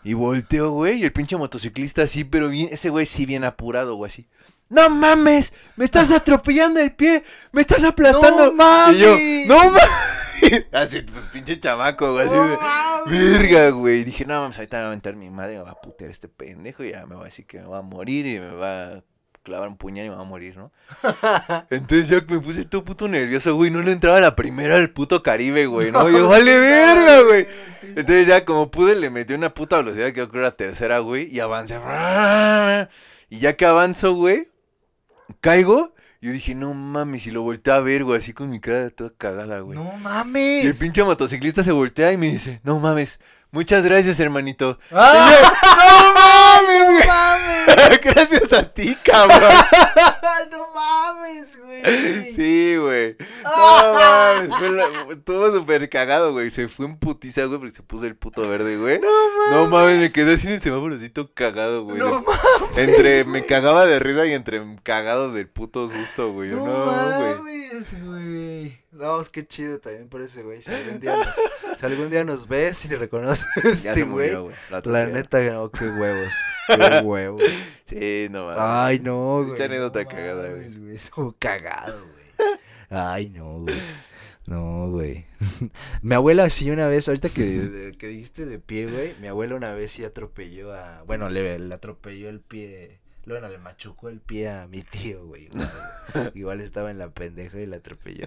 Y 0.06 0.14
volteo, 0.14 0.70
güey, 0.70 1.00
y 1.00 1.02
el 1.02 1.12
pinche 1.12 1.36
motociclista 1.36 2.02
así, 2.02 2.22
pero 2.22 2.48
bien, 2.48 2.68
ese 2.70 2.90
güey 2.90 3.06
sí 3.06 3.26
bien 3.26 3.42
apurado, 3.42 3.96
güey, 3.96 4.08
así. 4.08 4.28
¡No 4.68 4.88
mames! 4.88 5.52
¡Me 5.74 5.84
estás 5.84 6.12
atropellando 6.12 6.78
el 6.78 6.92
pie! 6.94 7.24
¡Me 7.50 7.60
estás 7.60 7.82
aplastando! 7.82 8.46
¡No 8.46 8.52
mames! 8.52 8.98
Y 8.98 9.00
yo, 9.00 9.16
¡No 9.48 9.64
mames! 9.64 9.82
Así, 10.72 11.02
pues 11.02 11.24
pinche 11.32 11.58
chamaco, 11.58 12.12
güey, 12.12 12.28
así 12.28 12.36
de, 12.36 12.58
Verga, 13.10 13.70
güey. 13.70 14.04
Dije, 14.04 14.24
no 14.24 14.42
mames, 14.42 14.56
ahorita 14.58 14.76
me 14.76 14.80
va 14.82 14.86
a 14.86 14.88
aventar 14.90 15.16
mi 15.16 15.28
madre, 15.28 15.56
me 15.56 15.64
va 15.64 15.72
a 15.72 15.80
putear 15.80 16.12
este 16.12 16.28
pendejo 16.28 16.84
y 16.84 16.92
ya 16.92 17.04
me 17.04 17.16
va 17.16 17.22
a 17.22 17.24
decir 17.24 17.44
que 17.44 17.58
me 17.58 17.66
va 17.66 17.78
a 17.78 17.82
morir 17.82 18.26
y 18.26 18.38
me 18.38 18.50
va 18.50 18.84
a 18.84 19.04
clavar 19.46 19.68
un 19.68 19.76
puñal 19.76 20.06
y 20.06 20.10
me 20.10 20.16
va 20.16 20.22
a 20.22 20.24
morir, 20.24 20.56
¿no? 20.56 20.72
Entonces 21.70 22.08
ya 22.08 22.16
me 22.28 22.40
puse 22.40 22.64
todo 22.64 22.84
puto 22.84 23.06
nervioso, 23.06 23.54
güey. 23.54 23.70
No 23.70 23.80
le 23.80 23.92
entraba 23.92 24.20
la 24.20 24.34
primera 24.34 24.76
al 24.76 24.90
puto 24.90 25.22
Caribe, 25.22 25.66
güey, 25.66 25.92
¿no? 25.92 26.10
Yo, 26.10 26.28
vale 26.28 26.58
verga, 26.58 27.22
güey. 27.22 27.46
Entonces 27.82 28.26
ya 28.26 28.44
como 28.44 28.70
pude 28.70 28.96
le 28.96 29.08
metí 29.08 29.32
una 29.34 29.54
puta 29.54 29.76
velocidad 29.78 30.08
que 30.08 30.18
yo 30.18 30.28
creo 30.28 30.42
era 30.42 30.56
tercera, 30.56 30.98
güey. 30.98 31.32
Y 31.34 31.40
avancé. 31.40 31.78
Y 33.28 33.38
ya 33.40 33.56
que 33.56 33.66
avanzo, 33.66 34.14
güey, 34.14 34.48
caigo. 35.40 35.94
Yo 36.20 36.32
dije, 36.32 36.54
no 36.54 36.74
mames, 36.74 37.26
y 37.26 37.30
lo 37.30 37.42
volteé 37.42 37.72
a 37.72 37.80
ver, 37.80 38.02
güey, 38.04 38.18
así 38.18 38.32
con 38.32 38.50
mi 38.50 38.58
cara 38.60 38.88
toda 38.90 39.12
cagada, 39.16 39.60
güey. 39.60 39.78
No 39.78 39.84
Y 39.84 39.94
el 39.96 40.00
mames. 40.02 40.78
pinche 40.78 41.04
motociclista 41.04 41.62
se 41.62 41.72
voltea 41.72 42.10
y 42.12 42.16
me 42.16 42.30
dice, 42.30 42.60
no 42.64 42.78
mames, 42.80 43.20
muchas 43.50 43.84
gracias, 43.84 44.18
hermanito. 44.18 44.78
¡Ah! 44.92 45.30
¡No 45.76 46.14
mames, 46.14 46.84
güey! 46.92 47.08
gracias 48.02 48.52
a 48.52 48.72
ti, 48.72 48.96
cabrón. 49.02 49.40
no 50.50 50.66
mames, 50.74 51.60
güey. 51.60 51.82
Sí, 52.32 52.76
güey. 52.76 53.16
No 53.44 53.92
mames, 53.94 54.56
fue 54.56 54.70
la- 54.70 54.88
estuvo 55.10 55.50
súper 55.50 55.88
cagado, 55.88 56.32
güey. 56.32 56.50
Se 56.50 56.68
fue 56.68 56.86
en 56.86 56.98
putiza, 56.98 57.44
güey, 57.44 57.58
porque 57.58 57.74
se 57.74 57.82
puso 57.82 58.06
el 58.06 58.16
puto 58.16 58.48
verde, 58.48 58.76
güey. 58.76 59.00
No 59.50 59.66
mames, 59.66 59.98
me 59.98 60.10
quedé 60.12 60.34
así 60.34 60.46
en 60.46 60.54
el 60.54 60.60
semáforocito 60.60 61.32
cagado, 61.34 61.84
güey. 61.84 61.98
No 61.98 62.24
Entre 62.76 63.24
me 63.24 63.44
cagaba 63.46 63.86
de 63.86 63.98
risa 63.98 64.26
y 64.26 64.32
entre 64.32 64.62
cagado 64.82 65.32
del 65.32 65.48
puto 65.48 65.88
susto, 65.88 66.32
güey. 66.32 66.50
No, 66.50 66.64
No, 66.66 66.84
güey. 67.18 67.34
mames, 67.36 68.04
güey. 68.04 68.85
No, 68.96 69.20
es 69.20 69.28
que 69.28 69.46
chido 69.46 69.78
también 69.78 70.08
por 70.08 70.22
ese 70.22 70.42
güey. 70.42 70.62
Si 70.62 70.70
algún 70.72 71.00
día 71.00 71.16
nos, 71.16 71.78
si 71.78 71.86
algún 71.86 72.10
día 72.10 72.24
nos 72.24 72.48
ves 72.48 72.84
y 72.84 72.88
te 72.88 72.96
reconoces 72.96 73.46
Ya 73.82 73.90
este 73.92 74.02
güey. 74.04 74.34
güey. 74.34 74.54
La 74.70 74.78
atropelló. 74.78 75.12
neta, 75.12 75.40
no, 75.52 75.70
qué 75.70 75.84
huevos. 75.86 76.32
Qué 76.66 77.00
huevos. 77.04 77.42
Sí, 77.84 78.28
no 78.30 78.46
mames. 78.46 78.58
Ay, 78.60 78.98
no, 79.00 79.38
güey. 79.38 79.50
Mucha 79.50 79.64
anécdota 79.64 80.02
no 80.02 80.08
cagada, 80.08 80.48
güey. 80.50 80.70
mames, 80.78 80.94
Estuvo 80.94 81.36
cagado, 81.38 82.00
güey. 82.00 82.48
Ay, 82.90 83.28
no, 83.30 83.60
güey. 83.60 83.80
No, 84.46 84.90
güey. 84.90 85.26
mi 86.02 86.14
abuela 86.14 86.48
sí 86.50 86.70
una 86.70 86.86
vez, 86.88 87.08
ahorita 87.08 87.28
que, 87.28 87.92
que 87.98 88.06
dijiste 88.06 88.46
de 88.46 88.58
pie, 88.60 88.86
güey, 88.86 89.14
mi 89.20 89.26
abuela 89.26 89.56
una 89.56 89.74
vez 89.74 89.90
sí 89.90 90.04
atropelló 90.04 90.72
a, 90.72 91.02
bueno, 91.02 91.28
le, 91.28 91.58
le 91.58 91.74
atropelló 91.74 92.28
el 92.28 92.40
pie, 92.40 93.00
bueno, 93.26 93.48
le 93.48 93.58
machucó 93.58 94.08
el 94.08 94.20
pie 94.20 94.48
a 94.48 94.66
mi 94.66 94.82
tío, 94.82 95.26
güey. 95.26 95.46
Igual, 95.46 96.32
igual 96.34 96.60
estaba 96.60 96.90
en 96.90 96.98
la 96.98 97.10
pendeja 97.10 97.58
y 97.58 97.66
le 97.66 97.76
atropelló. 97.76 98.26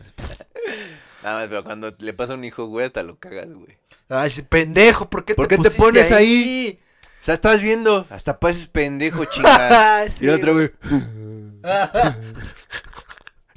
Nada 1.24 1.40
más, 1.40 1.48
pero 1.48 1.64
cuando 1.64 1.96
le 2.00 2.14
pasa 2.14 2.34
a 2.34 2.36
un 2.36 2.44
hijo, 2.44 2.66
güey, 2.66 2.86
hasta 2.86 3.04
lo 3.04 3.18
cagas, 3.18 3.48
güey. 3.48 3.78
Ay, 4.10 4.32
pendejo, 4.48 5.10
¿por 5.10 5.26
qué 5.26 5.36
¿Por 5.36 5.48
te, 5.48 5.58
qué 5.58 5.64
te 5.64 5.72
pones 5.72 6.12
ahí? 6.12 6.80
O 7.22 7.26
sea, 7.26 7.34
estás 7.34 7.62
viendo, 7.62 8.08
hasta 8.10 8.40
pases 8.40 8.68
pendejo, 8.68 9.26
chingada. 9.26 10.06
Sí, 10.10 10.26
y 10.26 10.30
el 10.30 10.36
otro, 10.36 10.54
güey. 10.54 10.72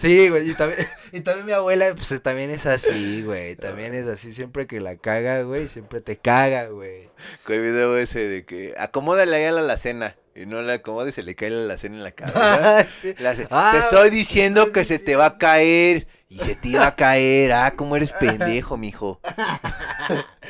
Sí, 0.02 0.30
güey, 0.30 0.50
y 0.50 0.54
también, 0.54 0.84
y 1.12 1.20
también 1.20 1.46
mi 1.46 1.52
abuela, 1.52 1.94
pues 1.94 2.20
también 2.20 2.50
es 2.50 2.66
así, 2.66 3.22
güey, 3.22 3.54
también 3.54 3.94
es 3.94 4.08
así, 4.08 4.32
siempre 4.32 4.66
que 4.66 4.80
la 4.80 4.96
caga, 4.96 5.42
güey, 5.42 5.68
siempre 5.68 6.00
te 6.00 6.16
caga, 6.16 6.66
güey. 6.66 7.08
Con 7.44 7.54
el 7.54 7.60
video 7.62 7.96
ese 7.96 8.18
de 8.18 8.44
que 8.44 8.74
acomódale 8.76 9.36
ahí 9.36 9.44
a 9.44 9.52
la 9.52 9.60
alacena. 9.60 10.16
Y 10.34 10.46
no 10.46 10.60
la 10.62 10.72
acomoda 10.72 11.08
y 11.10 11.12
se 11.12 11.22
le 11.22 11.36
cae 11.36 11.50
la 11.50 11.62
alacena 11.62 11.98
en 11.98 12.02
la 12.02 12.10
cabeza. 12.10 12.84
Sí. 12.88 13.14
Le 13.16 13.28
hace, 13.28 13.46
Ah, 13.50 13.70
te 13.74 13.78
estoy 13.78 14.10
diciendo 14.10 14.62
estoy 14.62 14.72
que 14.72 14.84
se 14.84 14.98
te 14.98 15.14
va 15.14 15.26
a 15.26 15.38
caer. 15.38 16.08
Y 16.28 16.38
se 16.38 16.56
te 16.56 16.68
iba 16.68 16.86
a 16.86 16.96
caer. 16.96 17.52
Ah, 17.52 17.74
cómo 17.76 17.96
eres 17.96 18.12
pendejo, 18.18 18.76
mijo. 18.78 19.20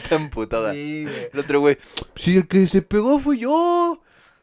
Tan 0.08 0.30
putada. 0.30 0.72
Sí, 0.72 1.04
güey. 1.04 1.30
El 1.32 1.40
otro 1.40 1.60
güey, 1.60 1.78
sí, 2.14 2.36
el 2.36 2.46
que 2.46 2.66
se 2.68 2.80
pegó 2.80 3.18
fui 3.18 3.40
yo. 3.40 4.00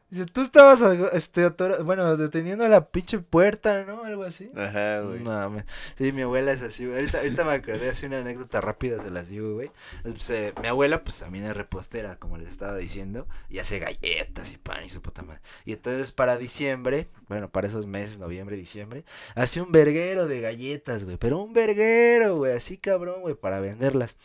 Dice, 0.10 0.26
tú 0.26 0.42
estabas, 0.42 0.82
este, 1.14 1.46
atora- 1.46 1.84
bueno, 1.84 2.18
deteniendo 2.18 2.68
la 2.68 2.88
pinche 2.90 3.20
puerta, 3.20 3.84
¿no? 3.86 4.04
Algo 4.04 4.24
así. 4.24 4.50
Ajá, 4.56 5.02
güey. 5.02 5.20
No, 5.20 5.30
mames. 5.30 5.66
sí, 5.96 6.12
mi 6.12 6.24
abuela 6.24 6.52
es 6.52 6.64
así, 6.64 6.86
güey. 6.86 6.98
Ahorita, 6.98 7.20
ahorita 7.20 7.44
me 7.44 7.52
acordé 7.52 7.90
así 7.90 8.08
una 8.08 8.18
anécdota 8.20 8.60
rápida, 8.60 9.00
se 9.02 9.12
las 9.12 9.30
digo, 9.30 9.54
güey. 9.54 9.70
Pues, 10.02 10.28
eh, 10.32 10.54
mi 10.62 10.68
abuela, 10.68 11.04
pues 11.04 11.20
también 11.20 11.46
es 11.46 11.56
repostera, 11.56 12.16
como 12.18 12.38
les 12.40 12.48
estaba 12.50 12.76
diciendo, 12.78 13.28
y 13.50 13.60
hace 13.60 13.78
galletas 13.78 14.52
y 14.52 14.58
pan 14.58 14.84
y 14.84 14.90
su 14.90 15.00
puta 15.02 15.22
madre. 15.22 15.42
Y 15.64 15.74
entonces 15.74 16.12
para 16.12 16.38
diciembre, 16.38 17.08
bueno, 17.28 17.50
para 17.52 17.68
esos 17.68 17.86
meses, 17.86 18.18
noviembre, 18.18 18.56
diciembre, 18.58 19.06
hace 19.36 19.62
un 19.62 19.72
verguero 19.72 20.26
de 20.28 20.42
galletas, 20.42 21.04
güey. 21.04 21.18
Pero 21.18 21.38
un 21.38 21.54
verguero, 21.54 22.36
güey, 22.38 22.54
así 22.54 22.78
cabrón, 22.78 23.22
güey, 23.22 23.36
para 23.36 23.60
venderlas. 23.60 24.18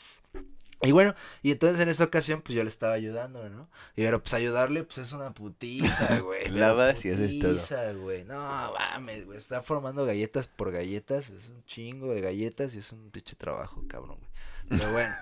Y 0.85 0.93
bueno, 0.93 1.15
y 1.43 1.51
entonces 1.53 1.81
en 1.81 1.89
esta 1.89 2.05
ocasión, 2.05 2.43
pues 2.43 2.55
yo 2.57 2.63
le 2.63 2.69
estaba 2.69 2.93
ayudando, 2.95 3.49
¿no? 3.49 3.69
Y 3.97 4.03
pero 4.03 4.23
pues 4.23 4.35
ayudarle, 4.35 4.85
pues 4.85 4.99
es 4.99 5.13
una 5.13 5.33
putiza, 5.33 6.19
güey. 6.21 6.49
Lavas 6.51 7.05
y 7.05 7.11
haces 7.11 7.39
todo. 7.39 7.53
putiza, 7.53 7.93
güey. 7.93 8.25
No, 8.25 8.73
mames, 8.73 9.25
güey. 9.27 9.39
Está 9.39 9.63
formando 9.63 10.05
galletas 10.05 10.47
por 10.49 10.73
galletas. 10.73 11.31
Es 11.31 11.49
un 11.49 11.65
chingo 11.65 12.13
de 12.15 12.21
galletas 12.21 12.75
y 12.75 12.79
es 12.79 12.93
un 12.93 13.11
pinche 13.11 13.37
trabajo, 13.37 13.83
cabrón, 13.89 14.19
güey. 14.19 14.31
Pero 14.79 14.93
bueno. 14.93 15.15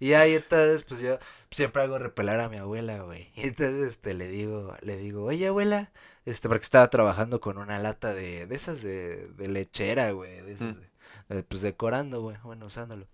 y 0.00 0.14
ahí 0.14 0.34
entonces, 0.34 0.82
pues 0.84 1.00
yo 1.00 1.18
siempre 1.50 1.82
hago 1.82 1.98
repelar 1.98 2.40
a 2.40 2.48
mi 2.48 2.56
abuela, 2.56 3.02
güey. 3.02 3.30
Y 3.36 3.42
entonces, 3.48 3.88
este, 3.88 4.14
le 4.14 4.28
digo, 4.28 4.74
le 4.82 4.96
digo, 4.96 5.24
oye, 5.24 5.46
abuela, 5.46 5.92
este, 6.26 6.48
porque 6.48 6.64
estaba 6.64 6.90
trabajando 6.90 7.40
con 7.40 7.56
una 7.58 7.78
lata 7.78 8.12
de, 8.14 8.46
de 8.46 8.54
esas 8.56 8.82
de, 8.82 9.28
de 9.36 9.48
lechera, 9.48 10.10
güey. 10.10 10.40
De 10.42 10.52
esas, 10.54 10.76
Mm. 10.76 10.80
de- 10.80 11.42
pues 11.44 11.62
decorando, 11.62 12.20
güey, 12.22 12.36
bueno, 12.42 12.66
usándolo. 12.66 13.06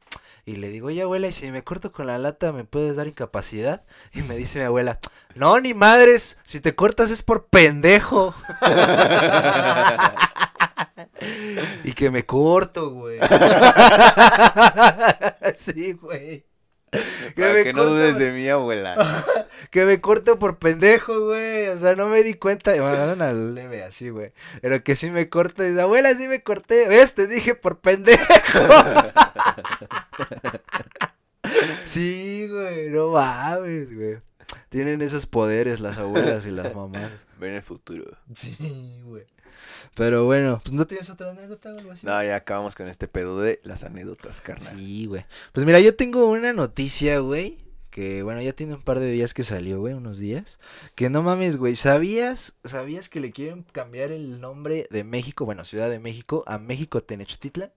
Y 0.49 0.55
le 0.55 0.71
digo, 0.71 0.87
oye, 0.87 1.03
abuela, 1.03 1.27
¿y 1.27 1.33
si 1.33 1.51
me 1.51 1.65
corto 1.65 1.91
con 1.91 2.07
la 2.07 2.19
lata 2.19 2.53
me 2.53 2.63
puedes 2.63 2.95
dar 2.95 3.09
incapacidad? 3.09 3.85
Y 4.13 4.23
me 4.23 4.37
dice 4.37 4.61
mi 4.61 4.65
abuela, 4.65 5.01
no, 5.35 5.59
ni 5.59 5.75
madres, 5.75 6.39
si 6.45 6.61
te 6.61 6.77
cortas 6.77 7.11
es 7.11 7.25
por 7.25 7.49
pendejo. 7.49 8.33
y 11.83 11.93
que 11.95 12.13
me 12.13 12.25
corto, 12.25 12.91
güey. 12.91 13.19
sí, 15.57 15.95
güey. 15.95 16.47
Para 17.37 17.53
me 17.53 17.65
que 17.65 17.73
no 17.73 17.85
dudes 17.85 18.19
de 18.19 18.33
mí, 18.33 18.49
abuela. 18.49 18.97
Que 19.71 19.85
me 19.85 20.01
corto 20.01 20.39
por 20.39 20.59
pendejo, 20.59 21.19
güey. 21.21 21.69
O 21.69 21.79
sea, 21.79 21.97
no 21.97 22.07
me 22.07 22.23
di 22.23 22.35
cuenta. 22.35 22.73
Me 22.73 22.81
mandaron 22.81 23.55
leve 23.55 23.83
así, 23.83 24.11
güey. 24.11 24.33
Pero 24.63 24.83
que 24.83 24.95
sí 24.95 25.11
me 25.11 25.29
corto. 25.29 25.65
Y 25.65 25.71
dice, 25.71 25.81
abuela, 25.81 26.15
sí 26.15 26.29
me 26.29 26.41
corté. 26.41 26.89
¿Ves? 26.89 27.15
Te 27.15 27.27
dije 27.27 27.55
por 27.55 27.81
pendejo. 27.81 28.25
sí, 31.85 32.49
güey. 32.49 32.91
No 32.91 33.11
mames, 33.11 33.95
güey. 33.95 34.19
Tienen 34.69 35.03
esos 35.03 35.27
poderes 35.27 35.81
las 35.81 35.99
abuelas 35.99 36.47
y 36.47 36.51
las 36.51 36.75
mamás. 36.75 37.13
Ven 37.39 37.55
el 37.55 37.63
futuro. 37.63 38.05
Sí, 38.35 38.57
güey. 39.05 39.27
Pero 39.95 40.25
bueno, 40.25 40.61
pues 40.63 40.73
no 40.73 40.87
tienes 40.87 41.11
otra 41.11 41.31
anécdota 41.31 41.73
o 41.73 41.79
algo 41.79 41.93
así. 41.93 42.07
No, 42.07 42.23
ya 42.23 42.37
acabamos 42.37 42.75
con 42.75 42.89
este 42.89 43.09
pedo 43.09 43.41
de 43.41 43.61
las 43.65 43.85
anécdotas, 43.85 44.41
carnal. 44.41 44.77
Sí, 44.77 45.07
güey. 45.07 45.25
Pues 45.53 45.67
mira, 45.67 45.81
yo 45.81 45.95
tengo 45.95 46.31
una 46.31 46.53
noticia, 46.53 47.19
güey, 47.21 47.59
que, 47.91 48.23
bueno, 48.23 48.43
ya 48.43 48.53
tiene 48.53 48.75
un 48.75 48.83
par 48.83 49.01
de 49.01 49.11
días 49.11 49.33
que 49.33 49.43
salió, 49.43 49.81
güey, 49.81 49.95
unos 49.95 50.19
días. 50.19 50.61
Que 50.95 51.09
no 51.09 51.23
mames, 51.23 51.57
güey, 51.57 51.77
¿sabías, 51.77 52.55
¿sabías 52.65 53.09
que 53.09 53.21
le 53.21 53.33
quieren 53.33 53.63
cambiar 53.73 54.13
el 54.13 54.41
nombre 54.41 54.87
de 54.91 55.03
México, 55.05 55.45
bueno, 55.47 55.65
Ciudad 55.65 55.89
de 55.89 55.99
México, 55.99 56.45
a 56.47 56.59
México 56.59 57.03
Tenochtitlan? 57.03 57.73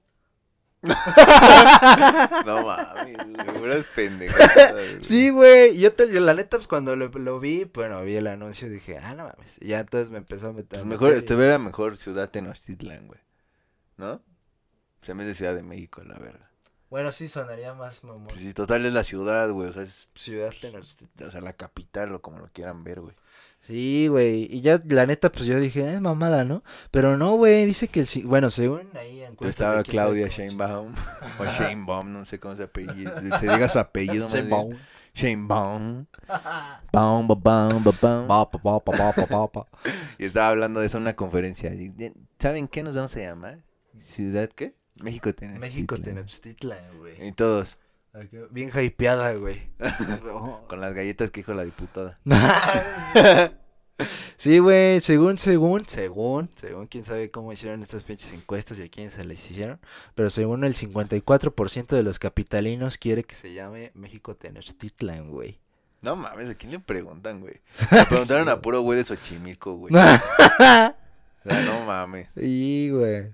No 2.45 2.65
mames, 2.65 3.17
seguro 3.45 3.73
es 3.73 3.86
pendeja. 3.88 4.73
Sí, 5.01 5.30
güey, 5.30 5.77
yo, 5.77 5.93
te, 5.93 6.11
yo 6.11 6.21
la 6.21 6.34
neta, 6.34 6.57
pues 6.57 6.67
cuando 6.67 6.95
lo, 6.95 7.09
lo 7.09 7.39
vi, 7.39 7.65
bueno, 7.65 8.01
vi 8.03 8.15
el 8.15 8.27
anuncio 8.27 8.67
y 8.67 8.71
dije, 8.71 8.97
ah, 8.97 9.13
no 9.13 9.25
mames. 9.25 9.57
Y 9.59 9.67
ya 9.69 9.80
entonces 9.82 10.09
me 10.09 10.17
empezó 10.17 10.49
a 10.49 10.53
meter. 10.53 10.80
Pues 10.80 10.86
mejor, 10.86 11.13
este 11.13 11.34
era 11.34 11.57
mejor 11.57 11.97
ciudad 11.97 12.30
Tenochtitlan, 12.30 13.07
güey. 13.07 13.19
¿No? 13.97 14.21
Se 15.01 15.13
me 15.13 15.25
de 15.25 15.34
Ciudad 15.34 15.55
de 15.55 15.63
México, 15.63 16.01
la 16.03 16.17
verga. 16.17 16.49
Bueno, 16.89 17.11
sí, 17.11 17.27
sonaría 17.27 17.73
más 17.73 18.03
mamón. 18.03 18.27
Pues 18.27 18.39
sí, 18.39 18.53
total 18.53 18.86
es 18.86 18.93
la 18.93 19.03
ciudad, 19.03 19.49
güey. 19.51 19.69
O 19.69 19.73
sea, 19.73 19.84
es, 19.84 20.09
Ciudad 20.15 20.53
Tenochtitlan. 20.59 21.27
o 21.27 21.32
sea, 21.32 21.41
la 21.41 21.53
capital 21.53 22.15
o 22.15 22.21
como 22.21 22.39
lo 22.39 22.47
quieran 22.47 22.84
ver, 22.84 23.01
güey. 23.01 23.15
Sí, 23.62 24.07
güey. 24.07 24.47
Y 24.49 24.62
ya, 24.62 24.80
la 24.88 25.05
neta, 25.05 25.32
pues 25.32 25.45
yo 25.45 25.60
dije, 25.60 25.93
es 25.93 26.01
mamada, 26.01 26.43
¿no? 26.43 26.64
Pero 26.91 27.18
no, 27.18 27.36
güey, 27.36 27.66
dice 27.66 27.88
que 27.88 28.01
el. 28.01 28.07
Bueno, 28.26 28.49
según 28.49 28.89
ahí. 28.97 29.24
Pues 29.38 29.49
estaba 29.51 29.84
Claudia 29.84 30.28
Sheinbaum. 30.28 30.93
o 31.39 31.45
Sheinbaum, 31.60 32.12
no 32.12 32.26
sé 32.26 32.39
cómo 32.39 32.55
se 32.55 32.64
apellido. 32.64 33.14
Se 33.39 33.47
diga 33.47 33.70
su 33.70 33.80
apellido. 33.80 34.28
Sheinbaum. 34.28 34.76
Sheinbaum. 35.14 36.05
Baum, 36.93 37.28
ba, 37.28 37.36
baum, 37.36 37.84
ba, 37.84 38.49
baum. 39.30 39.49
Y 40.18 40.26
estaba 40.26 40.49
hablando 40.49 40.80
de 40.80 40.86
eso 40.88 40.97
en 40.97 41.03
una 41.03 41.16
conferencia. 41.16 41.72
¿Saben 42.38 42.68
qué 42.68 42.84
nos 42.84 42.95
vamos 42.95 43.16
a 43.16 43.20
llamar? 43.20 43.60
¿Ciudad 43.97 44.49
qué? 44.55 44.76
México 44.95 45.34
Tenochtitlan. 45.34 45.60
México 45.60 45.97
Tenochtitlan, 45.97 46.97
güey. 46.99 47.28
Y 47.28 47.32
todos, 47.32 47.78
Bien 48.51 48.72
hypeada, 48.74 49.34
güey. 49.34 49.72
con 50.68 50.82
las 50.82 50.93
galletas 50.93 51.32
que 51.32 51.41
dijo 51.41 51.53
la 51.53 51.64
diputada. 51.64 52.20
Sí, 54.38 54.60
güey, 54.60 55.01
según, 55.01 55.38
según, 55.38 55.86
según, 55.86 56.49
según, 56.55 56.88
quién 56.88 57.03
sabe 57.03 57.32
cómo 57.32 57.51
hicieron 57.51 57.84
estas 57.84 58.03
pinches 58.03 58.32
encuestas 58.32 58.80
y 58.80 58.84
a 58.84 58.89
quiénes 58.89 59.14
se 59.14 59.26
les 59.26 59.51
hicieron, 59.51 59.80
pero 60.16 60.30
según 60.30 60.64
el 60.64 60.76
54% 60.76 61.88
de 61.88 62.03
los 62.03 62.20
capitalinos 62.20 62.97
quiere 62.97 63.26
que 63.26 63.36
se 63.36 63.53
llame 63.53 63.91
México 63.95 64.36
Tenochtitlan, 64.36 65.30
güey. 65.32 65.60
No 66.01 66.16
mames, 66.16 66.49
¿a 66.49 66.55
quién 66.55 66.72
le 66.72 66.80
preguntan, 66.80 67.41
güey? 67.41 67.60
Le 67.91 68.05
preguntaron 68.05 68.47
a 68.47 68.62
puro 68.62 68.82
güey 68.82 68.97
de 68.97 69.03
Xochimilco, 69.03 69.74
güey. 69.74 69.93
O 69.93 69.97
sea, 69.97 70.95
no 71.66 71.86
mames. 71.86 72.30
Sí, 72.36 72.89
güey. 72.91 73.34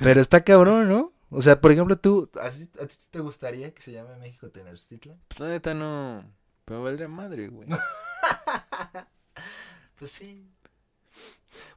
Pero 0.00 0.22
está 0.22 0.42
cabrón, 0.42 0.88
¿no? 0.88 1.12
O 1.30 1.40
sea, 1.42 1.60
por 1.60 1.72
ejemplo, 1.72 1.96
tú, 1.98 2.30
¿a 2.40 2.50
ti, 2.50 2.68
a 2.80 2.86
ti 2.86 2.94
te 3.10 3.20
gustaría 3.20 3.74
que 3.74 3.82
se 3.82 3.92
llame 3.92 4.16
México 4.16 4.50
Tenochtitlan? 4.50 5.20
Pues 5.28 5.40
la 5.40 5.48
neta 5.48 5.74
no. 5.74 6.24
Pero 6.64 6.82
valdría 6.82 7.08
madre, 7.08 7.48
güey. 7.48 7.68
Pues 9.98 10.10
sí. 10.10 10.46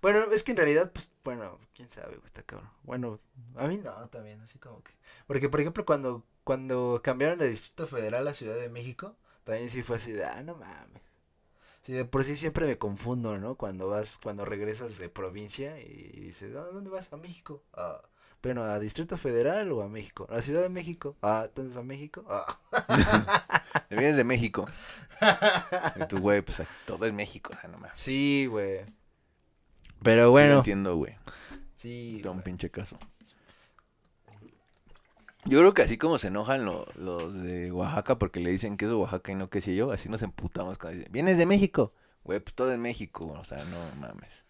Bueno, 0.02 0.32
es 0.32 0.44
que 0.44 0.52
en 0.52 0.58
realidad, 0.58 0.92
pues, 0.92 1.12
bueno, 1.24 1.60
quién 1.74 1.92
sabe, 1.92 2.16
güey, 2.16 2.26
está 2.26 2.44
cabrón. 2.44 2.70
Bueno, 2.84 3.20
a 3.56 3.68
mí 3.68 3.78
no, 3.78 3.94
también, 4.10 4.42
así 4.42 4.60
como 4.60 4.84
que. 4.84 4.92
Porque, 5.28 5.50
por 5.50 5.62
ejemplo, 5.62 5.86
cuando, 5.86 6.26
cuando 6.44 7.02
cambiaron 7.04 7.40
de 7.40 7.50
Distrito 7.50 7.88
Federal 7.88 8.28
a 8.28 8.34
Ciudad 8.34 8.58
de 8.58 8.70
México, 8.70 9.16
también 9.44 9.70
sí 9.70 9.82
fue 9.82 9.98
así 9.98 10.12
de, 10.12 10.26
ah, 10.26 10.44
no 10.44 10.56
mames. 10.56 11.02
Sí, 11.82 11.94
de 11.94 12.06
por 12.06 12.24
sí 12.26 12.36
siempre 12.36 12.66
me 12.66 12.78
confundo, 12.78 13.38
¿no? 13.38 13.56
Cuando 13.56 13.88
vas, 13.88 14.20
cuando 14.22 14.46
regresas 14.46 14.98
de 14.98 15.10
provincia 15.10 15.80
y 15.80 16.20
dices, 16.20 16.56
¿a 16.56 16.66
dónde 16.66 16.90
vas? 16.90 17.14
A 17.14 17.18
México. 17.18 17.64
Ah, 17.74 18.02
bueno, 18.42 18.64
¿a 18.64 18.80
Distrito 18.80 19.18
Federal 19.18 19.72
o 19.72 19.82
a 19.82 19.88
México? 19.90 20.28
¿A 20.30 20.42
Ciudad 20.42 20.62
de 20.62 20.70
México? 20.70 21.16
Ah, 21.22 21.44
entonces 21.48 21.76
a 21.78 21.84
México. 21.84 22.24
Ah. 22.30 22.58
Te 23.90 23.96
vienes 23.98 24.16
de 24.18 24.24
México. 24.24 24.66
Y 26.02 26.08
tu 26.08 26.20
güey, 26.20 26.42
pues 26.42 26.62
todo 26.86 27.06
es 27.06 27.14
México, 27.14 27.52
o 27.56 27.60
sea, 27.60 27.70
no 27.70 27.78
mames. 27.78 28.00
Sí, 28.00 28.46
güey. 28.50 28.82
Pero 30.02 30.32
bueno. 30.32 30.58
entiendo, 30.58 30.96
güey. 30.96 31.16
Sí. 31.76 32.22
Da 32.24 32.32
un 32.32 32.42
pinche 32.42 32.70
caso. 32.70 32.98
Yo 35.46 35.60
creo 35.60 35.74
que 35.74 35.82
así 35.82 35.98
como 35.98 36.20
se 36.20 36.28
enojan 36.28 36.66
lo- 36.66 36.86
los 36.96 37.34
de 37.42 37.72
Oaxaca 37.72 38.18
porque 38.20 38.40
le 38.40 38.52
dicen 38.52 38.78
que 38.78 38.86
es 38.86 38.92
Oaxaca 38.92 39.32
y 39.32 39.36
no 39.36 39.50
qué 39.50 39.62
sé 39.62 39.74
yo, 39.76 39.92
así 39.92 40.10
nos 40.10 40.22
emputamos 40.22 40.78
cuando 40.78 40.98
dicen, 40.98 41.12
vienes 41.12 41.38
de 41.38 41.46
México. 41.46 41.94
Güey, 42.24 42.40
pues 42.42 42.54
todo 42.54 42.72
es 42.72 42.78
México, 42.78 43.26
o 43.40 43.44
sea, 43.44 43.64
no 43.66 43.78
mames. 44.00 44.44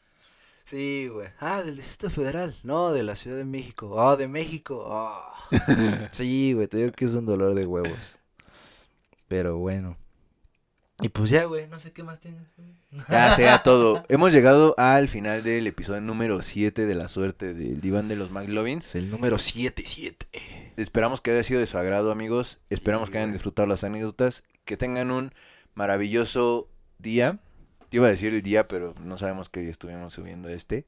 Sí, 0.69 1.09
güey. 1.11 1.29
Ah, 1.39 1.63
del 1.63 1.77
Distrito 1.77 2.13
Federal. 2.13 2.55
No, 2.61 2.93
de 2.93 3.01
la 3.01 3.15
Ciudad 3.15 3.37
de 3.37 3.43
México. 3.45 3.99
Ah, 3.99 4.15
de 4.15 4.27
México. 4.27 4.87
Ah. 4.91 5.33
sí, 6.11 6.53
güey, 6.53 6.67
te 6.67 6.77
digo 6.77 6.91
que 6.91 7.05
es 7.05 7.13
un 7.15 7.25
dolor 7.25 7.55
de 7.55 7.65
huevos. 7.65 8.17
Pero 9.27 9.57
bueno. 9.57 9.97
Y 11.01 11.09
pues 11.09 11.31
ya, 11.31 11.45
güey, 11.45 11.65
no 11.67 11.79
sé 11.79 11.91
qué 11.91 12.03
más 12.03 12.19
tienes. 12.19 12.43
güey. 12.55 12.69
Ya 13.09 13.33
sea 13.33 13.63
todo. 13.63 14.03
Hemos 14.09 14.31
llegado 14.31 14.75
al 14.77 15.07
final 15.07 15.41
del 15.41 15.65
episodio 15.65 16.01
número 16.01 16.43
7 16.43 16.85
de 16.85 16.93
la 16.95 17.07
suerte 17.07 17.55
del 17.55 17.81
diván 17.81 18.07
de 18.07 18.15
los 18.15 18.29
McLovins. 18.29 18.85
Es 18.89 18.95
el 18.95 19.09
número 19.09 19.39
77. 19.39 20.27
Esperamos 20.77 21.21
que 21.21 21.31
haya 21.31 21.43
sido 21.43 21.61
de 21.61 21.67
su 21.67 21.79
agrado, 21.79 22.11
amigos. 22.11 22.59
Esperamos 22.69 23.07
Sí, 23.07 23.13
que 23.13 23.17
hayan 23.17 23.31
disfrutado 23.33 23.67
las 23.67 23.83
anécdotas. 23.83 24.43
Que 24.65 24.77
tengan 24.77 25.09
un 25.09 25.33
maravilloso 25.73 26.67
día. 26.99 27.39
Iba 27.91 28.07
a 28.07 28.09
decir 28.11 28.33
el 28.33 28.41
día, 28.41 28.67
pero 28.67 28.93
no 29.03 29.17
sabemos 29.17 29.49
qué 29.49 29.61
día 29.61 29.71
estuvimos 29.71 30.13
subiendo 30.13 30.49
este. 30.49 30.85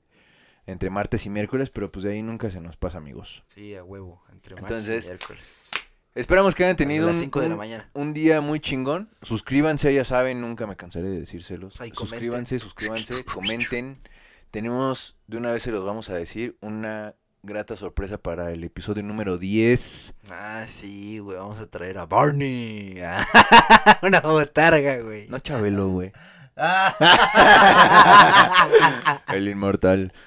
Entre 0.67 0.89
martes 0.91 1.25
y 1.25 1.29
miércoles, 1.31 1.71
pero 1.71 1.91
pues 1.91 2.03
de 2.03 2.11
ahí 2.11 2.21
nunca 2.21 2.51
se 2.51 2.61
nos 2.61 2.77
pasa, 2.77 2.99
amigos. 2.99 3.43
Sí, 3.47 3.73
a 3.75 3.83
huevo. 3.83 4.23
Entre 4.31 4.53
martes 4.55 4.71
Entonces, 4.87 5.05
y 5.05 5.09
miércoles. 5.09 5.69
Esperamos 6.13 6.53
que 6.55 6.63
hayan 6.65 6.75
Tenido 6.75 7.07
un, 7.07 7.15
5 7.15 7.39
de 7.41 7.47
la 7.47 7.53
un- 7.55 7.57
mañana. 7.57 7.89
un 7.93 8.13
día 8.13 8.41
muy 8.41 8.59
chingón. 8.59 9.09
Suscríbanse, 9.21 9.93
ya 9.93 10.05
saben, 10.05 10.41
nunca 10.41 10.67
me 10.67 10.75
cansaré 10.75 11.09
de 11.09 11.19
decírselos. 11.21 11.75
Suscríbanse, 11.93 12.59
suscríbanse, 12.59 13.23
comenten. 13.25 14.01
Tenemos, 14.51 15.15
de 15.27 15.37
una 15.37 15.51
vez 15.51 15.63
se 15.63 15.71
los 15.71 15.83
vamos 15.85 16.09
a 16.09 16.13
decir, 16.15 16.57
una 16.61 17.15
grata 17.43 17.75
sorpresa 17.75 18.17
para 18.19 18.51
el 18.51 18.63
episodio 18.63 19.01
número 19.03 19.37
10. 19.39 20.13
Ah, 20.29 20.65
sí, 20.67 21.17
güey. 21.19 21.37
Vamos 21.37 21.59
a 21.59 21.67
traer 21.67 21.97
a 21.97 22.05
Barney. 22.05 22.97
Una 24.03 24.19
botarga, 24.19 24.97
güey. 24.97 25.27
No 25.29 25.39
Chabelo, 25.39 25.87
güey. 25.89 26.11
El 29.33 29.47
inmortal. 29.47 30.11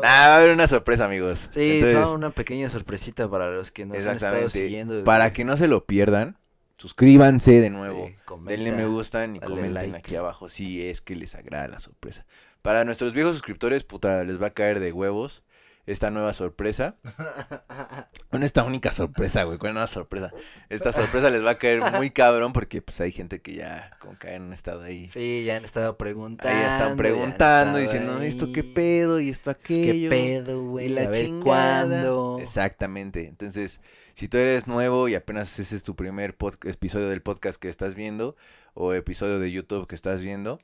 Nah, 0.00 0.28
va 0.28 0.34
a 0.34 0.36
haber 0.36 0.52
una 0.52 0.68
sorpresa, 0.68 1.06
amigos. 1.06 1.48
Sí, 1.50 1.80
Entonces, 1.80 2.10
una 2.10 2.30
pequeña 2.30 2.70
sorpresita 2.70 3.28
para 3.28 3.50
los 3.50 3.72
que 3.72 3.84
nos 3.84 4.06
han 4.06 4.14
estado 4.14 4.48
siguiendo. 4.48 5.02
Para 5.02 5.32
que 5.32 5.44
no 5.44 5.56
se 5.56 5.66
lo 5.66 5.86
pierdan, 5.86 6.36
suscríbanse 6.76 7.60
de 7.60 7.70
nuevo. 7.70 8.06
Sí, 8.06 8.14
comenta. 8.24 8.52
Denle 8.52 8.70
me 8.72 8.86
gustan 8.86 9.34
y 9.34 9.40
comenten 9.40 9.74
like. 9.74 9.96
aquí 9.96 10.14
abajo 10.14 10.48
si 10.48 10.86
es 10.86 11.00
que 11.00 11.16
les 11.16 11.34
agrada 11.34 11.66
la 11.66 11.80
sorpresa. 11.80 12.26
Para 12.62 12.84
nuestros 12.84 13.12
viejos 13.12 13.34
suscriptores, 13.34 13.82
puta, 13.82 14.22
les 14.22 14.40
va 14.40 14.46
a 14.48 14.50
caer 14.50 14.78
de 14.78 14.92
huevos 14.92 15.42
esta 15.90 16.10
nueva 16.10 16.32
sorpresa. 16.34 16.96
Bueno, 18.30 18.44
esta 18.44 18.62
única 18.62 18.92
sorpresa, 18.92 19.44
güey, 19.44 19.56
¿cuál 19.56 19.72
nueva 19.72 19.86
sorpresa? 19.86 20.30
Esta 20.68 20.92
sorpresa 20.92 21.30
les 21.30 21.42
va 21.42 21.52
a 21.52 21.54
caer 21.54 21.80
muy 21.96 22.10
cabrón 22.10 22.52
porque 22.52 22.82
pues 22.82 23.00
hay 23.00 23.10
gente 23.10 23.40
que 23.40 23.54
ya 23.54 23.96
como 24.00 24.18
que 24.18 24.28
han 24.34 24.52
estado 24.52 24.82
ahí. 24.82 25.08
Sí, 25.08 25.44
ya 25.46 25.56
han 25.56 25.64
estado 25.64 25.96
preguntando. 25.96 26.54
Ahí 26.54 26.62
ya 26.62 26.78
están 26.78 26.98
preguntando, 26.98 27.78
diciendo, 27.78 28.20
¿esto 28.20 28.52
qué 28.52 28.64
pedo? 28.64 29.18
Y 29.18 29.30
esto 29.30 29.50
Es 29.50 29.56
¿Qué 29.56 29.74
aquello. 29.90 30.10
pedo, 30.10 30.62
Y 30.62 30.66
güey? 30.66 30.88
la 30.90 31.02
a 31.04 31.08
ver 31.08 31.24
chingada. 31.24 31.42
cuándo. 31.42 32.38
Exactamente. 32.38 33.26
Entonces, 33.28 33.80
si 34.12 34.28
tú 34.28 34.36
eres 34.36 34.66
nuevo 34.66 35.08
y 35.08 35.14
apenas 35.14 35.58
ese 35.58 35.74
es 35.74 35.82
tu 35.82 35.96
primer 35.96 36.36
episodio 36.66 37.08
del 37.08 37.22
podcast 37.22 37.58
que 37.58 37.70
estás 37.70 37.94
viendo 37.94 38.36
o 38.74 38.92
episodio 38.92 39.38
de 39.38 39.50
YouTube 39.50 39.86
que 39.86 39.94
estás 39.94 40.20
viendo, 40.20 40.60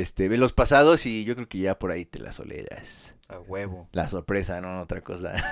este, 0.00 0.28
ve 0.28 0.38
los 0.38 0.52
pasados 0.52 1.04
y 1.06 1.24
yo 1.24 1.34
creo 1.34 1.48
que 1.48 1.58
ya 1.58 1.78
por 1.78 1.90
ahí 1.90 2.04
te 2.04 2.18
las 2.18 2.40
oleras. 2.40 3.14
A 3.28 3.38
huevo. 3.38 3.88
La 3.92 4.08
sorpresa, 4.08 4.60
no 4.60 4.80
otra 4.80 5.00
cosa. 5.02 5.32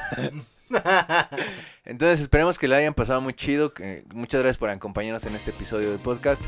Entonces, 1.85 2.21
esperemos 2.21 2.59
que 2.59 2.69
le 2.69 2.77
hayan 2.77 2.95
pasado 2.95 3.21
muy 3.21 3.35
chido. 3.35 3.75
que- 3.75 4.05
muchas 4.15 4.41
gracias 4.41 4.59
por 4.59 4.71
acompañarnos 4.71 5.25
en 5.27 5.35
este 5.35 5.51
episodio 5.51 5.91
del 5.91 5.99
podcast 6.01 6.43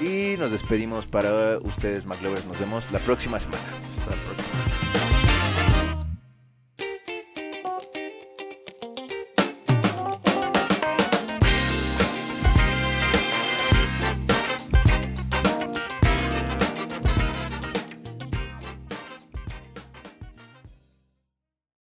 y 0.00 0.36
nos 0.38 0.50
despedimos 0.50 1.06
para 1.06 1.58
ustedes, 1.58 2.06
McLovers. 2.06 2.46
Nos 2.46 2.58
vemos 2.58 2.90
la 2.90 2.98
próxima 3.00 3.38
semana. 3.38 3.62
Hasta 3.78 4.10
la 4.10 4.16
próxima. 4.22 4.77